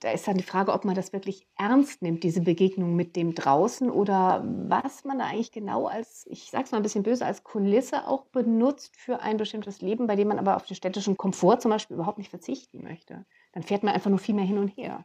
da 0.00 0.10
ist 0.10 0.26
dann 0.28 0.36
die 0.36 0.44
Frage, 0.44 0.72
ob 0.72 0.84
man 0.84 0.94
das 0.94 1.12
wirklich 1.12 1.46
ernst 1.56 2.02
nimmt, 2.02 2.22
diese 2.22 2.40
Begegnung 2.40 2.96
mit 2.96 3.16
dem 3.16 3.34
draußen 3.34 3.90
oder 3.90 4.44
was 4.44 5.04
man 5.04 5.18
da 5.18 5.26
eigentlich 5.26 5.52
genau 5.52 5.86
als, 5.86 6.26
ich 6.28 6.50
sage 6.50 6.64
es 6.64 6.72
mal 6.72 6.78
ein 6.78 6.82
bisschen 6.82 7.02
böse, 7.02 7.24
als 7.24 7.44
Kulisse 7.44 8.06
auch 8.06 8.26
benutzt 8.26 8.96
für 8.96 9.20
ein 9.20 9.36
bestimmtes 9.36 9.80
Leben, 9.80 10.06
bei 10.06 10.16
dem 10.16 10.28
man 10.28 10.38
aber 10.38 10.56
auf 10.56 10.66
den 10.66 10.76
städtischen 10.76 11.16
Komfort 11.16 11.60
zum 11.60 11.70
Beispiel 11.70 11.94
überhaupt 11.94 12.18
nicht 12.18 12.30
verzichten 12.30 12.82
möchte. 12.82 13.24
Dann 13.52 13.62
fährt 13.62 13.82
man 13.82 13.94
einfach 13.94 14.10
nur 14.10 14.18
viel 14.18 14.34
mehr 14.34 14.44
hin 14.44 14.58
und 14.58 14.68
her. 14.68 15.04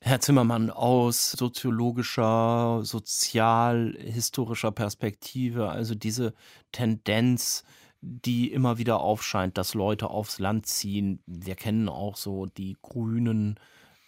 Herr 0.00 0.20
Zimmermann, 0.20 0.70
aus 0.70 1.32
soziologischer, 1.32 2.80
sozialhistorischer 2.84 4.70
Perspektive, 4.70 5.68
also 5.70 5.96
diese 5.96 6.34
Tendenz, 6.70 7.64
die 8.00 8.52
immer 8.52 8.78
wieder 8.78 9.00
aufscheint, 9.00 9.58
dass 9.58 9.74
Leute 9.74 10.10
aufs 10.10 10.38
Land 10.38 10.66
ziehen. 10.66 11.20
Wir 11.26 11.56
kennen 11.56 11.88
auch 11.88 12.16
so 12.16 12.46
die 12.46 12.76
grünen 12.80 13.58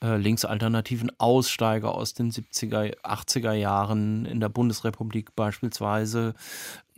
äh, 0.03 0.16
linksalternativen 0.16 1.11
Aussteiger 1.18 1.94
aus 1.94 2.14
den 2.14 2.31
70er, 2.31 2.96
80er 3.03 3.53
Jahren 3.53 4.24
in 4.24 4.40
der 4.40 4.48
Bundesrepublik 4.48 5.35
beispielsweise. 5.35 6.35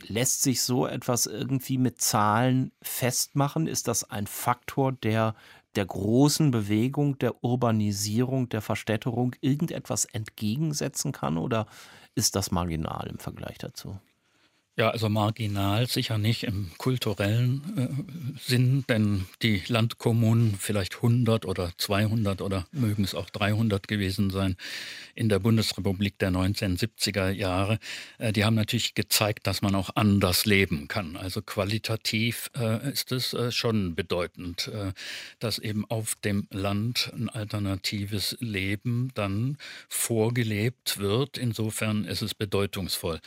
Lässt 0.07 0.43
sich 0.43 0.61
so 0.61 0.85
etwas 0.85 1.25
irgendwie 1.25 1.77
mit 1.77 2.01
Zahlen 2.01 2.71
festmachen? 2.81 3.67
Ist 3.67 3.87
das 3.87 4.09
ein 4.09 4.27
Faktor, 4.27 4.91
der 4.91 5.35
der 5.75 5.85
großen 5.85 6.51
Bewegung, 6.51 7.17
der 7.17 7.43
Urbanisierung, 7.43 8.47
der 8.49 8.61
Verstädterung 8.61 9.35
irgendetwas 9.41 10.05
entgegensetzen 10.05 11.11
kann 11.11 11.37
oder 11.37 11.65
ist 12.15 12.35
das 12.35 12.51
marginal 12.51 13.07
im 13.07 13.17
Vergleich 13.17 13.57
dazu? 13.57 13.97
Ja, 14.75 14.89
also 14.89 15.07
marginal 15.07 15.85
sicher 15.85 16.17
nicht 16.17 16.45
im 16.45 16.71
kulturellen 16.79 17.61
äh, 17.77 18.39
Sinn, 18.39 18.83
denn 18.89 19.25
die 19.43 19.61
Landkommunen, 19.67 20.55
vielleicht 20.57 20.95
100 20.95 21.45
oder 21.45 21.73
200 21.77 22.41
oder 22.41 22.65
mögen 22.71 23.03
es 23.03 23.13
auch 23.13 23.29
300 23.29 23.87
gewesen 23.87 24.31
sein, 24.31 24.55
in 25.13 25.29
der 25.29 25.37
Bundesrepublik 25.37 26.17
der 26.17 26.31
1970er 26.31 27.29
Jahre, 27.29 27.77
äh, 28.17 28.33
die 28.33 28.45
haben 28.45 28.55
natürlich 28.55 28.95
gezeigt, 28.95 29.45
dass 29.45 29.61
man 29.61 29.75
auch 29.75 29.91
anders 29.93 30.47
leben 30.47 30.87
kann. 30.87 31.17
Also 31.17 31.43
qualitativ 31.43 32.49
äh, 32.57 32.91
ist 32.91 33.11
es 33.11 33.35
äh, 33.35 33.51
schon 33.51 33.93
bedeutend, 33.93 34.69
äh, 34.69 34.93
dass 35.37 35.59
eben 35.59 35.85
auf 35.85 36.15
dem 36.15 36.47
Land 36.49 37.11
ein 37.15 37.29
alternatives 37.29 38.37
Leben 38.39 39.11
dann 39.13 39.59
vorgelebt 39.87 40.97
wird. 40.97 41.37
Insofern 41.37 42.05
ist 42.05 42.23
es 42.23 42.33
bedeutungsvoll. 42.33 43.19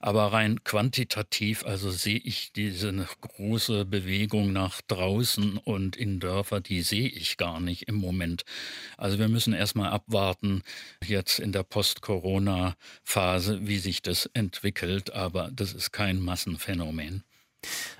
Aber 0.00 0.32
rein 0.32 0.64
quantitativ, 0.64 1.64
also 1.66 1.90
sehe 1.90 2.18
ich 2.18 2.52
diese 2.54 3.06
große 3.20 3.84
Bewegung 3.84 4.52
nach 4.52 4.80
draußen 4.80 5.58
und 5.58 5.94
in 5.94 6.20
Dörfer, 6.20 6.60
die 6.60 6.80
sehe 6.80 7.08
ich 7.08 7.36
gar 7.36 7.60
nicht 7.60 7.86
im 7.86 7.96
Moment. 7.96 8.44
Also 8.96 9.18
wir 9.18 9.28
müssen 9.28 9.52
erstmal 9.52 9.90
abwarten, 9.90 10.62
jetzt 11.04 11.38
in 11.38 11.52
der 11.52 11.64
Post-Corona-Phase, 11.64 13.66
wie 13.66 13.78
sich 13.78 14.00
das 14.00 14.24
entwickelt. 14.32 15.12
Aber 15.12 15.50
das 15.52 15.74
ist 15.74 15.92
kein 15.92 16.18
Massenphänomen. 16.18 17.22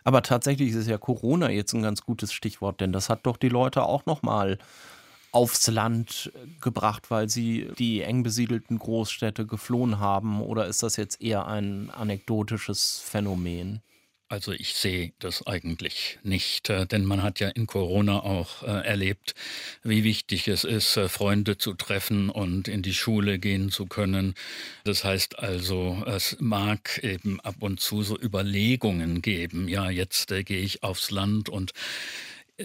Aber 0.03 0.23
tatsächlich 0.23 0.73
ist 0.73 0.89
ja 0.89 0.97
Corona 0.97 1.51
jetzt 1.51 1.75
ein 1.75 1.83
ganz 1.83 2.01
gutes 2.01 2.33
Stichwort, 2.33 2.81
denn 2.81 2.93
das 2.93 3.11
hat 3.11 3.27
doch 3.27 3.37
die 3.37 3.51
Leute 3.51 3.83
auch 3.83 4.07
noch 4.07 4.23
mal 4.23 4.57
aufs 5.33 5.67
Land 5.69 6.33
gebracht, 6.61 7.11
weil 7.11 7.29
sie 7.29 7.69
die 7.79 8.03
eng 8.03 8.23
besiedelten 8.23 8.79
Großstädte 8.79 9.47
geflohen 9.47 9.99
haben? 9.99 10.41
Oder 10.41 10.67
ist 10.67 10.83
das 10.83 10.97
jetzt 10.97 11.21
eher 11.21 11.47
ein 11.47 11.91
anekdotisches 11.91 13.01
Phänomen? 13.05 13.83
Also 14.31 14.53
ich 14.53 14.75
sehe 14.75 15.13
das 15.19 15.45
eigentlich 15.49 16.21
nicht, 16.23 16.71
äh, 16.71 16.87
denn 16.87 17.05
man 17.05 17.21
hat 17.21 17.41
ja 17.41 17.49
in 17.49 17.67
Corona 17.67 18.21
auch 18.21 18.63
äh, 18.63 18.67
erlebt, 18.67 19.35
wie 19.83 20.05
wichtig 20.05 20.47
es 20.47 20.63
ist, 20.63 20.97
äh, 20.97 21.09
Freunde 21.09 21.59
zu 21.59 21.75
treffen 21.75 22.31
und 22.31 22.69
in 22.69 22.83
die 22.83 22.95
Schule 22.95 23.41
gehen 23.41 23.73
zu 23.73 23.87
können. 23.87 24.35
Das 24.85 25.03
heißt 25.03 25.41
also, 25.41 26.05
es 26.07 26.37
mag 26.39 27.01
eben 27.03 27.41
ab 27.41 27.57
und 27.59 27.81
zu 27.81 28.05
so 28.05 28.17
Überlegungen 28.17 29.21
geben, 29.21 29.67
ja, 29.67 29.91
jetzt 29.91 30.29
gehe 30.29 30.61
ich 30.61 30.85
aufs 30.85 31.11
Land 31.11 31.49
und 31.49 31.73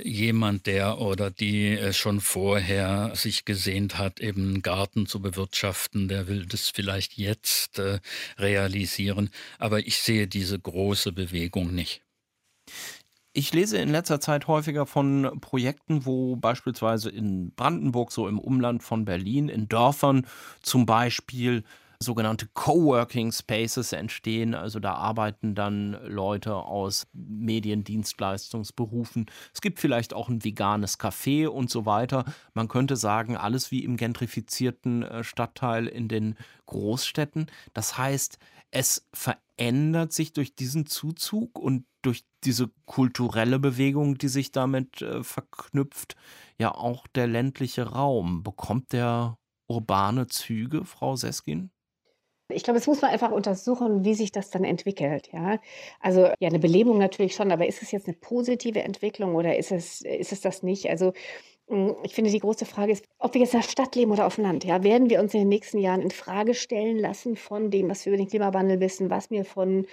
jemand, 0.04 0.66
der 0.66 1.00
oder 1.00 1.32
die 1.32 1.78
äh, 1.78 1.94
schon 1.94 2.22
vorher 2.22 3.12
sich 3.16 3.46
gesehnt 3.46 3.98
hat, 3.98 4.20
eben 4.20 4.42
einen 4.42 4.62
Garten 4.62 5.06
zu 5.06 5.22
bewirtschaften, 5.22 6.08
der 6.08 6.28
will 6.28 6.46
das 6.46 6.70
vielleicht 6.70 7.18
jetzt 7.18 7.80
äh, 7.80 8.00
realisieren. 8.38 9.30
Aber 9.60 9.80
ich 9.80 9.98
sehe 10.00 10.28
diese 10.28 10.60
große 10.60 11.12
Bewegung 11.12 11.74
nicht. 11.74 12.02
Ich 13.38 13.54
lese 13.54 13.78
in 13.78 13.90
letzter 13.90 14.22
Zeit 14.22 14.48
häufiger 14.48 14.86
von 14.86 15.40
Projekten, 15.42 16.06
wo 16.06 16.38
beispielsweise 16.38 17.10
in 17.10 17.52
Brandenburg, 17.54 18.14
so 18.14 18.30
im 18.30 18.40
Umland 18.40 18.82
von 18.82 19.04
Berlin, 19.04 19.50
in 19.50 19.68
Dörfern 19.68 20.26
zum 20.62 20.86
Beispiel 20.86 21.66
sogenannte 22.06 22.48
Coworking 22.54 23.34
Spaces 23.34 23.92
entstehen. 23.92 24.56
Also 24.56 24.80
da 24.80 24.94
arbeiten 24.94 25.56
dann 25.56 25.98
Leute 26.06 26.56
aus 26.56 27.08
Mediendienstleistungsberufen. 27.12 29.26
Es 29.54 29.60
gibt 29.60 29.80
vielleicht 29.80 30.14
auch 30.14 30.30
ein 30.30 30.44
veganes 30.44 31.00
Café 31.00 31.48
und 31.48 31.70
so 31.70 31.86
weiter. 31.86 32.24
Man 32.54 32.70
könnte 32.70 32.96
sagen, 32.96 33.36
alles 33.36 33.72
wie 33.72 33.84
im 33.84 33.98
gentrifizierten 33.98 35.04
äh, 35.04 35.24
Stadtteil 35.24 35.88
in 35.88 36.08
den 36.08 36.36
Großstädten. 36.68 37.48
Das 37.74 37.98
heißt, 37.98 38.38
es 38.72 39.08
verändert 39.14 40.14
sich 40.14 40.34
durch 40.34 40.56
diesen 40.56 40.86
Zuzug 40.86 41.60
und 41.60 41.86
durch 42.02 42.26
diese 42.44 42.70
kulturelle 42.86 43.58
Bewegung, 43.58 44.18
die 44.18 44.28
sich 44.28 44.52
damit 44.52 45.02
äh, 45.02 45.24
verknüpft, 45.24 46.16
ja 46.60 46.74
auch 46.74 47.08
der 47.08 47.28
ländliche 47.28 47.84
Raum. 47.84 48.44
Bekommt 48.44 48.94
der 48.94 49.38
urbane 49.68 50.28
Züge, 50.28 50.86
Frau 50.86 51.16
Seskin? 51.16 51.72
Ich 52.50 52.64
glaube, 52.64 52.78
es 52.78 52.86
muss 52.86 53.02
man 53.02 53.12
einfach 53.12 53.32
untersuchen, 53.32 54.06
wie 54.06 54.14
sich 54.14 54.32
das 54.32 54.52
dann 54.52 54.64
entwickelt. 54.64 55.30
Ja? 55.34 55.60
Also 56.00 56.30
ja, 56.40 56.50
eine 56.50 56.60
Belebung 56.60 56.98
natürlich 57.00 57.36
schon, 57.36 57.52
aber 57.52 57.68
ist 57.68 57.82
es 57.82 57.92
jetzt 57.92 58.08
eine 58.08 58.16
positive 58.16 58.84
Entwicklung 58.84 59.36
oder 59.36 59.58
ist 59.58 59.72
es, 59.72 60.02
ist 60.02 60.32
es 60.32 60.42
das 60.42 60.62
nicht? 60.62 60.88
Also 60.90 61.14
hm, 61.68 61.96
ich 62.04 62.14
finde, 62.14 62.30
die 62.30 62.40
große 62.40 62.66
Frage 62.66 62.92
ist, 62.92 63.06
ob 63.18 63.34
wir 63.34 63.42
jetzt 63.42 63.56
in 63.56 63.62
der 63.62 63.68
Stadt 63.68 63.96
leben 63.96 64.12
oder 64.12 64.28
auf 64.28 64.36
dem 64.36 64.44
Land. 64.44 64.64
Ja? 64.64 64.84
Werden 64.84 65.10
wir 65.10 65.20
uns 65.20 65.34
in 65.34 65.42
den 65.42 65.50
nächsten 65.50 65.80
Jahren 65.80 66.02
in 66.02 66.12
Frage 66.12 66.54
stellen 66.54 67.00
lassen 67.00 67.36
von 67.36 67.72
dem, 67.72 67.90
was 67.90 68.06
wir 68.06 68.14
über 68.14 68.22
den 68.22 68.30
Klimawandel 68.30 68.80
wissen, 68.80 69.10
was 69.10 69.32
wir 69.32 69.44
von 69.46 69.88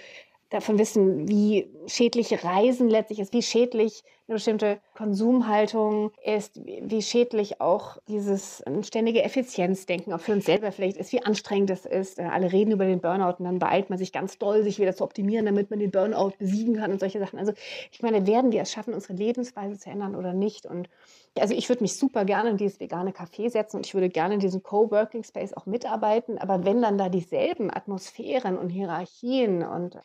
davon 0.53 0.77
wissen, 0.77 1.27
wie 1.27 1.67
schädlich 1.87 2.43
Reisen 2.43 2.87
letztlich 2.87 3.19
ist, 3.19 3.33
wie 3.33 3.41
schädlich 3.41 4.03
eine 4.27 4.35
bestimmte 4.35 4.79
Konsumhaltung 4.95 6.11
ist, 6.23 6.61
wie 6.63 7.01
schädlich 7.01 7.59
auch 7.59 7.97
dieses 8.07 8.63
ständige 8.83 9.23
Effizienzdenken 9.23 10.13
auch 10.13 10.19
für 10.19 10.31
uns 10.31 10.45
selber 10.45 10.71
vielleicht 10.71 10.97
ist, 10.97 11.11
wie 11.11 11.23
anstrengend 11.23 11.71
es 11.71 11.85
ist. 11.85 12.19
Äh, 12.19 12.23
alle 12.23 12.51
reden 12.51 12.71
über 12.71 12.85
den 12.85 13.01
Burnout 13.01 13.37
und 13.39 13.45
dann 13.45 13.59
beeilt 13.59 13.89
man 13.89 13.97
sich 13.97 14.13
ganz 14.13 14.37
doll, 14.37 14.63
sich 14.63 14.79
wieder 14.79 14.95
zu 14.95 15.03
optimieren, 15.03 15.45
damit 15.45 15.71
man 15.71 15.79
den 15.79 15.91
Burnout 15.91 16.33
besiegen 16.37 16.75
kann 16.75 16.91
und 16.91 16.99
solche 16.99 17.19
Sachen. 17.19 17.39
Also 17.39 17.53
ich 17.91 18.01
meine, 18.01 18.27
werden 18.27 18.51
wir 18.51 18.61
es 18.61 18.71
schaffen, 18.71 18.93
unsere 18.93 19.13
Lebensweise 19.13 19.77
zu 19.77 19.89
ändern 19.89 20.15
oder 20.15 20.33
nicht? 20.33 20.67
Und 20.67 20.87
also 21.37 21.55
ich 21.55 21.67
würde 21.67 21.81
mich 21.81 21.97
super 21.97 22.25
gerne 22.25 22.51
in 22.51 22.57
dieses 22.57 22.79
vegane 22.79 23.11
Café 23.11 23.49
setzen 23.49 23.77
und 23.77 23.87
ich 23.87 23.93
würde 23.95 24.09
gerne 24.09 24.35
in 24.35 24.39
diesem 24.39 24.61
Coworking 24.61 25.23
Space 25.23 25.53
auch 25.53 25.65
mitarbeiten. 25.65 26.37
Aber 26.37 26.63
wenn 26.63 26.81
dann 26.81 26.97
da 26.97 27.09
dieselben 27.09 27.75
Atmosphären 27.75 28.57
und 28.57 28.69
Hierarchien 28.69 29.63
und 29.63 29.97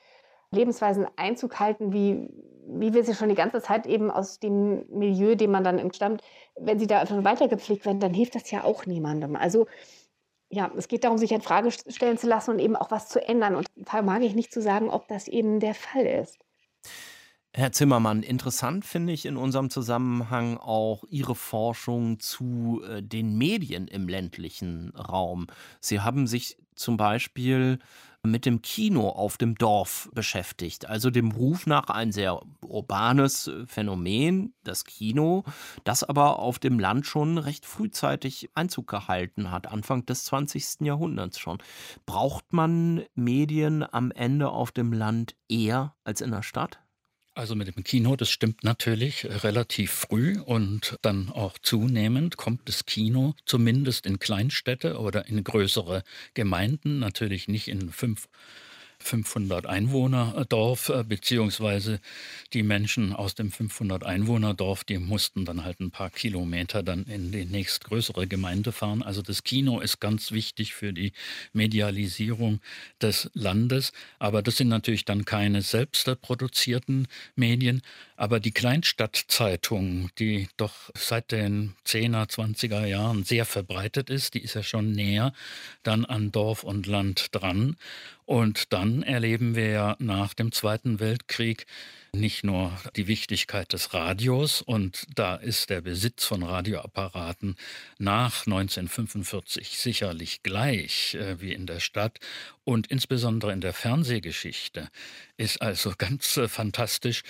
Lebensweisen 0.50 1.06
Einzug 1.16 1.60
halten, 1.60 1.92
wie, 1.92 2.28
wie 2.66 2.94
wir 2.94 3.04
sie 3.04 3.14
schon 3.14 3.28
die 3.28 3.34
ganze 3.34 3.60
Zeit 3.60 3.86
eben 3.86 4.10
aus 4.10 4.38
dem 4.38 4.86
Milieu, 4.88 5.34
dem 5.34 5.50
man 5.50 5.64
dann 5.64 5.78
entstammt, 5.78 6.22
wenn 6.56 6.78
sie 6.78 6.86
da 6.86 7.00
einfach 7.00 7.22
weitergepflegt 7.24 7.84
werden, 7.84 8.00
dann 8.00 8.14
hilft 8.14 8.34
das 8.34 8.50
ja 8.50 8.64
auch 8.64 8.86
niemandem. 8.86 9.36
Also 9.36 9.66
ja, 10.50 10.70
es 10.76 10.88
geht 10.88 11.04
darum, 11.04 11.18
sich 11.18 11.32
in 11.32 11.42
Frage 11.42 11.70
stellen 11.70 12.16
zu 12.16 12.26
lassen 12.26 12.52
und 12.52 12.58
eben 12.58 12.76
auch 12.76 12.90
was 12.90 13.08
zu 13.08 13.26
ändern. 13.26 13.54
Und 13.54 13.66
da 13.76 14.02
mag 14.02 14.22
ich 14.22 14.34
nicht 14.34 14.52
zu 14.52 14.62
sagen, 14.62 14.88
ob 14.88 15.06
das 15.08 15.28
eben 15.28 15.60
der 15.60 15.74
Fall 15.74 16.06
ist. 16.06 16.38
Herr 17.54 17.72
Zimmermann, 17.72 18.22
interessant 18.22 18.84
finde 18.84 19.12
ich 19.12 19.26
in 19.26 19.36
unserem 19.36 19.68
Zusammenhang 19.68 20.58
auch 20.58 21.04
Ihre 21.08 21.34
Forschung 21.34 22.20
zu 22.20 22.82
äh, 22.88 23.02
den 23.02 23.36
Medien 23.36 23.88
im 23.88 24.06
ländlichen 24.08 24.94
Raum. 24.94 25.46
Sie 25.80 26.00
haben 26.00 26.26
sich 26.26 26.58
zum 26.74 26.96
Beispiel 26.96 27.78
mit 28.22 28.46
dem 28.46 28.62
Kino 28.62 29.08
auf 29.08 29.36
dem 29.36 29.54
Dorf 29.54 30.10
beschäftigt, 30.12 30.86
also 30.86 31.10
dem 31.10 31.30
Ruf 31.30 31.66
nach 31.66 31.88
ein 31.88 32.12
sehr 32.12 32.40
urbanes 32.60 33.50
Phänomen, 33.66 34.54
das 34.64 34.84
Kino, 34.84 35.44
das 35.84 36.04
aber 36.04 36.38
auf 36.38 36.58
dem 36.58 36.78
Land 36.78 37.06
schon 37.06 37.38
recht 37.38 37.64
frühzeitig 37.64 38.50
Einzug 38.54 38.88
gehalten 38.88 39.50
hat, 39.50 39.66
Anfang 39.66 40.04
des 40.06 40.24
20. 40.24 40.80
Jahrhunderts 40.80 41.38
schon. 41.38 41.58
Braucht 42.06 42.52
man 42.52 43.04
Medien 43.14 43.84
am 43.90 44.10
Ende 44.10 44.50
auf 44.50 44.72
dem 44.72 44.92
Land 44.92 45.36
eher 45.48 45.94
als 46.04 46.20
in 46.20 46.30
der 46.30 46.42
Stadt? 46.42 46.80
Also 47.38 47.54
mit 47.54 47.68
dem 47.68 47.84
Kino, 47.84 48.16
das 48.16 48.30
stimmt 48.30 48.64
natürlich 48.64 49.24
relativ 49.44 49.92
früh 49.92 50.40
und 50.40 50.98
dann 51.02 51.28
auch 51.28 51.56
zunehmend 51.56 52.36
kommt 52.36 52.68
das 52.68 52.84
Kino 52.84 53.36
zumindest 53.46 54.06
in 54.06 54.18
Kleinstädte 54.18 54.98
oder 54.98 55.26
in 55.26 55.44
größere 55.44 56.02
Gemeinden, 56.34 56.98
natürlich 56.98 57.46
nicht 57.46 57.68
in 57.68 57.92
fünf 57.92 58.28
500 59.00 59.66
Einwohner 59.66 60.44
Dorf, 60.48 60.88
äh, 60.88 61.04
beziehungsweise 61.04 62.00
die 62.52 62.62
Menschen 62.62 63.12
aus 63.12 63.34
dem 63.34 63.50
500 63.50 64.04
Einwohner 64.04 64.54
Dorf, 64.54 64.84
die 64.84 64.98
mussten 64.98 65.44
dann 65.44 65.64
halt 65.64 65.80
ein 65.80 65.90
paar 65.90 66.10
Kilometer 66.10 66.82
dann 66.82 67.04
in 67.04 67.32
die 67.32 67.44
nächstgrößere 67.44 68.26
Gemeinde 68.26 68.72
fahren. 68.72 69.02
Also 69.02 69.22
das 69.22 69.44
Kino 69.44 69.80
ist 69.80 70.00
ganz 70.00 70.32
wichtig 70.32 70.74
für 70.74 70.92
die 70.92 71.12
Medialisierung 71.52 72.60
des 73.00 73.30
Landes, 73.34 73.92
aber 74.18 74.42
das 74.42 74.56
sind 74.56 74.68
natürlich 74.68 75.04
dann 75.04 75.24
keine 75.24 75.62
selbst 75.62 76.08
produzierten 76.20 77.08
Medien, 77.36 77.82
aber 78.16 78.40
die 78.40 78.52
Kleinstadtzeitung, 78.52 80.10
die 80.18 80.48
doch 80.56 80.90
seit 80.96 81.30
den 81.30 81.74
10er, 81.86 82.28
20er 82.28 82.84
Jahren 82.86 83.24
sehr 83.24 83.44
verbreitet 83.44 84.10
ist, 84.10 84.34
die 84.34 84.40
ist 84.40 84.54
ja 84.54 84.62
schon 84.62 84.92
näher 84.92 85.32
dann 85.82 86.04
an 86.04 86.32
Dorf 86.32 86.64
und 86.64 86.86
Land 86.86 87.28
dran. 87.32 87.76
Und 88.28 88.74
dann 88.74 89.02
erleben 89.02 89.54
wir 89.56 89.70
ja 89.70 89.96
nach 90.00 90.34
dem 90.34 90.52
Zweiten 90.52 91.00
Weltkrieg 91.00 91.64
nicht 92.12 92.44
nur 92.44 92.72
die 92.96 93.06
Wichtigkeit 93.06 93.72
des 93.72 93.94
Radios 93.94 94.62
und 94.62 95.06
da 95.14 95.36
ist 95.36 95.70
der 95.70 95.80
Besitz 95.80 96.24
von 96.24 96.42
Radioapparaten 96.42 97.56
nach 97.98 98.46
1945 98.46 99.78
sicherlich 99.78 100.42
gleich 100.42 101.14
äh, 101.14 101.40
wie 101.40 101.52
in 101.52 101.66
der 101.66 101.80
Stadt 101.80 102.18
und 102.64 102.88
insbesondere 102.88 103.52
in 103.52 103.60
der 103.60 103.72
Fernsehgeschichte 103.72 104.88
ist 105.38 105.62
also 105.62 105.94
ganz 105.98 106.36
äh, 106.36 106.48
fantastisch, 106.48 107.22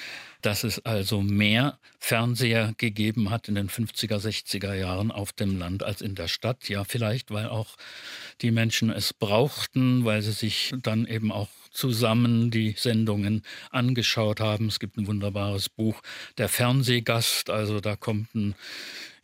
dass 0.43 0.65
es 0.65 0.85
also 0.85 1.23
mehr 1.23 1.79
Fernseher 1.99 2.75
gegeben 2.77 3.31
hat 3.31 3.49
in 3.49 3.55
den 3.55 3.69
50er, 3.69 4.19
60er 4.19 4.75
Jahren 4.75 5.11
auf 5.11 5.33
dem 5.33 5.59
Land 5.59 5.83
als 5.83 6.01
in 6.01 6.15
der 6.15 6.29
Stadt. 6.29 6.69
Ja, 6.69 6.85
vielleicht, 6.85 7.31
weil 7.31 7.49
auch 7.49 7.77
die 8.41 8.51
Menschen 8.51 8.91
es 8.91 9.13
brauchten, 9.15 10.05
weil 10.05 10.23
sie 10.23 10.33
sich 10.33 10.75
dann 10.83 11.07
eben 11.07 11.31
auch 11.31 11.49
zusammen 11.71 12.51
die 12.51 12.75
Sendungen 12.77 13.43
angeschaut 13.71 14.41
haben. 14.41 14.67
Es 14.67 14.81
gibt 14.81 14.97
ein 14.97 15.07
wunderbares 15.07 15.69
Buch, 15.69 16.01
Der 16.39 16.49
Fernsehgast. 16.49 17.51
Also 17.51 17.81
da 17.81 17.97
kommt 17.97 18.35
ein 18.35 18.55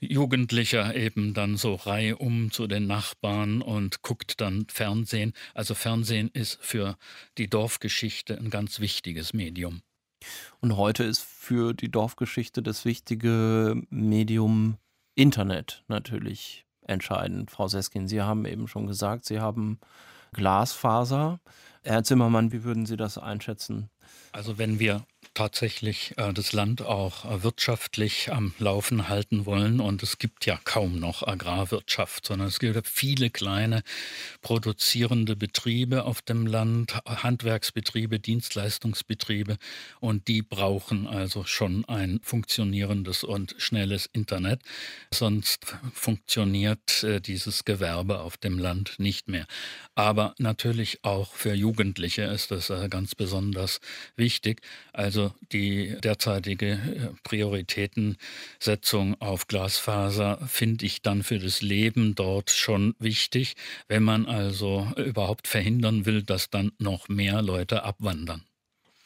Jugendlicher 0.00 0.94
eben 0.94 1.34
dann 1.34 1.56
so 1.56 1.74
reihum 1.74 2.50
zu 2.50 2.66
den 2.66 2.86
Nachbarn 2.86 3.62
und 3.62 4.02
guckt 4.02 4.40
dann 4.40 4.66
Fernsehen. 4.68 5.32
Also 5.54 5.74
Fernsehen 5.74 6.30
ist 6.32 6.58
für 6.60 6.96
die 7.38 7.48
Dorfgeschichte 7.48 8.36
ein 8.36 8.50
ganz 8.50 8.80
wichtiges 8.80 9.32
Medium. 9.32 9.82
Und 10.60 10.76
heute 10.76 11.04
ist 11.04 11.22
für 11.22 11.74
die 11.74 11.90
Dorfgeschichte 11.90 12.62
das 12.62 12.84
wichtige 12.84 13.82
Medium 13.90 14.78
Internet 15.14 15.84
natürlich 15.88 16.64
entscheidend. 16.86 17.50
Frau 17.50 17.68
Seskin, 17.68 18.08
Sie 18.08 18.22
haben 18.22 18.44
eben 18.46 18.68
schon 18.68 18.86
gesagt, 18.86 19.24
Sie 19.24 19.40
haben 19.40 19.78
Glasfaser. 20.32 21.40
Herr 21.84 22.02
Zimmermann, 22.02 22.50
wie 22.50 22.64
würden 22.64 22.86
Sie 22.86 22.96
das 22.96 23.18
einschätzen? 23.18 23.90
Also 24.32 24.56
wenn 24.56 24.78
wir 24.78 25.04
tatsächlich 25.32 26.14
äh, 26.16 26.32
das 26.32 26.52
Land 26.52 26.82
auch 26.82 27.24
äh, 27.24 27.42
wirtschaftlich 27.42 28.30
am 28.32 28.54
Laufen 28.58 29.08
halten 29.08 29.46
wollen. 29.46 29.80
Und 29.80 30.02
es 30.02 30.18
gibt 30.18 30.46
ja 30.46 30.58
kaum 30.64 30.98
noch 30.98 31.26
Agrarwirtschaft, 31.26 32.26
sondern 32.26 32.48
es 32.48 32.58
gibt 32.58 32.86
viele 32.86 33.30
kleine 33.30 33.82
produzierende 34.42 35.36
Betriebe 35.36 36.04
auf 36.04 36.20
dem 36.20 36.46
Land, 36.46 36.98
Handwerksbetriebe, 37.06 38.20
Dienstleistungsbetriebe. 38.20 39.56
Und 40.00 40.28
die 40.28 40.42
brauchen 40.42 41.06
also 41.06 41.44
schon 41.44 41.84
ein 41.86 42.20
funktionierendes 42.22 43.24
und 43.24 43.54
schnelles 43.58 44.06
Internet. 44.12 44.60
Sonst 45.12 45.76
funktioniert 45.92 47.02
äh, 47.04 47.20
dieses 47.20 47.64
Gewerbe 47.64 48.20
auf 48.20 48.36
dem 48.36 48.58
Land 48.58 48.96
nicht 48.98 49.28
mehr. 49.28 49.46
Aber 49.94 50.34
natürlich 50.38 51.04
auch 51.04 51.32
für 51.34 51.54
Jugendliche 51.54 52.22
ist 52.22 52.50
das 52.50 52.70
äh, 52.70 52.88
ganz 52.88 53.14
besonders 53.14 53.80
wichtig. 54.16 54.60
Also 54.92 55.13
die 55.52 55.96
derzeitige 56.00 56.72
äh, 56.72 57.10
Prioritätensetzung 57.22 59.20
auf 59.20 59.46
Glasfaser 59.46 60.38
finde 60.46 60.86
ich 60.86 61.02
dann 61.02 61.22
für 61.22 61.38
das 61.38 61.62
Leben 61.62 62.14
dort 62.14 62.50
schon 62.50 62.94
wichtig, 62.98 63.54
wenn 63.88 64.02
man 64.02 64.26
also 64.26 64.86
überhaupt 64.96 65.48
verhindern 65.48 66.06
will, 66.06 66.22
dass 66.22 66.50
dann 66.50 66.72
noch 66.78 67.08
mehr 67.08 67.42
Leute 67.42 67.84
abwandern. 67.84 68.42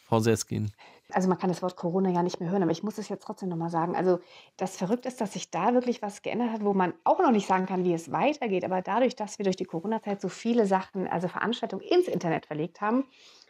Frau 0.06 0.20
Seskin. 0.20 0.72
Also 1.10 1.28
man 1.28 1.38
kann 1.38 1.48
das 1.48 1.62
Wort 1.62 1.76
Corona 1.76 2.10
ja 2.10 2.22
nicht 2.22 2.38
mehr 2.38 2.50
hören, 2.50 2.62
aber 2.62 2.72
ich 2.72 2.82
muss 2.82 2.98
es 2.98 3.08
jetzt 3.08 3.24
trotzdem 3.24 3.48
nochmal 3.48 3.70
sagen. 3.70 3.96
Also 3.96 4.20
das 4.58 4.76
Verrückte 4.76 5.08
ist, 5.08 5.20
dass 5.22 5.32
sich 5.32 5.50
da 5.50 5.72
wirklich 5.72 6.02
was 6.02 6.20
geändert 6.20 6.50
hat, 6.50 6.64
wo 6.64 6.74
man 6.74 6.92
auch 7.04 7.18
noch 7.18 7.30
nicht 7.30 7.46
sagen 7.46 7.64
kann, 7.64 7.84
wie 7.84 7.94
es 7.94 8.12
weitergeht. 8.12 8.62
Aber 8.64 8.82
dadurch, 8.82 9.16
dass 9.16 9.38
wir 9.38 9.44
durch 9.44 9.56
die 9.56 9.64
Corona-Zeit 9.64 10.20
so 10.20 10.28
viele 10.28 10.66
Sachen, 10.66 11.08
also 11.08 11.28
Veranstaltungen 11.28 11.82
ins 11.82 12.08
Internet 12.08 12.44
verlegt 12.44 12.82
haben, 12.82 13.04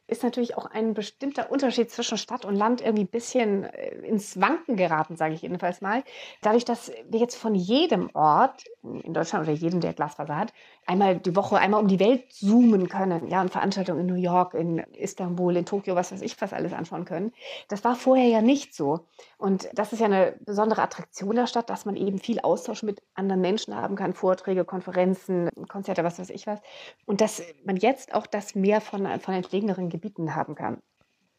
ist 0.09 0.23
natürlich 0.23 0.57
auch 0.57 0.67
ein 0.67 0.95
bestimmter 0.95 1.53
Unterschied 1.53 1.91
zwischen 1.91 2.19
Stadt 2.19 2.45
und 2.45 2.57
Land 2.57 2.81
irgendwie 2.81 3.05
ein 3.05 3.09
bisschen 3.09 3.65
äh, 3.65 3.91
ins 4.07 4.41
Wanken 4.41 4.77
geraten, 4.77 5.17
sage 5.17 5.35
ich 5.35 5.43
jedenfalls 5.43 5.81
mal. 5.81 6.03
Dadurch, 6.43 6.65
dass 6.65 6.91
wir 7.09 7.21
jetzt 7.21 7.37
von 7.37 7.55
jedem 7.55 8.11
Ort 8.15 8.65
in 8.83 9.13
Deutschland 9.13 9.47
oder 9.47 9.57
jedem, 9.57 9.81
der 9.81 9.93
Glasfaser 9.93 10.37
hat, 10.37 10.53
einmal 10.89 11.19
die 11.19 11.37
Woche, 11.37 11.59
einmal 11.59 11.81
um 11.81 11.87
die 11.87 12.01
Welt 12.01 12.33
zoomen 12.33 12.89
können, 12.89 13.29
ja, 13.29 13.43
und 13.43 13.51
Veranstaltungen 13.51 14.01
in 14.01 14.07
New 14.07 14.15
York, 14.15 14.55
in 14.55 14.79
Istanbul, 14.95 15.57
in 15.57 15.67
Tokio, 15.67 15.95
was 15.95 16.13
weiß 16.13 16.23
ich, 16.23 16.41
was 16.41 16.55
alles 16.55 16.73
anschauen 16.73 17.05
können. 17.05 17.33
Das 17.69 17.85
war 17.85 17.95
vorher 17.95 18.27
ja 18.27 18.41
nicht 18.41 18.75
so. 18.75 19.01
Und 19.37 19.69
das 19.75 19.93
ist 19.93 20.01
ja 20.01 20.07
eine 20.07 20.35
besondere 20.41 20.83
Attraktion 20.83 21.37
der 21.37 21.47
Stadt, 21.47 21.69
dass 21.69 21.85
man 21.85 21.95
eben 21.95 22.19
viel 22.19 22.41
Austausch 22.41 22.83
mit 22.83 23.03
anderen 23.15 23.43
Menschen 23.43 23.77
haben 23.77 23.97
kann, 23.97 24.15
Vorträge, 24.15 24.65
Konferenzen, 24.65 25.51
Konzerte, 25.69 26.05
was 26.05 26.19
weiß 26.19 26.31
ich 26.31 26.47
was. 26.47 26.61
Und 27.05 27.21
dass 27.21 27.43
man 27.65 27.77
jetzt 27.77 28.15
auch 28.15 28.27
das 28.27 28.55
mehr 28.55 28.81
von, 28.81 29.07
von 29.21 29.35
entlegeneren 29.35 29.91
Gebieten 29.91 30.35
haben 30.35 30.55
kann. 30.55 30.79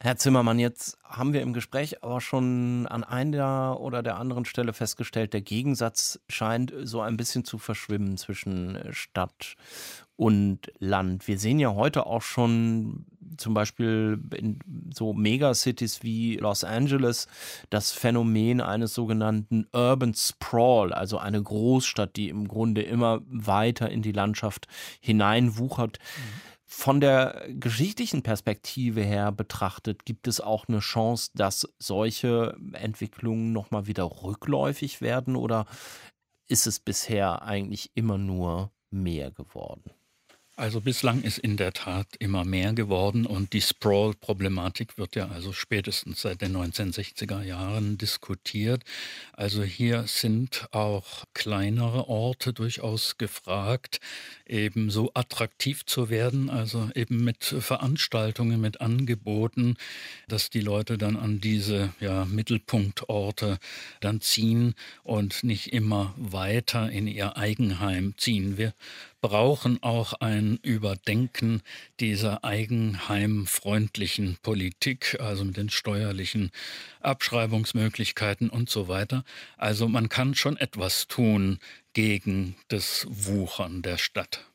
Herr 0.02 0.16
Zimmermann, 0.16 0.60
jetzt 0.60 0.98
haben 1.04 1.34
wir 1.34 1.42
im 1.42 1.52
Gespräch 1.52 2.06
aber 2.06 2.22
schon 2.22 2.88
an 2.88 3.04
einer 3.04 3.82
oder 3.82 4.02
der 4.02 4.16
anderen 4.16 4.46
Stelle 4.46 4.72
festgestellt, 4.72 5.34
der 5.34 5.42
Gegensatz 5.42 6.22
scheint 6.30 6.74
so 6.84 7.02
ein 7.02 7.18
bisschen 7.18 7.44
zu 7.44 7.58
verschwimmen 7.58 8.16
zwischen 8.16 8.80
Stadt 8.92 9.58
und 10.16 10.72
Land. 10.80 11.28
Wir 11.28 11.38
sehen 11.38 11.60
ja 11.60 11.74
heute 11.74 12.06
auch 12.06 12.22
schon 12.22 13.08
zum 13.36 13.54
Beispiel 13.54 14.22
in 14.36 14.60
so 14.94 15.12
Megacities 15.12 16.02
wie 16.02 16.38
Los 16.38 16.64
Angeles 16.64 17.28
das 17.70 17.92
Phänomen 17.92 18.62
eines 18.62 18.94
sogenannten 18.94 19.68
Urban 19.74 20.14
Sprawl, 20.14 20.94
also 20.94 21.18
eine 21.18 21.44
Großstadt, 21.44 22.16
die 22.16 22.30
im 22.30 22.48
Grunde 22.48 22.84
immer 22.84 23.20
weiter 23.28 23.90
in 23.90 24.02
die 24.02 24.14
Landschaft 24.14 24.68
hineinwuchert. 25.02 26.00
Mhm. 26.00 26.59
Von 26.72 27.02
der 27.02 27.48
geschichtlichen 27.50 28.22
Perspektive 28.22 29.02
her 29.02 29.32
betrachtet, 29.32 30.06
gibt 30.06 30.28
es 30.28 30.40
auch 30.40 30.68
eine 30.68 30.80
Chance, 30.80 31.32
dass 31.34 31.68
solche 31.80 32.56
Entwicklungen 32.74 33.52
nochmal 33.52 33.88
wieder 33.88 34.04
rückläufig 34.04 35.02
werden 35.02 35.36
oder 35.36 35.66
ist 36.48 36.68
es 36.68 36.80
bisher 36.80 37.42
eigentlich 37.42 37.90
immer 37.96 38.20
nur 38.20 38.72
mehr 38.92 39.32
geworden? 39.32 39.90
Also 40.60 40.82
bislang 40.82 41.22
ist 41.22 41.38
in 41.38 41.56
der 41.56 41.72
Tat 41.72 42.06
immer 42.20 42.44
mehr 42.44 42.74
geworden 42.74 43.26
und 43.26 43.54
die 43.54 43.62
Sprawl-Problematik 43.62 44.98
wird 44.98 45.16
ja 45.16 45.30
also 45.30 45.54
spätestens 45.54 46.20
seit 46.20 46.42
den 46.42 46.54
1960er 46.54 47.42
Jahren 47.44 47.98
diskutiert. 47.98 48.84
Also 49.32 49.64
hier 49.64 50.04
sind 50.08 50.68
auch 50.72 51.24
kleinere 51.34 52.10
Orte 52.10 52.52
durchaus 52.52 53.18
gefragt, 53.18 54.02
eben 54.46 54.90
so 54.90 55.12
attraktiv 55.14 55.86
zu 55.86 56.10
werden, 56.10 56.50
also 56.50 56.90
eben 56.94 57.24
mit 57.24 57.46
Veranstaltungen, 57.46 58.60
mit 58.60 58.82
Angeboten, 58.82 59.78
dass 60.28 60.50
die 60.50 60.60
Leute 60.60 60.98
dann 60.98 61.16
an 61.16 61.40
diese 61.40 61.94
ja, 62.02 62.26
Mittelpunktorte 62.26 63.60
dann 64.02 64.20
ziehen 64.20 64.76
und 65.04 65.42
nicht 65.46 65.72
immer 65.72 66.14
weiter 66.18 66.92
in 66.92 67.08
ihr 67.08 67.38
Eigenheim 67.38 68.14
ziehen. 68.18 68.58
Wir 68.58 68.74
brauchen 69.22 69.84
auch 69.84 70.14
ein 70.14 70.58
Überdenken 70.62 71.62
dieser 72.00 72.44
eigenheimfreundlichen 72.44 74.38
Politik, 74.42 75.18
also 75.20 75.46
mit 75.46 75.58
den 75.58 75.70
steuerlichen 75.70 76.52
Abschreibungsmöglichkeiten 77.02 78.50
und 78.50 78.70
so 78.70 78.88
weiter. 78.88 79.24
Also 79.58 79.88
man 79.88 80.10
kann 80.10 80.36
schon 80.36 80.58
etwas 80.58 81.08
tun 81.08 81.60
gegen 81.94 82.56
das 82.68 83.06
Wuchern 83.10 83.82
der 83.82 83.98
Stadt. 83.98 84.46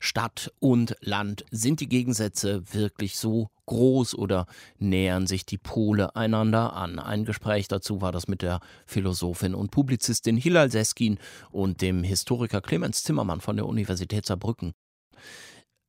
Stadt 0.00 0.52
und 0.58 0.96
Land. 1.00 1.44
Sind 1.50 1.80
die 1.80 1.88
Gegensätze 1.88 2.62
wirklich 2.72 3.16
so 3.18 3.50
groß 3.66 4.14
oder 4.14 4.46
nähern 4.78 5.26
sich 5.26 5.46
die 5.46 5.58
Pole 5.58 6.14
einander 6.16 6.74
an? 6.74 6.98
Ein 6.98 7.24
Gespräch 7.24 7.68
dazu 7.68 8.00
war 8.00 8.12
das 8.12 8.28
mit 8.28 8.42
der 8.42 8.60
Philosophin 8.86 9.54
und 9.54 9.70
Publizistin 9.70 10.36
Hilal 10.36 10.70
Seskin 10.70 11.18
und 11.50 11.82
dem 11.82 12.02
Historiker 12.02 12.60
Clemens 12.60 13.02
Zimmermann 13.02 13.40
von 13.40 13.56
der 13.56 13.66
Universität 13.66 14.26
Saarbrücken. 14.26 14.72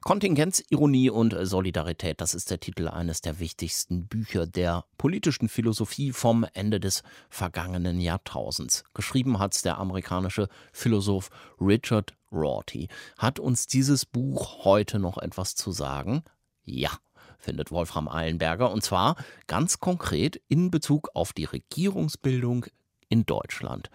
Kontingenz, 0.02 0.64
Ironie 0.70 1.10
und 1.10 1.36
Solidarität, 1.42 2.22
das 2.22 2.34
ist 2.34 2.50
der 2.50 2.62
Titel 2.62 2.88
eines 2.88 3.20
der 3.20 3.40
wichtigsten 3.40 4.08
Bücher 4.08 4.48
der 4.48 4.86
politischen 4.98 5.50
Philosophie 5.50 6.14
vom 6.14 6.46
Ende 6.54 6.80
des 6.80 7.04
vergangenen 7.30 8.00
Jahrtausends. 8.00 8.86
Geschrieben 8.94 9.40
hat 9.40 9.56
es 9.56 9.62
der 9.62 9.78
amerikanische 9.78 10.48
Philosoph 10.72 11.30
Richard 11.60 12.14
Rorty. 12.32 12.88
Hat 13.18 13.40
uns 13.40 13.68
dieses 13.68 14.06
Buch 14.06 14.64
heute 14.66 15.00
noch 15.00 15.18
etwas 15.18 15.56
zu 15.56 15.72
sagen? 15.72 16.24
Ja, 16.64 16.92
findet 17.38 17.72
Wolfram 17.72 18.08
Eilenberger, 18.08 18.72
und 18.72 18.84
zwar 18.84 19.16
ganz 19.48 19.80
konkret 19.80 20.42
in 20.48 20.72
Bezug 20.72 21.10
auf 21.14 21.34
die 21.34 21.46
Regierungsbildung 21.46 22.66
in 23.08 23.26
Deutschland. 23.26 23.90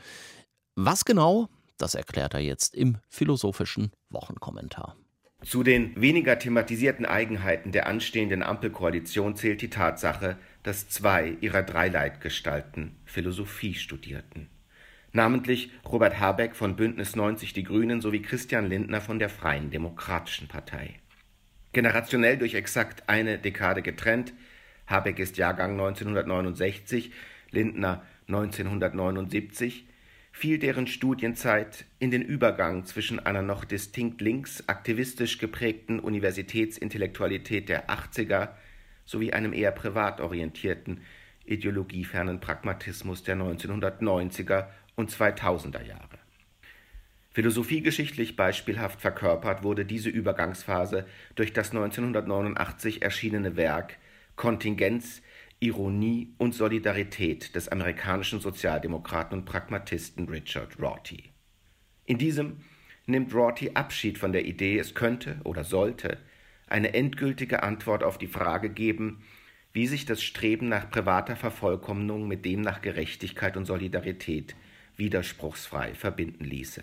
Was 0.75 1.05
genau, 1.05 1.49
das 1.79 1.95
erklärt 1.95 2.35
er 2.35 2.41
jetzt 2.41 2.75
im 2.75 2.99
philosophischen 3.09 3.93
Wochenkommentar. 4.11 4.97
Zu 5.45 5.63
den 5.63 6.01
weniger 6.01 6.39
thematisierten 6.39 7.05
Eigenheiten 7.05 7.71
der 7.71 7.87
anstehenden 7.87 8.43
Ampelkoalition 8.43 9.37
zählt 9.37 9.61
die 9.61 9.69
Tatsache, 9.69 10.39
dass 10.63 10.89
zwei 10.89 11.37
ihrer 11.43 11.63
drei 11.63 11.89
Leitgestalten 11.89 12.97
Philosophie 13.05 13.75
studierten. 13.75 14.49
Namentlich 15.17 15.71
Robert 15.85 16.19
Habeck 16.19 16.57
von 16.57 16.75
Bündnis 16.75 17.15
90 17.15 17.53
Die 17.53 17.63
Grünen 17.63 18.01
sowie 18.01 18.21
Christian 18.21 18.67
Lindner 18.67 19.01
von 19.01 19.21
der 19.21 19.29
Freien 19.29 19.71
Demokratischen 19.71 20.49
Partei. 20.49 20.97
Generationell 21.73 22.37
durch 22.37 22.55
exakt 22.55 23.09
eine 23.09 23.39
Dekade 23.39 23.81
getrennt, 23.81 24.35
Habeck 24.89 25.21
ist 25.21 25.37
Jahrgang 25.37 25.75
1969, 25.75 27.13
Lindner 27.53 28.03
1979, 28.27 29.87
fiel 30.33 30.59
deren 30.59 30.89
Studienzeit 30.89 31.85
in 32.01 32.11
den 32.11 32.23
Übergang 32.23 32.85
zwischen 32.85 33.21
einer 33.21 33.43
noch 33.43 33.65
distinkt 33.65 34.21
links 34.21 34.69
aktivistisch 34.69 35.39
geprägten 35.39 36.01
Universitätsintellektualität 36.01 37.69
der 37.69 37.89
80er 37.89 38.49
sowie 39.05 39.33
einem 39.33 39.53
eher 39.53 39.71
privat 39.71 40.21
orientierten, 40.21 41.03
ideologiefernen 41.45 42.41
Pragmatismus 42.41 43.23
der 43.23 43.37
1990er 43.37 44.67
und 44.97 45.11
2000er 45.11 45.83
Jahre. 45.83 46.19
Philosophiegeschichtlich 47.31 48.37
beispielhaft 48.37 49.01
verkörpert 49.01 49.65
wurde 49.65 49.85
diese 49.85 50.09
Übergangsphase 50.09 51.07
durch 51.35 51.53
das 51.53 51.71
1989 51.71 53.03
erschienene 53.03 53.57
Werk 53.57 53.99
Kontingenz 54.37 55.21
Ironie 55.59 56.35
und 56.39 56.55
Solidarität 56.55 57.55
des 57.55 57.69
amerikanischen 57.69 58.41
Sozialdemokraten 58.41 59.39
und 59.39 59.45
Pragmatisten 59.47 60.29
Richard 60.29 60.79
Rorty. 60.81 61.33
In 62.05 62.19
diesem 62.19 62.59
nimmt 63.07 63.35
Rorty 63.35 63.71
Abschied 63.75 64.19
von 64.19 64.33
der 64.33 64.45
Idee, 64.45 64.79
es 64.79 64.95
könnte 64.95 65.41
oder 65.45 65.65
sollte 65.65 66.19
eine 66.67 66.95
endgültige 66.95 67.63
Antwort 67.63 68.05
auf 68.05 68.19
die 68.19 68.27
Frage 68.27 68.71
geben, 68.71 69.23
wie 69.73 69.87
sich 69.87 70.07
das 70.07 70.23
Streben 70.23 70.69
nach 70.69 70.91
privater 70.91 71.35
Vervollkommnung 71.35 72.29
mit 72.29 72.45
dem 72.45 72.61
nach 72.61 72.81
Gerechtigkeit 72.81 73.57
und 73.57 73.65
Solidarität 73.65 74.55
widerspruchsfrei 74.97 75.95
verbinden 75.95 76.45
ließe. 76.45 76.83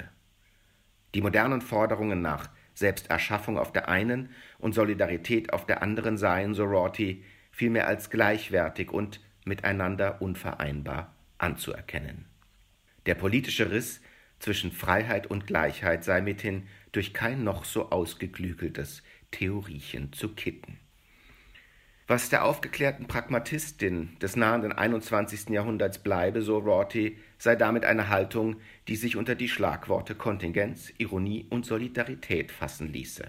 Die 1.14 1.22
modernen 1.22 1.62
Forderungen 1.62 2.22
nach 2.22 2.49
Selbsterschaffung 2.74 3.57
auf 3.57 3.74
der 3.74 3.89
einen 3.89 4.30
und 4.59 4.74
Solidarität 4.74 5.53
auf 5.53 5.66
der 5.66 5.82
anderen 5.84 6.18
seien, 6.18 6.53
so 6.53 6.64
Rorty, 6.64 7.24
vielmehr 7.51 7.88
als 7.88 8.09
gleichwertig 8.09 8.91
und 8.91 9.20
miteinander 9.45 10.22
unvereinbar 10.22 11.16
anzuerkennen. 11.38 12.26
Der 13.05 13.16
politische 13.16 13.72
Riss 13.72 14.01
zwischen 14.39 14.72
Freiheit 14.72 15.28
und 15.28 15.47
Gleichheit 15.47 16.03
sei 16.03 16.22
mithin 16.22 16.68
durch 16.91 17.14
kein 17.14 17.43
noch 17.43 17.66
so 17.66 17.89
ausgeklügeltes 17.89 19.03
Theoriechen 19.32 20.14
zu 20.14 20.30
kitten. 20.34 20.80
Was 22.07 22.30
der 22.30 22.43
aufgeklärten 22.43 23.07
Pragmatistin 23.07 24.18
des 24.20 24.36
nahenden 24.36 24.74
21. 24.74 25.49
Jahrhunderts 25.49 25.99
bleibe, 25.99 26.41
so 26.41 26.57
Rorty, 26.57 27.18
sei 27.42 27.56
damit 27.56 27.86
eine 27.86 28.10
Haltung, 28.10 28.58
die 28.88 28.96
sich 28.96 29.16
unter 29.16 29.34
die 29.34 29.50
Schlagworte 29.50 30.14
Kontingenz, 30.14 30.94
Ironie 31.00 31.48
und 31.50 31.66
Solidarität 31.66 32.52
fassen 32.52 32.94
ließe. 32.94 33.26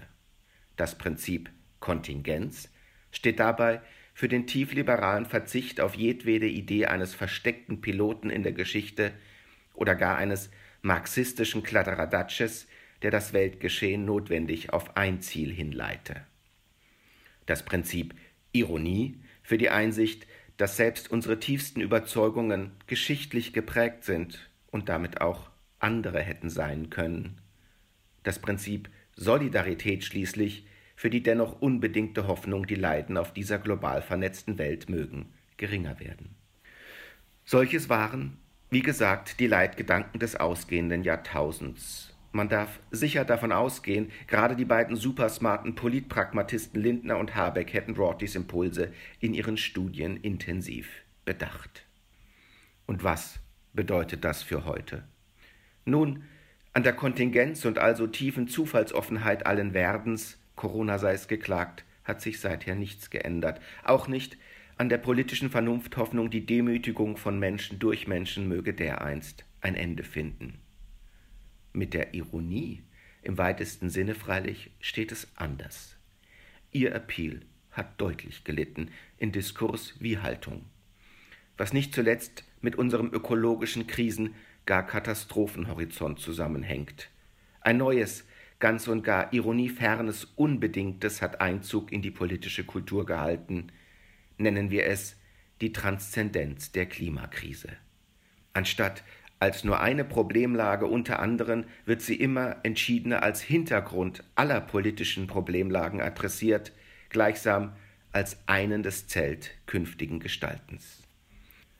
Das 0.75 0.99
Prinzip 0.99 1.49
Kontingenz 1.79 2.69
steht 3.09 3.39
dabei 3.39 3.81
für 4.13 4.27
den 4.27 4.45
tiefliberalen 4.45 5.25
Verzicht 5.25 5.81
auf 5.81 5.95
jedwede 5.95 6.45
Idee 6.45 6.85
eines 6.85 7.15
versteckten 7.15 7.81
Piloten 7.81 8.29
in 8.29 8.43
der 8.43 8.51
Geschichte 8.51 9.13
oder 9.73 9.95
gar 9.95 10.17
eines 10.17 10.51
marxistischen 10.83 11.63
Kladderadatschs, 11.63 12.67
der 13.01 13.09
das 13.09 13.33
Weltgeschehen 13.33 14.05
notwendig 14.05 14.71
auf 14.71 14.95
ein 14.95 15.21
Ziel 15.21 15.51
hinleite. 15.51 16.21
Das 17.47 17.65
Prinzip 17.65 18.13
Ironie 18.51 19.19
für 19.41 19.57
die 19.57 19.71
Einsicht, 19.71 20.27
dass 20.57 20.77
selbst 20.77 21.11
unsere 21.11 21.39
tiefsten 21.39 21.81
Überzeugungen 21.81 22.71
geschichtlich 22.87 23.53
geprägt 23.53 24.03
sind 24.03 24.49
und 24.71 24.89
damit 24.89 25.21
auch 25.21 25.49
andere 25.79 26.19
hätten 26.21 26.49
sein 26.49 26.89
können. 26.89 27.41
Das 28.23 28.39
Prinzip 28.39 28.89
Solidarität 29.15 30.03
schließlich 30.03 30.65
für 30.95 31.09
die 31.09 31.23
dennoch 31.23 31.61
unbedingte 31.61 32.27
Hoffnung, 32.27 32.67
die 32.67 32.75
Leiden 32.75 33.17
auf 33.17 33.33
dieser 33.33 33.59
global 33.59 34.01
vernetzten 34.01 34.57
Welt 34.57 34.89
mögen 34.89 35.33
geringer 35.57 35.99
werden. 35.99 36.35
Solches 37.45 37.89
waren, 37.89 38.37
wie 38.69 38.81
gesagt, 38.81 39.39
die 39.39 39.47
Leitgedanken 39.47 40.19
des 40.19 40.35
ausgehenden 40.35 41.03
Jahrtausends. 41.03 42.12
Man 42.35 42.49
darf 42.49 42.79
sicher 42.89 43.25
davon 43.25 43.51
ausgehen, 43.51 44.11
gerade 44.25 44.55
die 44.55 44.65
beiden 44.65 44.95
supersmarten 44.95 45.75
Politpragmatisten 45.75 46.81
Lindner 46.81 47.19
und 47.19 47.35
Habeck 47.35 47.73
hätten 47.73 47.95
Rortys 47.95 48.33
Impulse 48.33 48.91
in 49.19 49.35
ihren 49.35 49.55
Studien 49.55 50.17
intensiv 50.17 50.89
bedacht. 51.25 51.85
Und 52.87 53.03
was 53.03 53.39
bedeutet 53.73 54.25
das 54.25 54.41
für 54.41 54.65
heute? 54.65 55.03
Nun, 55.85 56.23
an 56.73 56.81
der 56.81 56.93
Kontingenz 56.93 57.65
und 57.65 57.77
also 57.77 58.07
tiefen 58.07 58.47
Zufallsoffenheit 58.47 59.45
allen 59.45 59.75
Werdens 59.75 60.39
Corona 60.55 60.97
sei 60.97 61.13
es 61.13 61.27
geklagt, 61.27 61.85
hat 62.03 62.19
sich 62.19 62.39
seither 62.39 62.73
nichts 62.73 63.11
geändert. 63.11 63.61
Auch 63.83 64.07
nicht 64.07 64.37
an 64.75 64.89
der 64.89 64.97
politischen 64.97 65.51
Vernunfthoffnung, 65.51 66.31
die 66.31 66.47
Demütigung 66.47 67.15
von 67.15 67.37
Menschen 67.37 67.77
durch 67.77 68.07
Menschen 68.07 68.47
möge 68.47 68.73
dereinst 68.73 69.45
ein 69.61 69.75
Ende 69.75 70.03
finden. 70.03 70.62
Mit 71.73 71.95
der 71.95 72.13
Ironie 72.13 72.83
im 73.23 73.39
weitesten 73.39 73.89
Sinne 73.89 74.13
freilich 74.13 74.71
steht 74.79 75.11
es 75.11 75.27
anders. 75.35 75.95
Ihr 76.71 76.93
Appeal 76.93 77.41
hat 77.71 77.99
deutlich 77.99 78.43
gelitten 78.43 78.91
in 79.17 79.31
Diskurs 79.31 79.95
wie 79.99 80.19
Haltung. 80.19 80.65
Was 81.57 81.73
nicht 81.73 81.93
zuletzt 81.93 82.43
mit 82.61 82.75
unserem 82.75 83.11
ökologischen 83.11 83.87
Krisen 83.87 84.35
gar 84.65 84.85
Katastrophenhorizont 84.85 86.19
zusammenhängt. 86.19 87.09
Ein 87.61 87.77
neues, 87.77 88.25
ganz 88.59 88.87
und 88.87 89.03
gar 89.03 89.33
ironiefernes 89.33 90.25
Unbedingtes 90.35 91.21
hat 91.21 91.41
Einzug 91.41 91.91
in 91.91 92.01
die 92.01 92.11
politische 92.11 92.63
Kultur 92.63 93.05
gehalten, 93.05 93.71
nennen 94.37 94.69
wir 94.69 94.85
es 94.85 95.19
die 95.61 95.73
Transzendenz 95.73 96.71
der 96.71 96.85
Klimakrise. 96.85 97.69
Anstatt 98.53 99.03
als 99.43 99.65
nur 99.65 99.81
eine 99.81 100.05
Problemlage 100.05 100.85
unter 100.85 101.19
anderen 101.19 101.65
wird 101.85 102.01
sie 102.01 102.15
immer 102.15 102.55
entschiedener 102.63 103.23
als 103.23 103.41
Hintergrund 103.41 104.23
aller 104.35 104.61
politischen 104.61 105.27
Problemlagen 105.27 105.99
adressiert, 105.99 106.71
gleichsam 107.09 107.73
als 108.13 108.37
einendes 108.45 109.07
Zelt 109.07 109.51
künftigen 109.65 110.21
Gestaltens. 110.21 111.01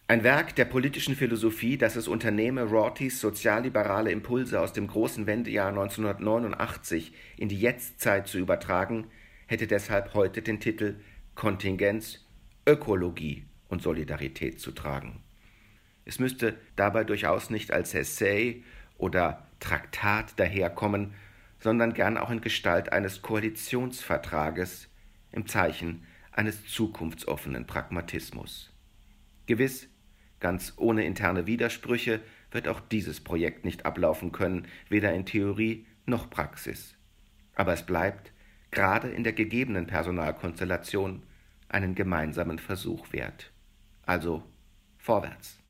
Ein 0.09 0.26
Werk 0.26 0.57
der 0.57 0.66
politischen 0.66 1.16
Philosophie, 1.16 1.78
das 1.78 1.95
es 1.95 2.09
unternehme, 2.09 2.64
Rortys 2.64 3.22
sozialliberale 3.22 4.11
Impulse 4.11 4.59
aus 4.59 4.74
dem 4.74 4.88
großen 4.88 5.26
Wendejahr 5.26 5.70
1989 5.70 7.14
in 7.38 7.47
die 7.47 7.61
Jetztzeit 7.61 8.28
zu 8.28 8.39
übertragen, 8.39 9.07
hätte 9.47 9.68
deshalb 9.68 10.14
heute 10.16 10.41
den 10.41 10.59
Titel 10.59 10.99
Kontingenz, 11.34 12.26
Ökologie 12.68 13.45
und 13.70 13.82
Solidarität 13.82 14.59
zu 14.59 14.74
tragen. 14.74 15.24
Es 16.06 16.20
müsste 16.20 16.58
dabei 16.76 17.04
durchaus 17.04 17.49
nicht 17.49 17.72
als 17.72 17.93
Essay 17.93 18.64
oder 18.97 19.47
Traktat 19.60 20.38
daherkommen, 20.39 21.14
sondern 21.60 21.93
gern 21.93 22.18
auch 22.18 22.30
in 22.30 22.41
Gestalt 22.41 22.91
eines 22.91 23.22
Koalitionsvertrages 23.22 24.89
im 25.32 25.47
Zeichen 25.47 26.06
eines 26.32 26.66
zukunftsoffenen 26.68 27.66
Pragmatismus. 27.66 28.72
Gewiss 29.45 29.88
Ganz 30.43 30.74
ohne 30.76 31.06
interne 31.06 31.47
Widersprüche 31.47 32.20
wird 32.51 32.68
auch 32.68 32.82
dieses 32.82 33.22
Projekt 33.22 33.64
nicht 33.64 33.86
ablaufen 33.86 34.34
können, 34.34 34.68
weder 34.89 35.14
in 35.14 35.26
Theorie 35.26 35.88
noch 36.06 36.30
Praxis. 36.30 36.97
Aber 37.56 37.72
es 37.72 37.86
bleibt, 37.86 38.34
gerade 38.70 39.08
in 39.10 39.24
der 39.24 39.32
gegebenen 39.32 39.88
Personalkonstellation, 39.88 41.24
einen 41.70 41.95
gemeinsamen 41.95 42.60
Versuch 42.60 43.14
wert. 43.14 43.54
Also 44.06 44.43
vorwärts. 44.97 45.62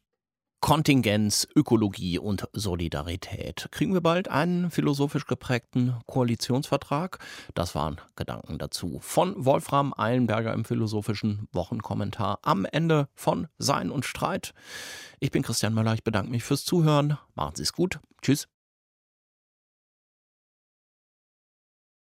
Kontingenz, 0.64 1.46
Ökologie 1.58 2.20
und 2.20 2.48
Solidarität. 2.54 3.68
Kriegen 3.72 3.94
wir 3.94 4.00
bald 4.00 4.30
einen 4.30 4.72
philosophisch 4.72 5.26
geprägten 5.26 5.98
Koalitionsvertrag? 6.06 7.20
Das 7.54 7.76
waren 7.76 8.00
Gedanken 8.16 8.60
dazu 8.60 9.00
von 9.02 9.44
Wolfram 9.44 9.94
Eilenberger 9.98 10.54
im 10.54 10.64
philosophischen 10.64 11.50
Wochenkommentar 11.52 12.40
am 12.44 12.64
Ende 12.64 13.10
von 13.14 13.50
Sein 13.58 13.92
und 13.92 14.06
Streit. 14.06 14.54
Ich 15.20 15.32
bin 15.32 15.44
Christian 15.44 15.74
Möller, 15.74 15.96
ich 15.96 16.04
bedanke 16.06 16.32
mich 16.32 16.46
fürs 16.46 16.64
Zuhören. 16.64 17.18
Machen 17.36 17.58
Sie 17.58 17.64
es 17.64 17.74
gut. 17.74 18.00
Tschüss. 18.22 18.48